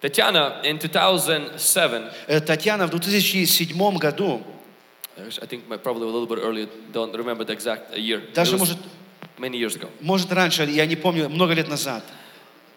Tatiana, 0.00 0.62
in 0.62 0.78
2007, 0.78 2.10
Э, 2.28 2.40
Татьяна 2.40 2.86
в 2.86 2.90
2007 2.90 3.98
году, 3.98 4.40
I 5.16 5.46
think 5.46 5.66
probably 5.82 6.02
a 6.02 6.10
little 6.12 6.26
bit 6.26 6.38
earlier, 6.38 6.68
don't 6.92 7.12
remember 7.16 7.42
the 7.42 7.54
exact 7.54 7.96
year. 7.96 8.22
Даже 8.34 8.56
может, 8.56 8.76
many 9.38 9.58
years 9.58 9.76
ago. 9.76 9.88
может 10.00 10.32
раньше, 10.32 10.64
я 10.64 10.86
не 10.86 10.96
помню, 10.96 11.28
много 11.28 11.52
лет 11.54 11.68
назад, 11.68 12.04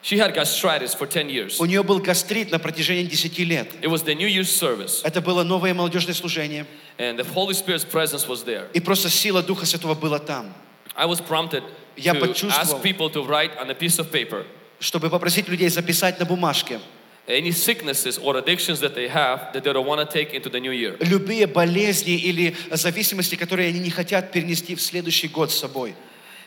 She 0.02 0.18
had 0.18 0.34
gastritis 0.34 0.96
for 0.98 1.08
10 1.08 1.28
years. 1.30 1.56
у 1.60 1.66
нее 1.66 1.84
был 1.84 2.00
гастрит 2.00 2.52
на 2.52 2.60
протяжении 2.60 3.04
10 3.04 3.38
лет. 3.40 3.70
It 3.82 3.90
was 3.90 4.04
the 4.06 4.16
New 4.16 4.28
Year's 4.30 4.50
service, 4.50 5.02
Это 5.04 5.22
было 5.22 5.44
новое 5.44 5.74
молодежное 5.74 6.14
служение. 6.14 6.66
and 6.98 7.18
the 7.18 7.26
Holy 7.34 7.54
Spirit's 7.54 7.86
presence 7.86 8.28
was 8.28 8.44
there. 8.46 8.68
И 8.74 8.80
просто 8.80 9.10
сила 9.10 9.44
Духа 9.44 9.66
Святого 9.66 9.96
была 9.96 10.20
там. 10.20 10.54
I 10.96 11.06
was 11.06 11.22
prompted 11.22 11.64
Я 11.96 12.14
to 12.14 12.48
ask 12.50 12.82
people 12.82 13.10
to 13.10 13.26
write 13.26 13.52
on 13.60 13.70
a 13.70 13.76
piece 13.76 14.00
of 14.00 14.10
paper 14.12 14.46
чтобы 14.80 15.10
попросить 15.10 15.50
людей 15.50 15.68
записать 15.70 16.20
на 16.20 16.26
бумажке 16.26 16.80
any 17.28 17.52
sicknesses 17.52 18.18
or 18.18 18.38
addictions 18.38 18.80
that 18.80 18.96
they 18.96 19.08
have 19.08 19.52
that 19.54 19.64
they 19.64 19.74
don't 19.74 19.86
want 19.86 20.00
to 20.00 20.06
take 20.06 20.34
into 20.34 20.50
the 20.50 20.60
new 20.60 20.72
year. 20.72 20.98
любые 21.02 21.46
болезни 21.46 22.16
или 22.16 22.56
зависимости, 22.72 23.36
которые 23.36 23.70
они 23.70 23.80
не 23.80 23.92
хотят 23.92 24.32
перенести 24.32 24.76
в 24.76 24.82
следующий 24.82 25.28
год 25.28 25.52
с 25.52 25.56
собой. 25.56 25.94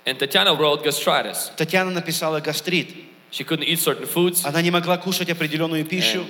And 0.05 0.17
Tatiana 0.17 0.53
wrote 0.53 0.83
gastritis. 0.83 1.51
Татьяна 1.57 1.91
написала 1.91 2.39
гастрит. 2.39 2.95
She 3.31 3.43
couldn't 3.43 3.65
eat 3.65 3.79
certain 3.79 4.07
foods 4.07 4.45
Она 4.45 4.61
не 4.61 4.71
могла 4.71 4.97
кушать 4.97 5.29
определенную 5.29 5.85
пищу 5.85 6.21
and, 6.21 6.27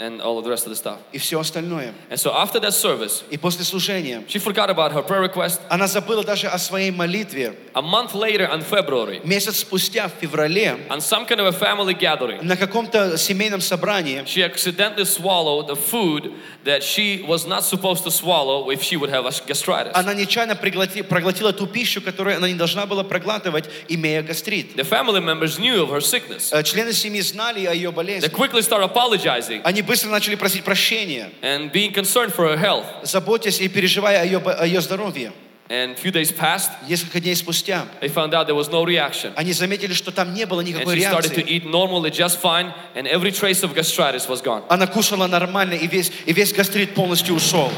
and 0.00 0.20
all 0.20 0.36
of 0.36 0.44
the 0.44 0.50
rest 0.50 0.66
of 0.66 0.70
the 0.70 0.76
stuff. 0.76 0.98
и 1.10 1.16
все 1.18 1.40
остальное. 1.40 1.94
And 2.10 2.18
so 2.20 2.30
after 2.30 2.60
that 2.60 2.72
service, 2.74 3.22
И 3.30 3.38
после 3.38 3.64
служения 3.64 4.22
she 4.28 4.38
forgot 4.38 4.68
about 4.68 4.92
her 4.92 5.02
prayer 5.02 5.22
request. 5.22 5.60
она 5.70 5.86
забыла 5.86 6.22
даже 6.22 6.48
о 6.48 6.58
своей 6.58 6.90
молитве. 6.90 7.54
A 7.72 7.80
month 7.80 8.14
later, 8.14 8.46
in 8.52 8.60
February, 8.62 9.20
Месяц 9.24 9.60
спустя, 9.60 10.08
в 10.08 10.12
феврале, 10.20 10.76
on 10.90 11.00
some 11.00 11.26
kind 11.26 11.40
of 11.40 11.46
a 11.46 11.52
family 11.52 11.94
gathering, 11.94 12.42
на 12.42 12.56
каком-то 12.58 13.16
семейном 13.16 13.62
собрании 13.62 14.22
she 14.26 14.42
accidentally 14.42 15.04
swallowed 15.06 15.66
the 15.66 15.76
food 15.76 16.30
that 16.64 16.82
she 16.82 17.22
was 17.26 17.46
not 17.46 17.62
supposed 17.64 18.04
to 18.04 18.10
swallow 18.10 18.68
if 18.70 18.82
she 18.82 18.96
would 18.98 19.08
have 19.08 19.24
a 19.24 19.30
gastritis. 19.46 19.92
она 19.94 20.12
нечаянно 20.12 20.52
приглоти- 20.56 21.04
проглотила 21.04 21.54
ту 21.54 21.66
пищу, 21.66 22.02
которую 22.02 22.36
она 22.36 22.48
не 22.48 22.54
должна 22.54 22.84
была 22.84 23.02
проглатывать, 23.02 23.64
имея 23.88 24.22
гастрит. 24.22 24.76
The 24.76 24.84
family 24.86 25.22
members 25.22 25.58
knew 25.58 25.80
of 25.82 25.88
her 25.90 26.02
sickness. 26.02 26.52
Э, 26.52 26.62
Члены 26.62 26.92
семьи 26.92 27.22
знали 27.22 27.64
о 27.64 27.72
ее 27.72 27.88
They 27.88 27.94
болезни. 27.94 28.28
quickly 28.28 28.60
started 28.60 28.92
apologizing 28.92 29.62
Они 29.64 29.82
быстро 29.91 30.09
начали 30.09 30.35
просить 30.35 30.63
прощения, 30.63 31.31
and 31.41 31.69
being 31.73 31.91
concerned 31.91 32.33
for 32.33 32.47
her 32.47 32.57
health. 32.57 32.85
заботясь 33.03 33.59
и 33.59 33.67
переживая 33.67 34.21
о 34.21 34.25
ее, 34.25 34.37
о 34.37 34.65
ее 34.65 34.79
здоровье. 34.79 35.33
And 35.67 35.91
a 35.91 35.95
few 35.95 36.11
days 36.13 36.31
passed, 36.31 36.69
Несколько 36.87 37.19
дней 37.19 37.35
спустя 37.35 37.85
they 38.01 38.07
found 38.07 38.33
out 38.33 38.47
there 38.47 38.55
was 38.55 38.69
no 38.69 38.85
reaction. 38.85 39.33
они 39.35 39.51
заметили, 39.51 39.91
что 39.93 40.11
там 40.11 40.33
не 40.33 40.45
было 40.45 40.61
And 40.61 40.69
никакой 40.69 40.95
she 40.95 41.01
started 41.01 41.33
to 41.33 41.41
реакции. 41.41 41.57
eat 41.57 41.65
normally 41.65 42.09
just 42.09 42.37
fine, 42.39 42.73
and 42.95 43.05
every 43.05 43.31
trace 43.33 43.63
of 43.63 43.73
gastritis 43.75 44.29
was 44.29 44.41
gone. 44.41 44.63
Она 44.69 44.87
кушала 44.87 45.27
нормально, 45.27 45.73
и 45.73 45.87
весь, 45.87 46.09
и 46.25 46.31
весь 46.31 46.53
гастрит 46.53 46.93
полностью 46.93 47.35
ушел. 47.35 47.69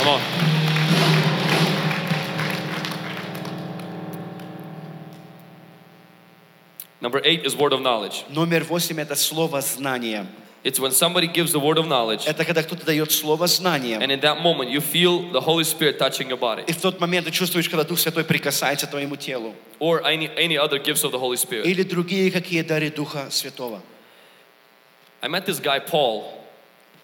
Come 0.00 0.08
on. 0.08 0.20
Number 7.00 7.22
eight 7.24 7.46
is 7.46 7.56
word 7.56 7.72
of 7.72 7.80
knowledge. 7.80 8.24
Номер 8.28 8.64
восемь– 8.64 8.98
это 9.00 9.14
слово 9.14 9.62
знания. 9.62 10.26
It's 10.64 10.80
when 10.80 10.90
somebody 10.90 11.28
gives 11.28 11.52
the 11.52 11.60
word 11.60 11.78
of 11.78 11.86
knowledge, 11.86 12.26
Это 12.26 12.44
когда 12.44 12.62
кто-то 12.64 12.84
дает 12.84 13.12
слово 13.12 13.46
знания. 13.46 13.98
and 14.00 14.10
in 14.10 14.20
that 14.20 14.40
moment 14.42 14.70
you 14.70 14.80
feel 14.80 15.30
the 15.32 15.40
Holy 15.40 15.62
Spirit 15.64 15.98
touching 15.98 16.28
your 16.28 16.36
body, 16.38 16.64
И 16.66 16.72
в 16.72 16.80
тот 16.80 16.98
момент 17.00 17.26
ты 17.26 17.30
чувствуешь, 17.32 17.68
когда 17.68 17.84
Дух 17.84 17.98
Святой 17.98 18.24
прикасается 18.24 18.86
к 18.86 18.90
твоему 18.90 19.16
телу. 19.16 19.54
or 19.78 20.02
any 20.04 20.28
any 20.36 20.56
other 20.58 20.78
gifts 20.78 21.04
of 21.04 21.12
the 21.12 21.18
Holy 21.18 21.36
Spirit. 21.36 21.64
Или 21.64 21.84
другие 21.84 22.30
какие 22.32 22.62
дары 22.62 22.90
Духа 22.90 23.28
Святого. 23.30 23.80
I 25.22 25.28
met 25.28 25.46
this 25.46 25.60
guy 25.60 25.78
Paul 25.80 26.24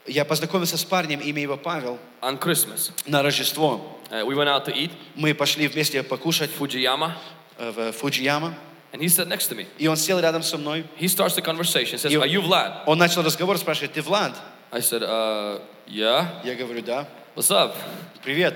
Я 0.06 0.24
познакомился 0.24 0.76
с 0.76 0.84
парнем, 0.84 1.20
имя 1.20 1.40
его 1.40 1.56
Павел, 1.56 1.98
on 2.20 2.38
Christmas. 2.38 2.90
на 3.06 3.22
Рождество. 3.22 3.80
Uh, 4.10 4.24
we 4.26 4.34
went 4.34 4.48
out 4.48 4.64
to 4.66 4.72
eat 4.74 4.90
Мы 5.14 5.32
пошли 5.32 5.66
вместе 5.68 6.02
покушать 6.02 6.50
Fujiyama, 6.58 7.12
э, 7.58 7.70
в 7.70 7.92
Фуджияма. 7.92 8.54
and 8.93 9.01
he 9.01 9.07
sat 9.07 9.27
next 9.27 9.47
to 9.49 9.55
me. 9.55 9.67
И 9.77 9.87
он 9.87 9.97
сел 9.97 10.19
рядом 10.19 10.41
со 10.43 10.57
мной. 10.57 10.85
He 10.97 11.07
starts 11.07 11.35
the 11.35 11.41
conversation. 11.41 11.97
Says, 11.97 12.11
You- 12.11 12.21
"Are 12.21 12.27
you 12.27 12.41
Vlad?" 12.41 12.83
Он 12.85 12.97
начал 12.97 13.21
разговор, 13.23 13.57
спрашивает, 13.57 13.93
ты 13.93 14.01
Влад? 14.01 14.35
I 14.71 14.79
said, 14.81 15.01
"Uh, 15.01 15.61
yeah. 15.87 16.27
Я 16.43 16.55
говорю, 16.55 16.81
да. 16.81 17.07
What's 17.35 17.49
up?" 17.51 17.75
Привет. 18.23 18.55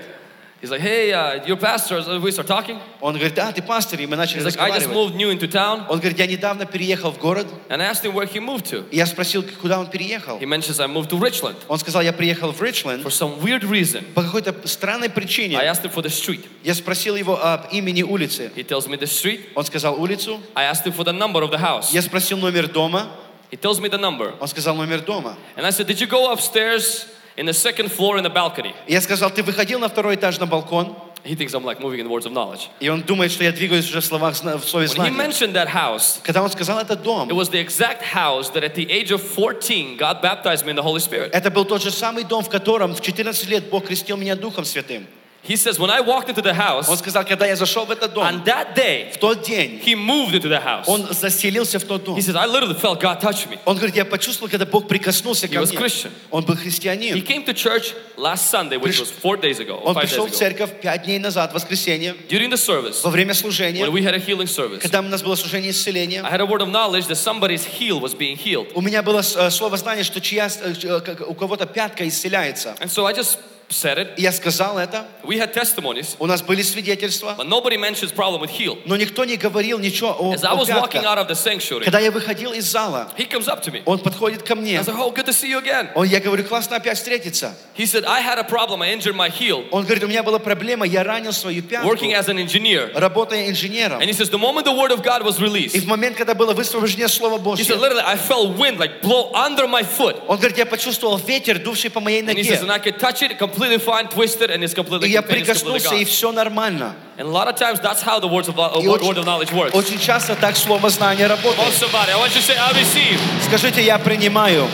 He's 0.62 0.70
like, 0.70 0.80
"Hey, 0.80 1.12
uh, 1.12 1.44
your 1.46 1.58
pastor." 1.58 2.00
So 2.02 2.18
we 2.18 2.30
start 2.30 2.46
talking. 2.46 2.78
Он 3.02 3.12
говорит, 3.12 3.34
да, 3.34 3.52
ты 3.52 3.60
пастор. 3.60 4.00
И 4.00 4.06
мы 4.06 4.16
начали 4.16 4.40
He's 4.40 4.46
like, 4.46 4.58
"I 4.58 4.70
just 4.70 4.86
разговаривать. 4.86 5.12
moved 5.12 5.14
new 5.16 5.30
into 5.30 5.46
town," 5.46 5.84
Он 5.90 5.98
говорит, 5.98 6.18
я 6.18 6.26
недавно 6.26 6.64
переехал 6.64 7.10
в 7.12 7.18
город. 7.18 7.46
and 7.68 7.82
I 7.82 7.86
asked 7.86 8.02
him 8.02 8.14
where 8.14 8.24
he 8.26 8.40
moved 8.40 8.70
to. 8.70 8.88
И 8.90 8.96
я 8.96 9.04
спросил, 9.04 9.44
куда 9.60 9.78
он 9.78 9.88
переехал. 9.90 10.38
He 10.38 10.46
mentions 10.46 10.80
I 10.80 10.86
moved 10.86 11.10
to 11.10 11.18
Richland 11.20 11.56
Он 11.68 11.78
сказал, 11.78 12.00
я 12.00 12.14
приехал 12.14 12.50
в 12.52 12.62
Ричленд 12.62 13.04
for 13.04 13.10
some 13.10 13.42
weird 13.42 13.62
reason. 13.68 14.04
по 14.14 14.22
какой-то 14.22 14.54
странной 14.66 15.08
I 15.08 15.10
причине. 15.10 15.56
asked 15.56 15.82
him 15.84 15.92
for 15.92 16.00
the 16.02 16.08
street. 16.08 16.46
Я 16.62 16.72
спросил 16.74 17.14
его 17.14 17.38
об 17.44 17.70
имени 17.70 18.02
улицы. 18.02 18.50
He 18.56 18.64
tells 18.66 18.88
me 18.88 18.96
the 18.98 19.06
street. 19.06 19.40
Он 19.54 19.66
сказал 19.66 20.00
улицу. 20.00 20.40
I 20.54 20.64
asked 20.64 20.86
him 20.86 20.94
for 20.94 21.04
the 21.04 21.12
number 21.12 21.42
of 21.42 21.50
the 21.50 21.58
house. 21.60 21.92
Я 21.92 22.00
спросил 22.00 22.38
номер 22.38 22.68
дома. 22.68 23.08
He 23.50 23.58
tells 23.60 23.80
me 23.80 23.90
the 23.90 23.98
number. 23.98 24.32
Он 24.40 24.48
сказал 24.48 24.74
номер 24.76 25.02
дома. 25.02 25.36
And 25.56 25.66
I 25.66 25.70
said, 25.70 25.86
Did 25.86 26.00
you 26.00 26.06
go 26.06 26.32
upstairs 26.32 27.04
in 27.38 27.46
the 27.46 27.52
second 27.52 27.90
floor 27.90 28.16
in 28.18 28.22
the 28.24 28.32
balcony? 28.32 28.74
И 28.86 28.92
Я 28.92 29.00
сказал, 29.00 29.30
ты 29.30 29.42
выходил 29.42 29.78
на 29.78 29.88
второй 29.88 30.14
этаж 30.16 30.38
на 30.38 30.46
балкон? 30.46 30.96
He 31.24 31.34
thinks 31.34 31.54
I'm 31.54 31.64
like 31.64 31.80
moving 31.80 32.00
in 32.00 32.06
the 32.06 32.10
words 32.10 32.26
of 32.26 32.32
knowledge. 32.32 32.68
И 32.80 32.88
он 32.90 33.00
думает, 33.00 33.32
что 33.32 33.44
я 33.44 33.52
двигаюсь 33.52 33.88
уже 33.88 34.02
в 34.02 34.04
словах 34.04 34.36
зна- 34.36 34.58
в 34.58 34.64
слове 34.68 34.86
When 34.88 34.90
he 34.90 34.94
знания. 34.94 35.16
mentioned 35.16 35.54
that 35.54 35.68
house, 35.68 36.20
Когда 36.22 36.42
он 36.42 36.50
сказал 36.50 36.78
это 36.80 36.92
it 36.94 37.02
дом, 37.02 37.28
was 37.30 37.48
the 37.50 37.58
exact 37.58 38.02
house 38.02 38.50
that 38.50 38.62
at 38.62 38.74
the 38.74 38.86
age 38.90 39.10
of 39.10 39.22
14, 39.22 39.96
God 39.96 40.20
baptized 40.20 40.66
me 40.66 40.70
in 40.72 40.76
the 40.76 40.82
Holy 40.82 41.00
Spirit. 41.00 41.30
это 41.32 41.50
был 41.50 41.64
тот 41.64 41.82
же 41.82 41.90
самый 41.90 42.24
дом, 42.24 42.44
в 42.44 42.50
котором 42.50 42.94
в 42.94 43.00
14 43.00 43.48
лет 43.48 43.70
Бог 43.70 43.86
крестил 43.86 44.18
меня 44.18 44.36
Духом 44.36 44.66
Святым. 44.66 45.06
He 45.46 45.56
says, 45.56 45.78
When 45.78 45.90
I 45.90 46.00
walked 46.00 46.30
into 46.30 46.40
the 46.40 46.52
Он 46.52 46.56
house, 46.56 46.96
сказал, 46.98 47.22
когда 47.26 47.44
я 47.46 47.54
зашел 47.54 47.84
в 47.84 47.90
этот 47.90 48.14
дом, 48.14 48.24
on 48.24 48.42
that 48.46 48.74
day, 48.74 49.12
в 49.12 49.18
тот 49.18 49.42
день, 49.42 49.78
he 49.84 49.94
moved 49.94 50.32
into 50.32 50.48
the 50.48 50.58
house. 50.58 50.84
он 50.86 51.06
заселился 51.12 51.78
в 51.78 51.84
тот 51.84 52.02
дом. 52.02 52.16
He 52.16 52.22
says, 52.22 52.34
I 52.34 52.46
literally 52.46 52.72
felt 52.74 52.98
God 52.98 53.20
touch 53.20 53.46
me. 53.50 53.58
Он 53.66 53.76
говорит, 53.76 53.94
я 53.94 54.06
почувствовал, 54.06 54.48
когда 54.50 54.64
Бог 54.64 54.88
прикоснулся 54.88 55.46
He 55.46 55.52
ко 55.52 55.60
was 55.60 55.68
мне. 55.68 55.76
Christian. 55.78 56.10
Он 56.30 56.44
был 56.46 56.54
He 56.54 56.62
христианин. 56.62 57.14
came 57.26 57.44
to 57.44 57.52
church 57.52 57.92
last 58.16 58.48
Sunday, 58.50 58.78
which 58.78 58.94
Приш- 58.96 59.00
was 59.00 59.10
four 59.10 59.36
days 59.36 59.60
ago, 59.60 59.74
or 59.84 59.88
Он 59.88 59.94
five 59.94 60.04
пришел 60.08 60.24
в 60.26 60.30
days 60.30 60.32
ago. 60.32 60.38
церковь 60.38 60.80
пять 60.80 61.02
дней 61.04 61.18
назад, 61.18 61.50
в 61.50 61.54
воскресенье, 61.56 62.14
During 62.30 62.48
the 62.48 62.56
service, 62.56 63.02
во 63.04 63.10
время 63.10 63.32
when 63.34 63.36
служения, 63.36 63.86
we 63.90 64.02
had 64.02 64.14
a 64.14 64.18
healing 64.18 64.46
service, 64.48 64.78
когда 64.80 65.00
у 65.00 65.02
нас 65.02 65.22
было 65.22 65.34
служение 65.36 65.68
I 65.68 65.72
исцеления. 65.72 66.22
had 66.22 66.40
a 66.40 66.46
word 66.46 66.62
of 66.62 66.70
knowledge 66.70 67.06
that 67.08 67.16
somebody's 67.18 67.64
heel 67.66 68.00
was 68.00 68.14
being 68.14 68.38
healed. 68.38 68.68
У 68.74 68.80
меня 68.80 69.02
было 69.02 69.20
э, 69.20 69.50
слово 69.50 69.76
знания, 69.76 70.04
что 70.04 70.22
чья, 70.22 70.46
э, 70.62 70.72
э, 70.82 71.00
как- 71.00 71.28
у 71.28 71.34
кого-то 71.34 71.66
пятка 71.66 72.08
исцеляется. 72.08 72.74
And 72.80 72.88
so 72.88 73.04
I 73.04 73.12
just 73.12 73.36
said 73.70 73.98
it. 73.98 74.08
И 74.18 74.22
я 74.22 74.30
сказал 74.30 74.78
это. 74.78 75.06
We 75.24 75.38
had 75.38 75.52
testimonies, 75.54 76.14
У 76.20 76.26
нас 76.26 76.42
были 76.42 76.62
свидетельства, 76.62 77.34
but 77.36 77.48
nobody 77.48 77.76
mentions 77.76 78.12
problem 78.12 78.40
with 78.40 78.50
heel. 78.50 78.78
но 78.84 78.96
никто 78.96 79.24
не 79.24 79.36
говорил 79.36 79.78
ничего 79.78 80.14
о, 80.16 80.34
As 80.34 80.44
I 80.44 80.52
о 80.52 80.56
was 80.56 80.68
walking 80.68 81.00
пятках. 81.00 81.04
out 81.04 81.18
of 81.18 81.28
the 81.28 81.34
sanctuary, 81.34 81.84
Когда 81.84 81.98
я 81.98 82.10
выходил 82.12 82.52
из 82.52 82.66
зала, 82.70 83.10
he 83.18 83.26
comes 83.28 83.48
up 83.48 83.62
to 83.62 83.72
me. 83.72 83.82
он 83.86 83.98
подходит 83.98 84.42
ко 84.42 84.52
I 84.52 84.56
мне. 84.60 84.78
was 84.78 84.86
like, 84.86 84.96
oh, 84.98 85.10
good 85.10 85.24
to 85.26 85.32
see 85.32 85.48
you 85.50 85.58
again. 85.58 85.88
Он, 85.94 86.06
я 86.06 86.20
говорю, 86.20 86.44
классно 86.44 86.76
опять 86.76 86.98
встретиться. 86.98 87.54
He 87.76 87.86
said, 87.86 88.04
I 88.04 88.20
had 88.20 88.38
a 88.38 88.44
problem. 88.44 88.82
I 88.82 88.92
injured 88.92 89.16
my 89.16 89.28
heel 89.30 89.64
Он 89.72 89.82
говорит, 89.84 90.04
у 90.04 90.08
меня 90.08 90.22
была 90.22 90.38
проблема, 90.38 90.86
я 90.86 91.02
ранил 91.02 91.32
свою 91.32 91.62
пятку, 91.62 91.88
working 91.88 92.12
as 92.14 92.28
an 92.28 92.38
engineer. 92.38 92.92
работая 92.94 93.48
инженером. 93.48 93.98
And 94.00 94.04
he 94.08 94.12
says, 94.12 94.28
the 94.30 94.38
moment 94.38 94.66
the 94.66 94.72
word 94.76 94.92
of 94.92 95.02
God 95.02 95.24
was 95.24 95.40
И 95.40 95.42
released, 95.42 95.80
в 95.80 95.86
момент, 95.88 96.16
когда 96.16 96.34
было 96.34 96.52
высвобождение 96.52 97.08
Слова 97.08 97.38
he 97.38 97.42
Божье, 97.42 97.64
said, 97.64 97.80
literally, 97.80 98.04
I 98.04 98.16
felt 98.16 98.56
wind 98.58 98.78
like 98.78 99.00
blow 99.02 99.32
under 99.34 99.66
my 99.66 99.82
foot. 99.82 100.16
он 100.28 100.36
говорит, 100.36 100.58
я 100.58 100.66
почувствовал 100.66 101.16
ветер, 101.16 101.58
дувший 101.58 101.90
по 101.90 102.00
моей 102.00 102.20
And 102.20 102.28
he 102.28 102.42
ноге. 102.42 102.44
says, 102.44 102.62
and 102.62 102.70
I 102.70 102.78
could 102.78 102.98
touch 103.00 103.22
it, 103.22 103.36
completely 103.38 103.57
fine, 103.79 104.07
twisted, 104.09 104.49
and 104.51 104.63
it's 104.63 104.73
И 104.73 104.75
completely, 104.75 105.09
я 105.09 105.19
it's 105.21 105.27
completely 105.27 105.43
прикоснулся, 105.45 105.95
и 105.95 106.05
все 106.05 106.31
нормально. 106.31 106.95
And 107.17 107.27
a 107.27 107.31
lot 107.31 107.47
of 107.47 107.55
times, 107.55 107.79
that's 107.79 108.01
how 108.01 108.19
the 108.19 108.27
words 108.27 108.47
of, 108.47 108.57
of 108.57 108.83
И 108.83 108.87
word 108.87 109.01
of 109.17 109.25
knowledge 109.25 109.51
works. 109.51 109.73
очень 109.73 109.99
часто 109.99 110.35
так 110.35 110.55
Слово 110.55 110.89
знания 110.89 111.27
Call 111.27 111.37
работает. 111.37 111.73
somebody. 111.73 112.11
I 112.11 112.17
want 112.17 112.29
you 112.35 112.41
to 112.41 112.41
say, 112.41 112.57
I 112.57 112.71
receive. 112.73 113.19
Скажите, 113.45 113.83
я 113.83 113.97
принимаю. 113.99 114.67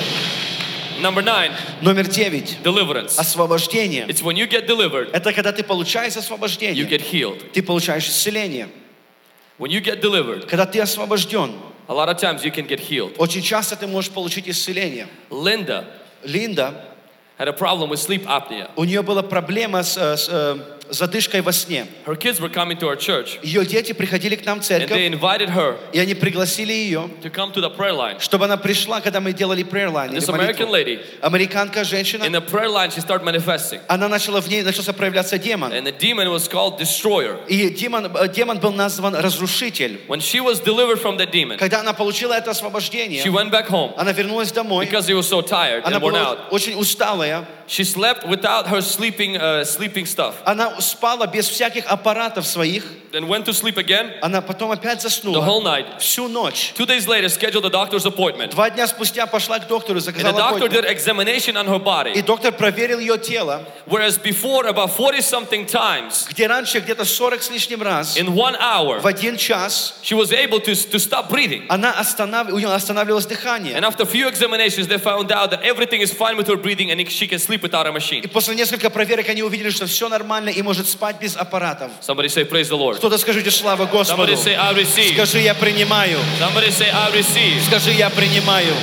Number 1.02 1.22
nine, 1.22 1.52
Номер 1.82 2.08
девять. 2.08 2.58
deliverance. 2.64 3.18
Освобождение. 3.20 4.06
It's 4.08 4.22
when 4.24 4.36
you 4.38 4.48
get 4.48 4.66
delivered, 4.66 5.12
Это 5.12 5.34
когда 5.34 5.52
ты 5.52 5.64
получаешь 5.64 6.14
you 6.14 6.20
освобождение. 6.20 6.88
get 6.88 7.02
healed. 7.02 7.52
Ты 7.52 7.62
получаешь 7.62 8.08
исцеление. 8.08 8.70
When 9.60 9.72
you 9.72 9.82
get 9.82 10.02
delivered, 10.02 10.48
Когда 10.48 10.66
ты 10.66 10.80
освобожден, 10.80 11.52
a 11.88 11.94
lot 11.94 12.08
of 12.10 12.18
times 12.18 12.44
you 12.44 12.52
can 12.52 12.66
get 12.68 12.80
healed. 12.80 13.16
очень 13.18 13.42
часто 13.42 13.76
ты 13.76 13.88
можешь 13.88 14.10
получить 14.12 14.48
исцеление. 14.48 15.08
Linda 15.30 15.86
Линда, 16.24 16.74
had 17.39 17.49
a 17.49 17.53
problem 17.53 17.91
with 17.91 17.99
sleep 17.99 18.27
apnea. 18.27 18.71
у 18.77 18.85
нее 18.85 19.03
была 19.03 19.23
проблема 19.23 19.83
с, 19.83 19.97
э, 19.97 20.17
с, 20.17 20.29
э, 20.29 20.59
задышкой 20.90 21.42
во 21.42 21.52
сне. 21.52 21.88
Her 22.06 22.16
kids 22.16 22.40
were 22.40 22.50
coming 22.50 22.78
to 22.78 22.88
our 22.88 22.96
church 22.96 23.40
Ее 23.44 23.66
дети 23.66 23.92
приходили 23.94 24.36
к 24.36 24.46
нам 24.46 24.62
в 24.62 24.64
and 24.70 24.82
they 24.82 24.88
церковь, 24.88 25.00
invited 25.14 25.50
her 25.50 25.78
и 25.94 26.00
они 26.00 26.14
пригласили 26.14 26.74
ее, 26.74 27.10
to 27.22 27.30
come 27.32 27.52
to 27.52 27.62
the 27.62 27.70
prayer 27.76 27.94
line. 27.94 28.20
чтобы 28.20 28.46
она 28.46 28.58
пришла, 28.58 29.02
когда 29.02 29.20
мы 29.20 29.34
делали 29.34 29.64
prayer 29.64 29.90
line. 29.92 30.12
This. 30.14 30.30
American 30.30 30.70
lady, 30.70 31.00
Американка 31.22 31.84
женщина, 31.84 32.24
in 32.24 32.32
the 32.32 32.42
prayer 32.42 32.70
line, 32.70 32.92
she 32.92 33.02
started 33.02 33.24
manifesting. 33.24 33.80
она 33.88 34.08
начала 34.08 34.42
в 34.42 34.48
ней 34.48 34.62
начался 34.64 34.94
проявляться 34.94 35.38
демон. 35.38 35.72
And 35.72 35.86
the 35.86 35.92
demon 35.92 36.30
was 36.30 36.48
called 36.48 36.78
destroyer. 36.78 37.40
И 37.48 37.70
демон, 37.70 38.06
э, 38.16 38.28
демон 38.34 38.60
был 38.60 38.72
назван 38.72 39.16
разрушитель. 39.16 40.02
When 40.08 40.20
she 40.20 40.40
was 40.40 40.60
delivered 40.62 41.02
from 41.02 41.18
the 41.18 41.26
demon, 41.26 41.58
Когда 41.58 41.80
она 41.80 41.94
получила 41.94 42.34
это 42.34 42.52
she 42.52 42.52
освобождение, 42.52 43.24
went 43.26 43.50
back 43.52 43.68
home 43.70 43.94
она 43.98 44.12
вернулась 44.12 44.52
домой. 44.52 44.86
because 44.86 45.08
she 45.08 45.14
was 45.14 45.28
so 45.28 45.42
tired 45.42 45.84
Она 45.84 45.98
and 45.98 46.02
worn 46.04 46.12
была 46.14 46.32
out. 46.34 46.38
очень 46.52 46.76
усталая. 46.80 47.46
She 47.68 47.84
slept 47.84 48.28
without 48.28 48.68
her 48.68 48.80
sleeping, 48.80 49.38
uh, 49.38 49.66
sleeping 49.66 50.06
stuff. 50.06 50.36
Она 50.46 50.75
спала 50.81 51.27
без 51.27 51.49
всяких 51.49 51.87
аппаратов 51.87 52.47
своих. 52.47 52.85
Then 53.13 53.27
went 53.27 53.45
to 53.47 53.53
sleep 53.53 53.77
again 53.77 54.13
Она 54.23 54.41
потом 54.41 54.71
опять 54.71 54.99
the 55.01 55.09
заснула. 55.09 55.45
whole 55.45 55.63
night. 55.65 55.99
Всю 55.99 56.29
ночь. 56.29 56.73
Two 56.77 56.87
days 56.87 57.09
later, 57.09 57.29
scheduled 57.29 57.65
a 57.65 57.71
doctor's 57.71 58.07
appointment. 58.07 58.51
Два 58.53 58.71
дня 58.71 58.87
спустя 58.87 59.27
пошла 59.27 59.59
к 59.59 59.67
доктору, 59.67 59.99
And 59.99 60.03
the 60.03 60.13
заказала 60.13 60.39
doctor 60.39 60.67
appointment. 60.69 60.73
did 60.73 60.85
examination 60.87 61.57
on 61.57 61.67
her 61.67 61.77
И 61.77 61.81
body. 61.81 62.23
доктор 62.23 62.53
проверил 62.53 63.01
ее 63.01 63.19
тело, 63.19 63.65
Whereas 63.87 64.17
before, 64.17 64.67
about 64.67 64.91
40 64.93 65.19
something 65.23 65.67
times 65.67 66.27
где 66.31 66.47
раньше 66.47 66.79
где-то 66.79 67.05
40 67.05 67.43
с 67.43 67.51
лишним 67.51 67.83
раз, 67.83 68.17
in 68.17 68.29
one 68.33 68.55
hour, 68.61 69.01
в 69.01 69.07
один 69.09 69.37
час, 69.37 69.95
she 70.05 70.15
was 70.15 70.33
able 70.33 70.61
to, 70.61 70.73
to 70.73 70.99
stop 71.01 71.29
breathing. 71.29 71.65
она 71.69 71.91
останов... 71.99 72.53
у 72.53 72.59
нее 72.59 72.73
останавливалось 72.73 73.27
дыхание. 73.27 73.75
And 73.77 73.85
after 73.85 74.05
a 74.05 74.07
few 74.07 74.29
examinations, 74.29 74.87
they 74.87 74.99
found 74.99 75.33
out 75.33 75.51
that 75.51 75.63
everything 75.65 76.01
is 76.01 76.13
fine 76.13 76.37
with 76.37 76.47
her 76.47 76.57
breathing 76.57 76.93
and 76.93 77.11
she 77.11 77.27
can 77.27 77.41
sleep 77.41 77.61
without 77.63 77.87
a 77.87 77.91
И 77.91 77.93
machine. 77.93 78.29
после 78.29 78.55
нескольких 78.55 78.93
проверок 78.93 79.29
они 79.29 79.43
увидели, 79.43 79.71
что 79.71 79.87
все 79.87 80.09
нормально 80.09 80.51
и 80.51 80.63
может 80.66 80.90
спать 80.90 81.18
без 81.22 81.38
аппаратов. 81.38 81.92
Somebody 82.02 82.28
say, 82.28 82.44
Praise 82.44 82.70
the 82.70 82.78
Lord. 82.78 82.98
Кто-то 82.98 83.18
скажите 83.18 83.52
слава 83.52 83.86
Господу. 83.86 84.24
Somebody 84.24 84.36
say, 84.36 84.56
I 84.56 84.74
receive. 84.74 85.14
Скажи, 85.14 85.40
я 85.40 85.54
принимаю. 85.54 86.20
Somebody 86.40 86.72
say, 86.72 86.90
I 86.92 87.12
receive. 87.12 87.62
Скажи, 87.68 87.92
я 87.92 88.10
принимаю. 88.10 88.74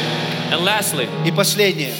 And 0.51 0.63
lastly, 0.65 1.09
И 1.27 1.33
последнее. 1.33 1.93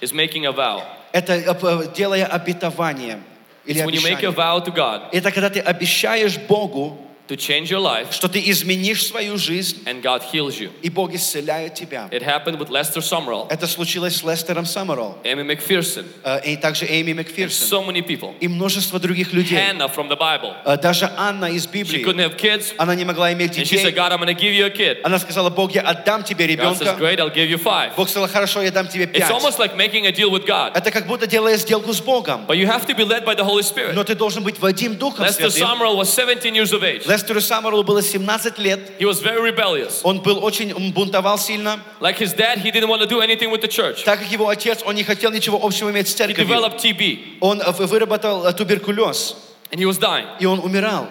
is 0.00 0.12
making 0.12 0.46
a 0.46 0.52
vow. 0.52 0.82
Это 1.12 1.34
э, 1.34 1.94
делая 1.94 2.26
обетование. 2.26 3.20
Или 3.66 3.80
It's 3.80 3.86
when 3.86 3.94
you 3.94 4.02
make 4.02 4.22
a 4.22 4.32
vow 4.32 4.60
to 4.64 4.72
God 4.72 5.10
Это 5.12 5.30
когда 5.30 5.50
ты 5.50 5.60
обещаешь 5.60 6.38
Богу, 6.38 6.98
to 7.28 7.36
change 7.36 7.70
your 7.70 7.80
life, 7.80 8.10
что 8.12 8.28
ты 8.28 8.42
изменишь 8.50 9.06
свою 9.06 9.36
жизнь, 9.38 9.82
and 9.84 10.02
God 10.02 10.22
heals 10.32 10.58
you. 10.58 10.70
и 10.82 10.90
Бог 10.90 11.14
исцеляет 11.14 11.74
тебя. 11.74 12.08
It 12.10 12.22
happened 12.22 12.58
with 12.58 12.70
Lester 12.70 13.00
Sumrall, 13.00 13.46
Это 13.50 13.66
случилось 13.66 14.16
с 14.16 14.22
Лестером 14.22 14.66
Саммеролл, 14.66 15.18
Aimee 15.24 15.46
McPherson, 15.46 16.06
э, 16.24 16.40
и 16.44 16.56
также 16.56 16.86
Эми 16.86 17.12
so 17.48 17.84
many 17.86 18.02
people. 18.02 18.34
и 18.40 18.48
множество 18.48 18.98
других 18.98 19.32
людей. 19.32 19.58
Hannah 19.58 19.88
from 19.94 20.08
the 20.08 20.18
Bible. 20.18 20.54
Э, 20.64 20.76
Даже 20.76 21.10
Анна 21.16 21.46
из 21.46 21.66
She 21.68 22.02
couldn't 22.02 22.20
have 22.20 22.36
kids, 22.36 22.74
она 22.78 22.94
не 22.94 23.04
могла 23.04 23.32
иметь 23.32 23.58
and 23.58 23.66
she 23.66 23.76
said. 23.76 23.94
God, 23.94 24.12
I'm 24.12 24.20
going 24.20 24.34
to 24.34 24.40
give 24.40 24.54
you 24.54 24.66
a 24.66 24.70
kid. 24.70 24.98
Она 25.02 25.18
сказала, 25.18 25.50
Бог, 25.50 25.74
я 25.74 25.82
отдам 25.82 26.24
тебе 26.24 26.46
God 26.56 26.76
says, 26.76 26.98
great, 26.98 27.20
I'll 27.20 27.30
give 27.30 27.50
you 27.50 27.58
five. 27.58 27.94
Бог 27.96 28.08
сказал, 28.08 28.28
хорошо, 28.28 28.62
я 28.62 28.70
дам 28.70 28.88
тебе 28.88 29.04
It's 29.04 29.30
almost 29.30 29.58
like 29.58 29.76
making 29.76 30.06
a 30.06 30.12
deal 30.12 30.30
with 30.30 30.46
God, 30.46 30.72
Это 30.74 30.90
как 30.90 31.06
будто 31.06 31.26
делая 31.26 31.56
сделку 31.56 31.92
с 31.92 32.00
Богом. 32.00 32.46
but 32.46 32.56
you 32.56 32.66
have 32.66 32.86
to 32.86 32.94
be 32.94 33.04
led 33.04 33.24
by 33.24 33.34
the 33.34 33.44
Holy 33.44 33.62
Spirit. 33.62 33.94
Но 33.94 34.04
ты 34.04 34.14
должен 34.14 34.42
быть 34.42 34.58
Вадим 34.58 34.96
Духом 34.96 35.26
Lester 35.26 35.50
Святым. 35.50 35.78
Sumrall 35.78 35.96
was 35.96 36.12
17 36.12 36.54
years 36.54 36.72
of 36.72 36.82
age. 36.82 37.06
Лестеру 37.18 37.40
Саммерлу 37.40 37.82
было 37.82 38.02
17 38.02 38.58
лет. 38.58 38.80
He 38.98 39.04
was 39.04 39.20
very 39.22 39.40
rebellious. 39.40 40.00
Он 40.04 40.20
был 40.20 40.42
очень, 40.44 40.72
он 40.72 40.92
бунтовал 40.92 41.38
сильно. 41.38 41.80
Like 42.00 42.18
his 42.18 42.34
dad, 42.34 42.58
he 42.62 42.70
didn't 42.70 42.88
want 42.88 43.00
to 43.02 43.06
do 43.08 43.20
anything 43.20 43.50
with 43.50 43.60
the 43.60 43.68
church. 43.68 44.04
Так 44.04 44.20
как 44.20 44.30
его 44.30 44.48
отец, 44.48 44.82
он 44.84 44.94
не 44.94 45.04
хотел 45.04 45.30
ничего 45.30 45.58
общего 45.62 45.90
иметь 45.90 46.08
с 46.08 46.14
He 46.14 46.16
церковью. 46.18 46.46
developed 46.48 46.78
TB 46.80 47.38
Он 47.40 47.60
э, 47.60 47.70
выработал 47.72 48.46
э, 48.46 48.52
туберкулез, 48.52 49.36
and 49.70 49.78
he 49.80 49.84
was 49.84 49.98
dying. 49.98 50.26
и 50.40 50.46
он 50.46 50.60
умирал. 50.60 51.08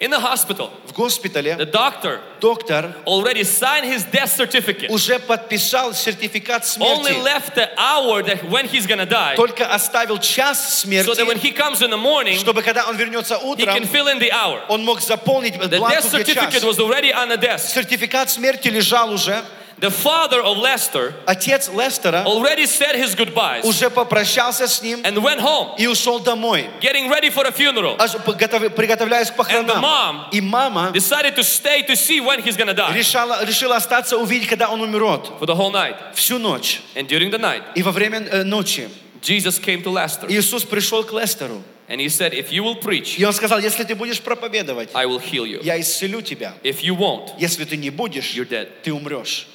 In 0.00 0.10
the 0.10 0.20
hospital, 0.20 0.70
В 0.86 0.92
госпитале 0.92 1.56
the 1.56 1.64
doctor 1.64 2.20
доктор 2.38 2.92
already 3.06 3.42
signed 3.44 3.86
his 3.86 4.04
death 4.04 4.28
certificate. 4.30 4.90
уже 4.90 5.18
подписал 5.18 5.94
сертификат 5.94 6.64
Only 6.78 7.12
смерти. 7.14 7.22
left 7.24 7.54
the 7.54 7.70
hour 7.78 8.22
that 8.22 8.44
when 8.50 8.68
he's 8.68 8.86
gonna 8.86 9.06
die, 9.06 9.36
Только 9.36 9.64
оставил 9.66 10.18
час 10.18 10.84
so 10.84 11.14
that 11.14 11.26
when 11.26 11.38
смерти, 11.38 11.48
he 11.48 11.52
comes 11.52 11.80
in 11.80 11.88
the 11.90 11.96
morning, 11.96 12.38
чтобы 12.38 12.62
когда 12.62 12.86
он 12.86 12.96
вернется 12.96 13.36
he 13.36 13.42
утром, 13.46 13.74
can 13.74 13.86
fill 13.86 14.06
in 14.08 14.18
the 14.18 14.30
hour. 14.32 14.60
он 14.68 14.84
мог 14.84 15.00
заполнить 15.00 15.54
The 15.54 15.66
death 15.66 15.78
бланк 15.78 15.98
где 16.12 16.18
certificate 16.34 16.52
час. 16.60 16.64
was 16.64 16.78
already 16.78 17.10
on 17.14 17.30
the 17.30 17.38
desk. 17.38 17.72
Сертификат 17.72 18.28
смерти 18.28 18.68
лежал 18.68 19.10
уже. 19.10 19.42
The 19.80 19.90
father 19.90 20.40
of 20.40 20.56
Lester 20.56 21.12
Отец 21.26 21.68
Лестера 21.68 22.24
already 22.24 22.64
said 22.66 22.96
his 22.96 23.14
goodbyes 23.14 23.62
уже 23.64 23.90
попрощался 23.90 24.66
с 24.66 24.80
ним 24.80 25.02
and 25.02 25.18
went 25.18 25.38
home, 25.40 25.74
и 25.78 25.86
ушел 25.86 26.18
домой, 26.18 26.70
getting 26.80 27.10
ready 27.10 27.28
for 27.30 27.44
a 27.46 27.50
funeral. 27.52 27.94
аж 27.98 28.12
поготов- 28.24 28.70
приготовляясь 28.74 29.30
к 29.30 29.34
And 29.34 29.66
the 29.66 29.74
похоронам. 29.74 29.82
mom 29.82 30.24
И 30.32 30.40
мама 30.40 30.92
decided 30.94 31.34
to 31.36 31.42
stay 31.44 31.82
to 31.86 31.94
see 31.94 32.20
when 32.20 32.40
he's 32.42 32.56
gonna 32.56 32.72
die 32.74 32.92
решала, 32.94 33.44
решила 33.44 33.76
остаться 33.76 34.16
увидеть, 34.16 34.48
когда 34.48 34.68
он 34.70 34.80
умрет. 34.80 35.26
for 35.38 35.44
the 35.46 35.54
whole 35.54 35.70
night. 35.70 35.96
Всю 36.14 36.38
ночь. 36.38 36.80
And 36.94 37.06
during 37.06 37.30
the 37.30 37.38
night, 37.38 37.62
И 37.74 37.82
во 37.82 37.92
время 37.92 38.20
э, 38.20 38.44
ночи 38.44 38.88
Jesus 39.20 39.58
came 39.58 39.82
to 39.82 39.90
Lester 39.92 40.26
Иисус 40.30 40.64
пришел 40.64 41.02
к 41.04 41.12
Лестеру. 41.12 41.62
and 41.88 42.00
he 42.00 42.08
said, 42.08 42.32
If 42.32 42.50
you 42.50 42.62
will 42.64 42.76
preach, 42.80 43.18
И 43.18 43.24
он 43.24 43.32
сказал, 43.34 43.58
если 43.60 43.84
ты 43.84 43.94
будешь 43.94 44.20
проповедовать, 44.22 44.88
I 44.94 45.04
will 45.04 45.20
heal 45.20 45.44
you. 45.44 45.60
я 45.62 45.78
исцелю 45.78 46.22
тебя. 46.22 46.54
If 46.62 46.80
you 46.82 46.96
won't, 46.96 47.30
Если 47.38 47.64
ты 47.64 47.76
не 47.76 47.90
будешь, 47.90 48.32
you're 48.34 48.48
dead. 48.48 48.68
ты 48.82 48.92
умрешь. 48.94 49.46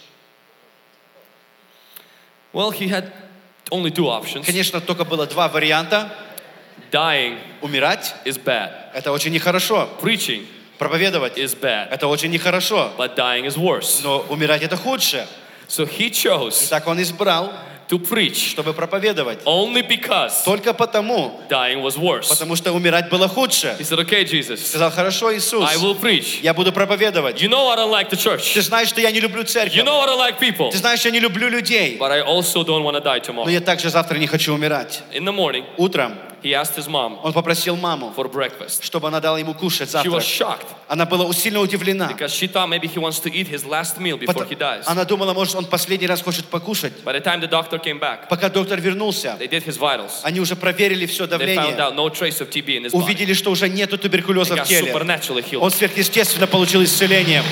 Well, 2.56 2.72
he 2.72 2.88
had 2.89 3.12
only 3.72 3.92
two 3.92 4.08
options. 4.08 4.46
Конечно, 4.46 4.82
только 4.82 5.06
было 5.06 5.26
два 5.28 5.48
варианта. 5.48 6.12
Dying 6.92 7.38
Умирать 7.62 8.14
is 8.26 8.38
bad, – 8.38 8.94
это 8.94 9.12
очень 9.12 9.32
нехорошо. 9.32 9.88
preaching 10.02 10.46
Проповедовать 10.78 11.38
is 11.38 11.56
bad, – 11.56 11.92
это 11.92 12.08
очень 12.08 12.32
нехорошо. 12.32 12.92
but 12.98 13.16
dying 13.16 13.46
is 13.46 13.56
worse. 13.58 14.02
Но 14.04 14.26
умирать – 14.30 14.64
это 14.64 14.76
худше. 14.76 15.26
So 15.68 15.86
he 15.86 16.10
chose 16.10 16.68
Так 16.70 16.88
он 16.88 17.02
избрал, 17.02 17.54
to 17.89 18.00
preach 18.00 18.52
чтобы 18.54 18.74
проповедовать. 18.74 19.39
only 19.46 19.82
because 19.86 20.44
Только 20.46 20.74
потому, 20.74 21.42
dying 21.50 21.82
was 21.82 21.98
worse. 21.98 22.30
потому 22.30 22.56
что 22.56 22.72
умирать 22.72 23.10
было 23.10 23.28
худше. 23.28 23.76
He 23.80 23.84
said, 23.84 24.00
Okay, 24.00 24.24
Jesus, 24.24 24.66
Сказал, 24.66 24.92
хорошо, 24.92 25.36
Иисус, 25.36 25.68
I 25.70 25.76
will 25.78 26.00
preach. 26.00 26.39
я 26.42 26.54
буду 26.54 26.72
проповедовать. 26.72 27.42
You 27.42 27.50
know 27.50 27.70
I 27.70 27.76
don't 27.76 27.92
like 27.92 28.10
the 28.10 28.16
Ты 28.18 28.30
church. 28.30 28.62
знаешь, 28.62 28.88
что 28.89 29.02
я 29.02 29.12
не 29.12 29.20
люблю 29.20 29.42
You 29.42 29.46
церковь. 29.46 29.84
know 29.84 30.00
I 30.02 30.08
don't 30.08 30.18
like 30.20 30.39
people. 30.39 30.72
Ты 30.72 30.78
знаешь, 30.78 31.02
я 31.06 31.12
не 31.12 31.20
люблю 31.20 31.50
людей. 31.50 31.98
But 32.00 32.12
I 32.12 32.22
also 32.22 32.64
don't 32.64 32.84
want 32.84 32.96
to 32.96 33.02
die 33.02 33.22
Но 33.28 33.44
tomorrow. 33.44 33.52
я 33.52 33.60
также 33.60 33.89
завтра 33.89 34.18
не 34.18 34.28
хочу 34.28 34.54
умирать. 34.54 35.04
In 35.14 35.24
the 35.26 35.34
morning, 35.36 35.66
Утром 35.78 36.14
he 36.47 36.55
asked 36.55 36.77
his 36.77 36.87
mom 36.89 37.19
он 37.23 37.33
попросил 37.33 37.77
маму, 37.77 38.13
for 38.17 38.31
breakfast. 38.31 38.83
чтобы 38.85 39.09
она 39.09 39.21
дала 39.21 39.39
ему 39.39 39.55
кушать 39.55 39.89
She 39.89 40.09
was 40.09 40.21
завтрак. 40.23 40.23
shocked 40.61 40.67
Она 40.89 41.05
была 41.07 41.33
сильно 41.35 41.61
удивлена. 41.61 42.09
because 42.09 42.33
she 42.33 42.47
thought 42.47 42.69
maybe 42.69 42.87
he 42.87 42.99
wants 42.99 43.19
to 43.21 43.31
eat 43.33 43.49
his 43.49 43.65
last 43.65 43.99
meal 43.99 44.17
before 44.17 44.27
Потом- 44.35 44.49
he 44.49 44.55
dies. 44.57 44.85
Она 44.87 45.05
думала, 45.05 45.35
может, 45.35 45.55
он 45.57 45.65
последний 45.67 46.07
раз 46.07 46.23
хочет 46.23 46.45
покушать. 46.47 46.93
By 47.05 47.13
the 47.13 47.21
time 47.23 47.41
the 47.41 47.49
doctor 47.49 47.79
came 47.83 47.99
back, 47.99 48.29
Пока 48.29 48.49
доктор 48.49 48.81
вернулся, 48.81 49.37
they 49.41 49.49
did 49.49 49.65
his 49.67 49.79
vitals. 49.79 50.21
они 50.23 50.41
уже 50.41 50.55
проверили 50.57 51.07
все 51.07 51.25
They 51.25 51.29
found 51.29 51.39
давление. 51.39 51.77
out 51.79 51.95
no 51.95 52.09
trace 52.09 52.41
of 52.41 52.51
TB 52.51 52.77
in 52.79 52.85
his 52.85 52.93
body. 52.93 53.03
Увидели, 53.03 53.33
что 53.35 53.51
уже 53.51 53.69
нету 53.69 53.97
He 53.97 53.99
туберкулеза 53.99 54.57
в 54.57 54.65
теле. 54.69 54.93
Он 55.61 55.71
сверхъестественно 55.71 56.47
получил 56.47 56.83
исцеление. 56.85 57.43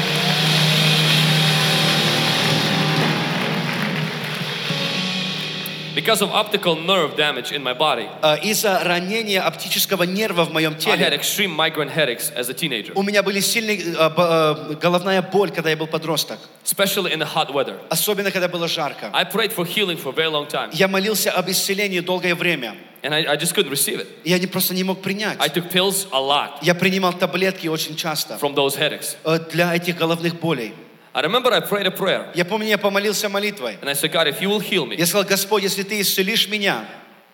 Because 6.05 6.21
of 6.21 6.31
optical 6.33 6.77
nerve 6.77 7.17
damage 7.17 7.51
in 7.51 7.63
my 7.63 7.73
body, 7.73 8.07
А, 8.21 8.37
Из-за 8.37 8.79
ранения 8.85 9.41
оптического 9.41 10.03
нерва 10.03 10.45
в 10.45 10.53
моем 10.53 10.73
I 10.73 10.77
had 10.77 10.99
теле 10.99 11.17
extreme 11.17 11.57
migraine 11.57 11.89
headaches 11.91 12.31
as 12.37 12.51
a 12.51 12.53
teenager, 12.53 12.93
у 12.95 13.03
меня 13.03 13.23
были 13.23 13.41
сильные 13.41 13.79
б- 13.79 14.13
э, 14.19 14.75
головная 14.81 15.23
боль, 15.23 15.51
когда 15.51 15.71
я 15.71 15.77
был 15.77 15.87
подросток. 15.87 16.39
especially 16.65 17.11
in 17.13 17.19
the 17.21 17.27
hot 17.35 17.51
weather. 17.53 17.77
Особенно, 17.89 18.31
когда 18.31 18.49
было 18.49 18.69
жарко. 18.69 19.09
I 19.15 19.25
prayed 19.25 19.53
for 19.55 19.65
healing 19.65 19.97
for 19.97 20.11
a 20.11 20.13
very 20.13 20.31
long 20.31 20.47
time, 20.47 20.69
Я 20.73 20.89
молился 20.89 21.31
об 21.31 21.49
исцелении 21.49 22.01
долгое 22.01 22.35
время. 22.35 22.75
and 23.03 23.15
I, 23.15 23.25
I 23.33 23.37
just 23.37 23.55
couldn't 23.55 23.71
receive 23.71 24.01
it. 24.01 24.07
Я 24.25 24.39
не, 24.39 24.47
просто 24.47 24.75
не 24.75 24.85
мог 24.85 25.01
принять. 25.01 25.39
I 25.41 25.49
took 25.49 25.71
pills 25.71 26.07
a 26.13 26.19
lot 26.21 26.59
Я 26.63 26.75
принимал 26.75 27.15
таблетки 27.15 27.67
очень 27.69 27.97
часто 27.97 28.35
from 28.35 28.55
those 28.55 28.77
headaches. 28.79 29.17
э, 29.25 29.39
для 29.53 29.75
этих 29.75 29.97
головных 29.97 30.39
болей. 30.39 30.75
I 31.15 31.21
remember 31.23 31.53
I 31.53 31.61
prayed 31.61 31.87
a 31.87 31.93
prayer, 31.93 32.27
Я 32.35 32.45
помню, 32.45 32.67
я 32.69 32.77
помолился 32.79 33.29
молитвой. 33.29 33.79
and 33.81 33.89
I 33.89 33.93
said, 33.95 34.11
God, 34.13 34.27
if 34.27 34.41
you 34.41 34.49
will 34.49 34.61
heal 34.61 34.85
me 34.85 34.97
Я 34.97 35.07
сказал, 35.07 35.25
Господь, 35.25 35.63
если 35.63 35.83
ты 35.85 36.01
исцелишь 36.01 36.49
меня 36.49 36.85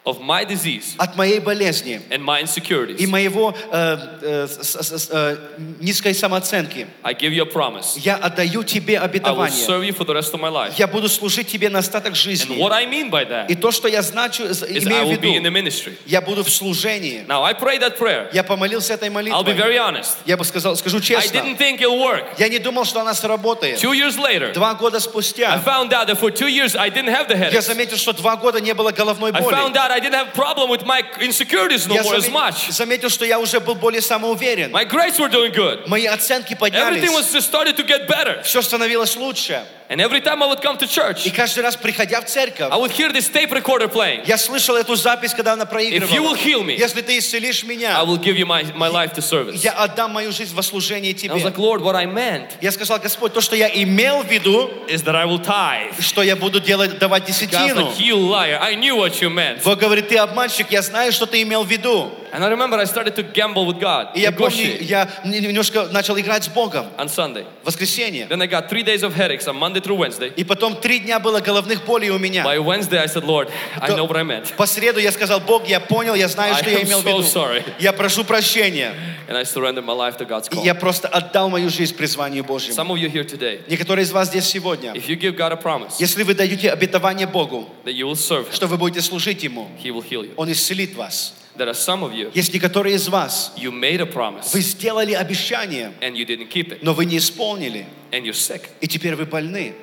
of 0.06 0.18
my 0.22 0.44
disease 0.46 0.94
от 0.96 1.14
моей 1.16 1.40
болезни 1.40 2.00
and 2.10 2.24
my 2.24 2.40
и 2.40 2.44
insecurities, 2.44 3.06
моего 3.06 3.54
э, 3.70 3.98
э, 4.22 4.46
с- 4.48 5.08
э, 5.12 5.36
низкой 5.78 6.14
самооценки, 6.14 6.86
I 7.02 7.12
give 7.14 7.32
you 7.34 7.42
a 7.42 7.44
promise. 7.52 7.98
я 7.98 8.16
отдаю 8.16 8.64
тебе 8.64 8.94
I 8.94 9.00
will 9.00 9.04
обетование. 9.04 9.66
serve 9.66 9.84
you 9.84 9.92
for 9.94 10.06
the 10.06 10.14
rest 10.14 10.32
of 10.32 10.40
my 10.40 10.48
life. 10.50 10.72
Я 10.78 10.86
буду 10.86 11.08
служить 11.08 11.48
тебе 11.48 11.68
на 11.68 11.80
остаток 11.80 12.12
And 12.14 12.16
жизни. 12.16 12.56
what 12.56 12.72
I 12.72 12.86
mean 12.86 13.10
by 13.10 13.24
И 13.48 13.54
that 13.54 13.60
то, 13.60 13.70
что 13.70 13.88
я 13.88 14.00
значу, 14.00 14.44
имею 14.44 15.02
I 15.02 15.04
в 15.04 15.08
will 15.10 15.20
be 15.20 15.36
in 15.36 15.42
the 15.42 15.50
виду, 15.50 15.58
ministry. 15.68 15.92
я 16.06 16.22
буду 16.22 16.42
в 16.44 16.50
служении. 16.50 17.24
Now, 17.28 17.42
I 17.44 17.52
prayed 17.52 17.80
that 17.82 17.98
prayer. 17.98 18.28
Я 18.32 18.42
помолился 18.42 18.94
этой 18.94 19.08
I'll 19.10 19.12
be 19.12 19.30
молитвой. 19.32 19.54
very 19.54 19.76
honest. 19.76 20.16
Я 20.24 20.38
бы 20.38 20.44
сказал, 20.46 20.76
скажу 20.76 20.96
I 20.96 21.00
честно, 21.02 21.38
didn't 21.40 21.58
think 21.58 21.78
it'll 21.80 21.98
work. 22.00 22.24
я 22.38 22.48
не 22.48 22.58
думал, 22.58 22.86
что 22.86 23.00
она 23.02 23.12
сработает. 23.12 23.78
Two 23.82 23.92
years 23.92 24.16
later, 24.16 24.52
Два 24.54 24.72
года 24.74 24.96
I 24.96 25.00
спустя 25.00 25.62
found 25.64 25.92
out 25.92 26.08
that 26.08 26.18
for 26.18 26.30
two 26.30 26.48
years 26.48 26.74
I 26.74 26.88
didn't 26.88 27.10
have 27.14 27.28
the 27.28 27.52
я 27.52 27.60
заметил, 27.60 27.98
что 27.98 28.14
два 28.14 28.36
года 28.36 28.60
не 28.62 28.72
было 28.72 28.92
головной 28.92 29.30
I 29.32 29.40
found 29.42 29.72
боли. 29.74 29.76
out 29.76 29.90
I 29.90 29.99
didn't 29.99 30.13
have 30.13 30.33
problem 30.33 30.69
with 30.69 30.85
my 30.85 31.01
insecurities 31.21 31.87
no 31.87 31.95
Я 31.95 32.03
more 32.03 32.15
as 32.15 32.25
заме- 32.27 32.31
much. 32.31 32.71
заметил, 32.71 33.09
что 33.09 33.25
я 33.25 33.39
уже 33.39 33.59
был 33.59 33.75
более 33.75 34.01
самоуверен. 34.01 34.71
My 34.71 34.85
grades 34.85 35.19
were 35.19 35.29
doing 35.29 35.51
good. 35.53 35.87
Мои 35.87 36.05
оценки 36.07 36.53
Everything 36.53 36.59
поднялись. 36.59 37.09
was 37.13 37.31
just 37.33 37.47
started 37.47 37.75
to 37.77 37.83
get 37.83 38.07
better. 38.07 38.41
Все 38.43 38.61
становилось 38.61 39.15
лучше. 39.15 39.63
And 39.92 40.00
every 40.00 40.20
time 40.20 40.40
I 40.40 40.46
would 40.46 40.62
come 40.62 40.76
to 40.78 40.84
И 40.84 40.88
church, 40.88 41.32
каждый 41.34 41.64
раз, 41.64 41.74
приходя 41.74 42.20
в 42.20 42.26
церковь, 42.26 42.70
I 42.70 42.76
would 42.78 42.92
hear 42.92 43.10
this 43.12 43.28
tape 43.28 43.50
recorder 43.50 43.88
playing. 43.88 44.22
я 44.24 44.38
слышал 44.38 44.76
эту 44.76 44.94
запись, 44.94 45.34
когда 45.34 45.54
она 45.54 45.64
If 45.64 45.66
you 45.66 45.70
проигрывала. 45.70 46.28
will 46.28 46.36
heal 46.36 46.62
me, 46.62 46.76
Если 46.78 47.02
ты 47.02 47.18
исцелишь 47.18 47.64
I 47.64 47.68
меня, 47.68 48.00
will 48.04 48.16
give 48.16 48.36
you 48.38 48.46
my, 48.46 48.62
my 48.76 48.88
life 48.88 49.12
to 49.14 49.20
service. 49.20 49.56
я 49.64 49.72
отдам 49.72 50.12
мою 50.12 50.30
жизнь 50.30 50.54
во 50.54 50.62
служение 50.62 51.10
I 51.10 51.14
was 51.14 51.20
тебе. 51.22 51.34
like, 51.34 51.58
Lord, 51.58 51.80
what 51.82 51.96
I 51.96 52.06
meant 52.06 52.50
Я 52.60 52.70
сказал, 52.70 53.00
Господь, 53.00 53.32
то, 53.32 53.40
что 53.40 53.56
я 53.56 53.68
имел 53.68 54.22
в 54.22 54.28
виду, 54.30 54.70
is 54.86 55.02
that 55.02 55.16
I 55.16 55.24
will 55.26 55.44
tithe. 55.44 56.00
что 56.00 56.22
я 56.22 56.36
буду 56.36 56.60
делать, 56.60 56.96
давать 57.00 57.24
God's 57.24 57.40
десятину. 57.40 57.88
like, 57.90 57.98
you 57.98 58.14
liar. 58.16 58.60
I 58.62 58.76
knew 58.76 58.94
what 58.94 59.20
you 59.20 59.28
meant. 59.28 59.64
Бог 59.64 59.76
говорит, 59.80 60.06
ты 60.08 60.18
обманщик, 60.18 60.70
я 60.70 60.82
знаю, 60.82 61.10
что 61.10 61.26
ты 61.26 61.42
имел 61.42 61.64
в 61.64 61.68
виду. 61.68 62.12
And 62.32 62.44
I 62.44 62.48
remember 62.48 62.76
I 62.78 62.84
started 62.84 63.14
to 63.16 63.22
gamble 63.22 63.66
with 63.66 63.80
God, 63.80 64.08
И 64.14 64.20
я 64.20 64.30
помню, 64.32 64.78
я 64.82 65.08
немножко 65.24 65.86
начал 65.90 66.18
играть 66.18 66.44
с 66.44 66.48
Богом. 66.48 66.86
on 66.98 67.08
Sunday. 67.08 67.44
Воскресенье. 67.64 68.26
Then 68.28 68.40
I 68.42 68.46
got 68.46 68.68
three 68.68 68.82
days 68.82 69.02
of 69.02 69.14
headaches 69.14 69.46
on 69.48 69.56
Monday 69.56 69.80
through 69.80 69.96
Wednesday. 69.98 70.32
И 70.36 70.44
потом 70.44 70.76
три 70.80 71.00
дня 71.00 71.18
было 71.18 71.40
головных 71.40 71.84
болей 71.84 72.10
у 72.10 72.18
меня. 72.18 72.44
By 72.44 72.58
Wednesday, 72.58 72.98
I 72.98 73.06
said, 73.06 73.24
Lord, 73.24 73.48
I 73.80 73.88
know 73.90 74.06
what 74.06 74.16
I 74.16 74.22
meant. 74.22 74.54
По 74.56 74.66
среду 74.66 75.00
я 75.00 75.10
сказал, 75.12 75.40
Бог, 75.40 75.66
я 75.68 75.80
понял, 75.80 76.14
я 76.14 76.28
знаю, 76.28 76.54
что 76.60 76.70
я 76.70 76.82
имел 76.82 77.00
в 77.00 77.06
виду. 77.06 77.22
sorry. 77.22 77.62
Я 77.78 77.92
прошу 77.92 78.24
прощения. 78.24 78.92
And 79.28 79.36
I 79.36 79.44
surrendered 79.44 79.84
my 79.84 79.92
life 79.94 80.16
to 80.18 80.24
God's 80.26 80.48
И 80.50 80.56
call. 80.56 80.64
я 80.64 80.74
просто 80.74 81.06
отдал 81.08 81.48
мою 81.50 81.70
жизнь 81.70 81.94
призванию 81.96 82.42
Божьему. 82.44 82.74
Some 82.74 82.88
of 82.90 82.98
you 82.98 83.08
here 83.10 83.24
today, 83.24 83.60
Некоторые 83.68 84.04
из 84.04 84.10
вас 84.12 84.28
здесь 84.28 84.44
сегодня, 84.46 84.92
if 84.92 85.06
you 85.08 85.16
give 85.16 85.36
God 85.36 85.52
a 85.52 85.56
promise 85.56 85.94
если 86.00 86.22
вы 86.24 86.34
даете 86.34 86.70
обетование 86.70 87.26
Богу, 87.28 87.68
that 87.84 87.94
you 87.94 88.06
will 88.06 88.14
serve 88.16 88.48
Him, 88.48 88.54
что 88.54 88.66
вы 88.66 88.76
будете 88.76 89.00
служить 89.02 89.42
Ему, 89.44 89.68
He 89.82 89.90
will 89.92 90.02
heal 90.02 90.22
you. 90.24 90.32
Он 90.36 90.50
исцелит 90.50 90.96
вас. 90.96 91.34
There 91.60 91.68
are 91.68 91.74
some 91.74 92.02
of 92.02 92.14
you, 92.14 92.30
Есть 92.32 92.54
некоторые 92.54 92.96
из 92.96 93.06
вас, 93.08 93.52
you 93.54 93.70
made 93.70 94.00
a 94.00 94.06
promise 94.06 94.50
вы 94.54 94.62
сделали 94.62 95.12
обещание, 95.12 95.92
and 96.00 96.14
you 96.16 96.24
didn't 96.24 96.48
keep 96.48 96.70
it, 96.72 96.78
но 96.80 96.94
вы 96.94 97.04
не 97.04 97.18
исполнили, 97.18 97.84
and 98.12 98.22
you're 98.24 98.32
sick, 98.32 98.62
и 98.80 98.86
теперь 98.88 99.14
вы 99.14 99.26
больны. 99.26 99.74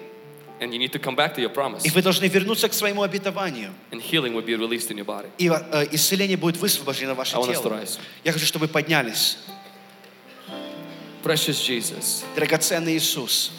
and 0.60 0.74
you 0.74 0.80
need 0.80 0.92
to 0.92 0.98
come 0.98 1.16
back 1.16 1.36
to 1.36 1.40
your 1.40 1.54
promise, 1.54 1.86
И 1.86 1.92
вы 1.92 2.02
должны 2.02 2.26
вернуться 2.26 2.68
к 2.68 2.74
своему 2.74 3.04
обетованию. 3.04 3.70
and 3.92 4.02
healing 4.02 4.34
will 4.34 4.42
be 4.44 4.56
released 4.56 4.90
in 4.90 4.98
your 4.98 5.06
body. 5.06 5.28
И 5.38 5.50
э, 5.50 5.88
исцеление 5.92 6.36
будет 6.36 6.58
высвобождено 6.58 7.14
в 7.14 7.18
ваше 7.18 7.38
I 7.38 7.44
тело. 7.54 7.80
Я 8.24 8.32
хочу, 8.32 8.48
чтобы 8.48 8.66
вы 8.66 8.74
поднялись. 8.74 9.38
Precious 11.24 11.62
Jesus, 11.62 12.24
Драгоценный 12.36 12.98
Иисус, 12.98 13.52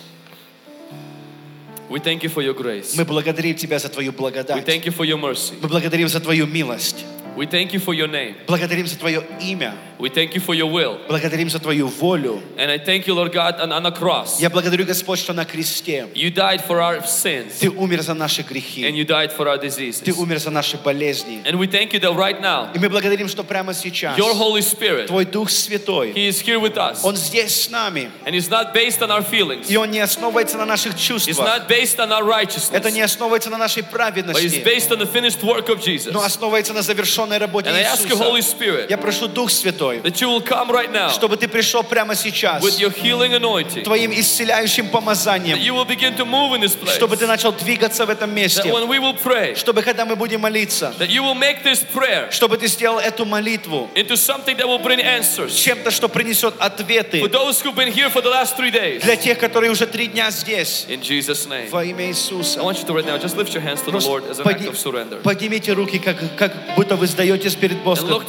we 1.88 2.00
thank 2.00 2.24
you 2.24 2.28
for 2.34 2.42
your 2.42 2.54
grace. 2.54 2.94
мы 2.96 3.04
благодарим 3.04 3.54
Тебя 3.54 3.78
за 3.78 3.88
Твою 3.88 4.10
We 4.10 4.16
благодать. 4.16 4.66
thank 4.66 4.86
you 4.86 4.92
for 4.92 5.06
your 5.06 5.18
mercy. 5.20 5.54
Мы 5.62 5.68
благодарим 5.68 6.08
за 6.08 6.18
Твою 6.18 6.48
милость. 6.48 7.04
We 7.37 7.47
thank 7.47 7.73
you 7.73 7.79
for 7.79 7.95
your 7.95 8.07
name. 8.07 8.35
Благодарим 8.47 8.85
за 8.85 8.95
Твое 8.97 9.23
имя. 9.41 9.73
We 9.97 10.09
thank 10.09 10.35
you 10.35 10.41
for 10.41 10.53
your 10.53 10.67
will. 10.69 10.99
Благодарим 11.07 11.49
за 11.49 11.57
Твою 11.59 11.87
волю. 11.87 12.41
And 12.57 12.69
I 12.69 12.77
thank 12.77 13.07
you, 13.07 13.15
Lord 13.15 13.31
God, 13.33 13.59
on, 13.59 13.71
on 13.71 13.81
the 13.83 13.91
cross. 13.91 14.39
Я 14.39 14.49
благодарю, 14.51 14.85
Господь, 14.85 15.17
что 15.17 15.33
на 15.33 15.43
кресте 15.45 16.07
You 16.13 16.29
died 16.31 16.61
for 16.67 16.79
our 16.79 17.01
sins, 17.05 17.53
Ты 17.59 17.69
умер 17.71 18.01
за 18.03 18.13
наши 18.13 18.41
and 18.41 18.47
грехи. 18.49 18.81
you 18.81 19.03
died 19.05 19.31
for 19.35 19.47
our 19.47 19.57
Ты 19.57 19.65
diseases. 19.67 20.13
умер 20.15 20.37
за 20.39 20.51
наши 20.51 20.77
болезни. 20.77 21.41
And 21.45 21.57
we 21.57 21.65
thank 21.67 21.93
you 21.93 21.99
that 22.01 22.13
right 22.15 22.39
now, 22.39 22.69
И 22.75 22.77
мы 22.79 22.87
благодарим, 22.89 23.27
что 23.27 23.43
прямо 23.43 23.73
сейчас 23.73 24.15
your 24.17 24.35
Holy 24.35 24.61
Spirit, 24.61 25.07
Твой 25.07 25.25
Дух 25.25 25.49
Святой, 25.49 26.11
He 26.13 26.27
is 26.27 26.39
here 26.39 26.59
with 26.59 26.75
us. 26.77 26.99
Он 27.03 27.15
здесь 27.15 27.63
с 27.63 27.69
нами. 27.71 28.11
And 28.25 28.35
it's 28.35 28.49
not 28.49 28.73
based 28.75 29.01
on 29.01 29.09
our 29.09 29.23
feelings. 29.23 29.71
И 29.71 29.77
Он 29.77 29.89
не 29.89 30.01
основывается 30.01 30.57
на 30.57 30.65
наших 30.65 30.93
It's 30.95 31.01
чувствах. 31.01 31.47
not 31.47 31.67
based 31.67 31.97
on 31.97 32.11
our 32.11 32.21
Это 32.21 32.91
не 32.91 33.01
righteousness. 33.01 33.03
основывается 33.05 33.49
на 33.49 33.57
нашей 33.57 33.81
But 33.81 33.87
it's 33.87 33.91
праведности, 33.91 34.63
based 34.63 34.91
on 34.91 34.99
the 34.99 35.07
finished 35.11 35.41
work 35.43 35.69
of 35.69 35.81
Jesus. 35.81 36.11
но 36.11 36.21
основывается 36.23 36.73
на 36.73 36.83
завершенной 37.28 37.38
работе 37.38 37.68
And 37.70 37.76
I 37.76 37.82
ask 37.82 38.00
you, 38.08 38.14
Иисуса. 38.16 38.24
Holy 38.24 38.40
Spirit, 38.42 38.86
Я 38.90 38.96
прошу 38.98 39.28
Дух 39.28 39.50
Святой, 39.50 40.00
that 40.02 40.20
you 40.20 40.28
will 40.28 40.42
come 40.42 40.70
right 40.70 40.90
now 40.90 41.10
чтобы 41.10 41.36
Ты 41.36 41.48
пришел 41.48 41.82
прямо 41.82 42.14
сейчас 42.14 42.62
with 42.62 42.78
your 42.80 42.90
healing 42.92 43.34
anointing. 43.34 43.84
Твоим 43.84 44.12
исцеляющим 44.12 44.86
That 44.86 44.90
помазанием, 44.92 45.58
you 45.58 45.74
will 45.74 45.84
begin 45.84 46.16
to 46.16 46.24
move 46.24 46.54
in 46.56 46.60
this 46.60 46.74
place. 46.76 46.94
чтобы 46.96 47.16
Ты 47.16 47.26
начал 47.26 47.52
двигаться 47.52 48.06
в 48.06 48.10
этом 48.10 48.30
That 48.30 48.34
месте, 48.34 48.62
when 48.72 48.88
we 48.88 48.98
will 48.98 49.16
pray, 49.22 49.54
чтобы 49.54 49.82
когда 49.82 50.04
мы 50.04 50.16
будем 50.16 50.40
молиться, 50.40 50.94
that 50.98 51.08
you 51.10 51.22
will 51.22 51.34
make 51.38 51.62
this 51.64 51.84
prayer 51.84 52.30
чтобы 52.30 52.56
Ты 52.56 52.66
сделал 52.68 52.98
эту 52.98 53.24
молитву 53.24 53.88
into 53.94 54.14
something 54.16 54.56
that 54.56 54.66
will 54.66 54.82
bring 54.82 55.00
answers. 55.00 55.54
чем-то, 55.54 55.90
что 55.90 56.08
принесет 56.08 56.54
ответы 56.58 57.20
For 57.20 57.28
those 57.30 57.60
who've 57.62 57.74
been 57.74 57.92
here 57.92 58.10
for 58.10 58.22
the 58.22 58.30
last 58.30 58.56
three 58.56 58.70
days. 58.70 59.02
для 59.02 59.16
тех, 59.16 59.38
которые 59.38 59.70
уже 59.70 59.86
три 59.86 60.06
дня 60.06 60.30
здесь. 60.30 60.86
In 60.88 61.00
Jesus' 61.02 61.46
name. 61.48 61.68
Во 61.70 61.84
имя 61.84 62.04
I 62.04 62.10
Иисуса. 62.10 62.60
want 62.60 62.78
you 62.78 62.84
to 62.86 62.94
right 62.94 63.04
now 63.06 63.18
just 63.18 63.36
lift 63.36 63.52
your 63.54 63.62
hands 63.62 63.80
to 63.82 63.86
the 63.86 63.90
Просто 63.92 64.08
Lord 64.10 64.24
as 64.30 64.38
an 64.38 64.46
act 64.46 64.60
подни- 64.60 64.68
of 64.68 64.76
surrender. 64.78 65.20
поднимите 65.22 65.72
руки, 65.72 65.98
как, 65.98 66.16
как 66.36 66.52
будто 66.76 66.96
вы 66.96 67.06
сдаетесь 67.08 67.54
перед 67.56 67.82
Господом, 67.82 68.22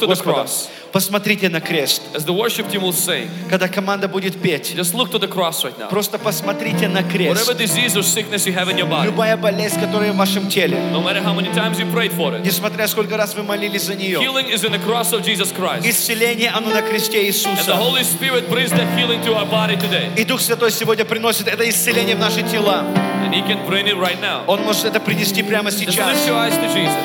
посмотрите 0.92 1.48
на 1.48 1.60
крест. 1.60 2.02
Когда 3.48 3.68
команда 3.68 4.08
будет 4.08 4.40
петь, 4.40 4.74
просто 5.90 6.18
посмотрите 6.18 6.88
на 6.88 7.02
крест. 7.02 7.46
Любая 9.04 9.36
болезнь, 9.36 9.80
которая 9.80 10.12
в 10.12 10.16
вашем 10.16 10.48
теле, 10.48 10.76
несмотря 12.44 12.88
сколько 12.88 13.16
раз 13.16 13.34
вы 13.34 13.42
молились 13.42 13.82
за 13.82 13.94
нее, 13.94 14.18
исцеление, 15.84 16.50
оно 16.50 16.70
на 16.70 16.82
кресте 16.82 17.24
Иисуса. 17.26 17.78
И 20.16 20.24
Дух 20.24 20.40
Святой 20.40 20.70
сегодня 20.72 21.04
приносит 21.04 21.46
это 21.48 21.68
исцеление 21.68 22.16
в 22.16 22.18
наши 22.18 22.42
тела. 22.42 22.84
Он 24.46 24.62
может 24.62 24.84
это 24.86 24.98
принести 25.00 25.42
прямо 25.42 25.70
сейчас. 25.70 25.94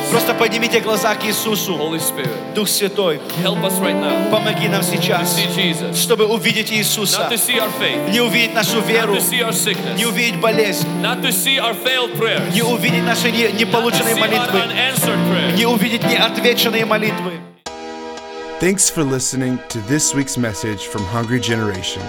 Просто 0.10 0.34
поднимите 0.34 0.80
глаза 0.80 1.14
к 1.16 1.26
Иисусу. 1.26 1.65
Holy 1.65 1.99
Spirit, 1.99 2.55
Дух 2.55 2.69
Святой, 2.69 3.19
help 3.43 3.63
us 3.65 3.79
right 3.81 3.95
now 3.95 4.31
помоги 4.31 4.69
нам 4.69 4.83
to 4.83 4.87
сейчас, 4.87 5.35
see 5.37 5.49
Jesus. 5.55 5.97
чтобы 5.97 6.27
увидеть 6.27 6.71
Not 6.71 6.77
Иисуса. 6.79 7.29
to 7.31 7.39
see 7.39 7.59
our 7.59 7.71
faith, 7.79 8.11
Не 8.13 8.21
увидеть 8.21 8.53
нашу 8.55 8.77
not 8.81 8.87
веру, 8.87 9.15
to 9.15 9.21
see 9.21 9.41
our 9.43 9.53
sickness, 9.53 9.97
не 9.97 10.05
увидеть 10.07 10.41
болезнь, 10.41 10.87
not 11.01 11.23
to 11.23 11.33
see 11.33 11.59
our 11.59 11.75
failed 11.75 12.13
prayers, 12.19 12.53
не 12.55 12.63
увидеть 12.63 13.05
наши 13.05 13.31
не- 13.31 13.45
not 13.49 13.53
to 13.53 13.65
неполученные 13.65 14.15
see 14.15 14.21
our 14.21 14.29
молитвы, 14.29 14.61
unanswered 14.63 15.19
prayers. 15.31 15.57
не 15.57 15.67
увидеть 15.67 16.03
неотвеченные 16.05 16.85
молитвы. 16.85 17.33
Thanks 18.61 18.91
for 18.91 19.03
listening 19.03 19.59
to 19.71 19.79
this 19.89 20.15
week's 20.15 20.37
message 20.37 20.87
from 20.87 21.03
Hungry 21.07 21.41
Generation. 21.41 22.03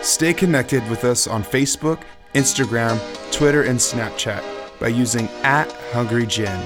Stay 0.00 0.32
connected 0.32 0.82
with 0.88 1.04
us 1.04 1.26
on 1.26 1.42
Facebook, 1.44 1.98
Instagram, 2.34 2.98
Twitter, 3.30 3.62
and 3.62 3.78
Snapchat 3.78 4.42
by 4.80 4.88
using 4.88 5.28
at 5.44 5.68
HungryGen. 5.92 6.58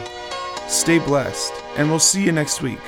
Stay 0.71 0.99
blessed, 0.99 1.53
and 1.75 1.89
we'll 1.89 1.99
see 1.99 2.23
you 2.23 2.31
next 2.31 2.61
week. 2.61 2.79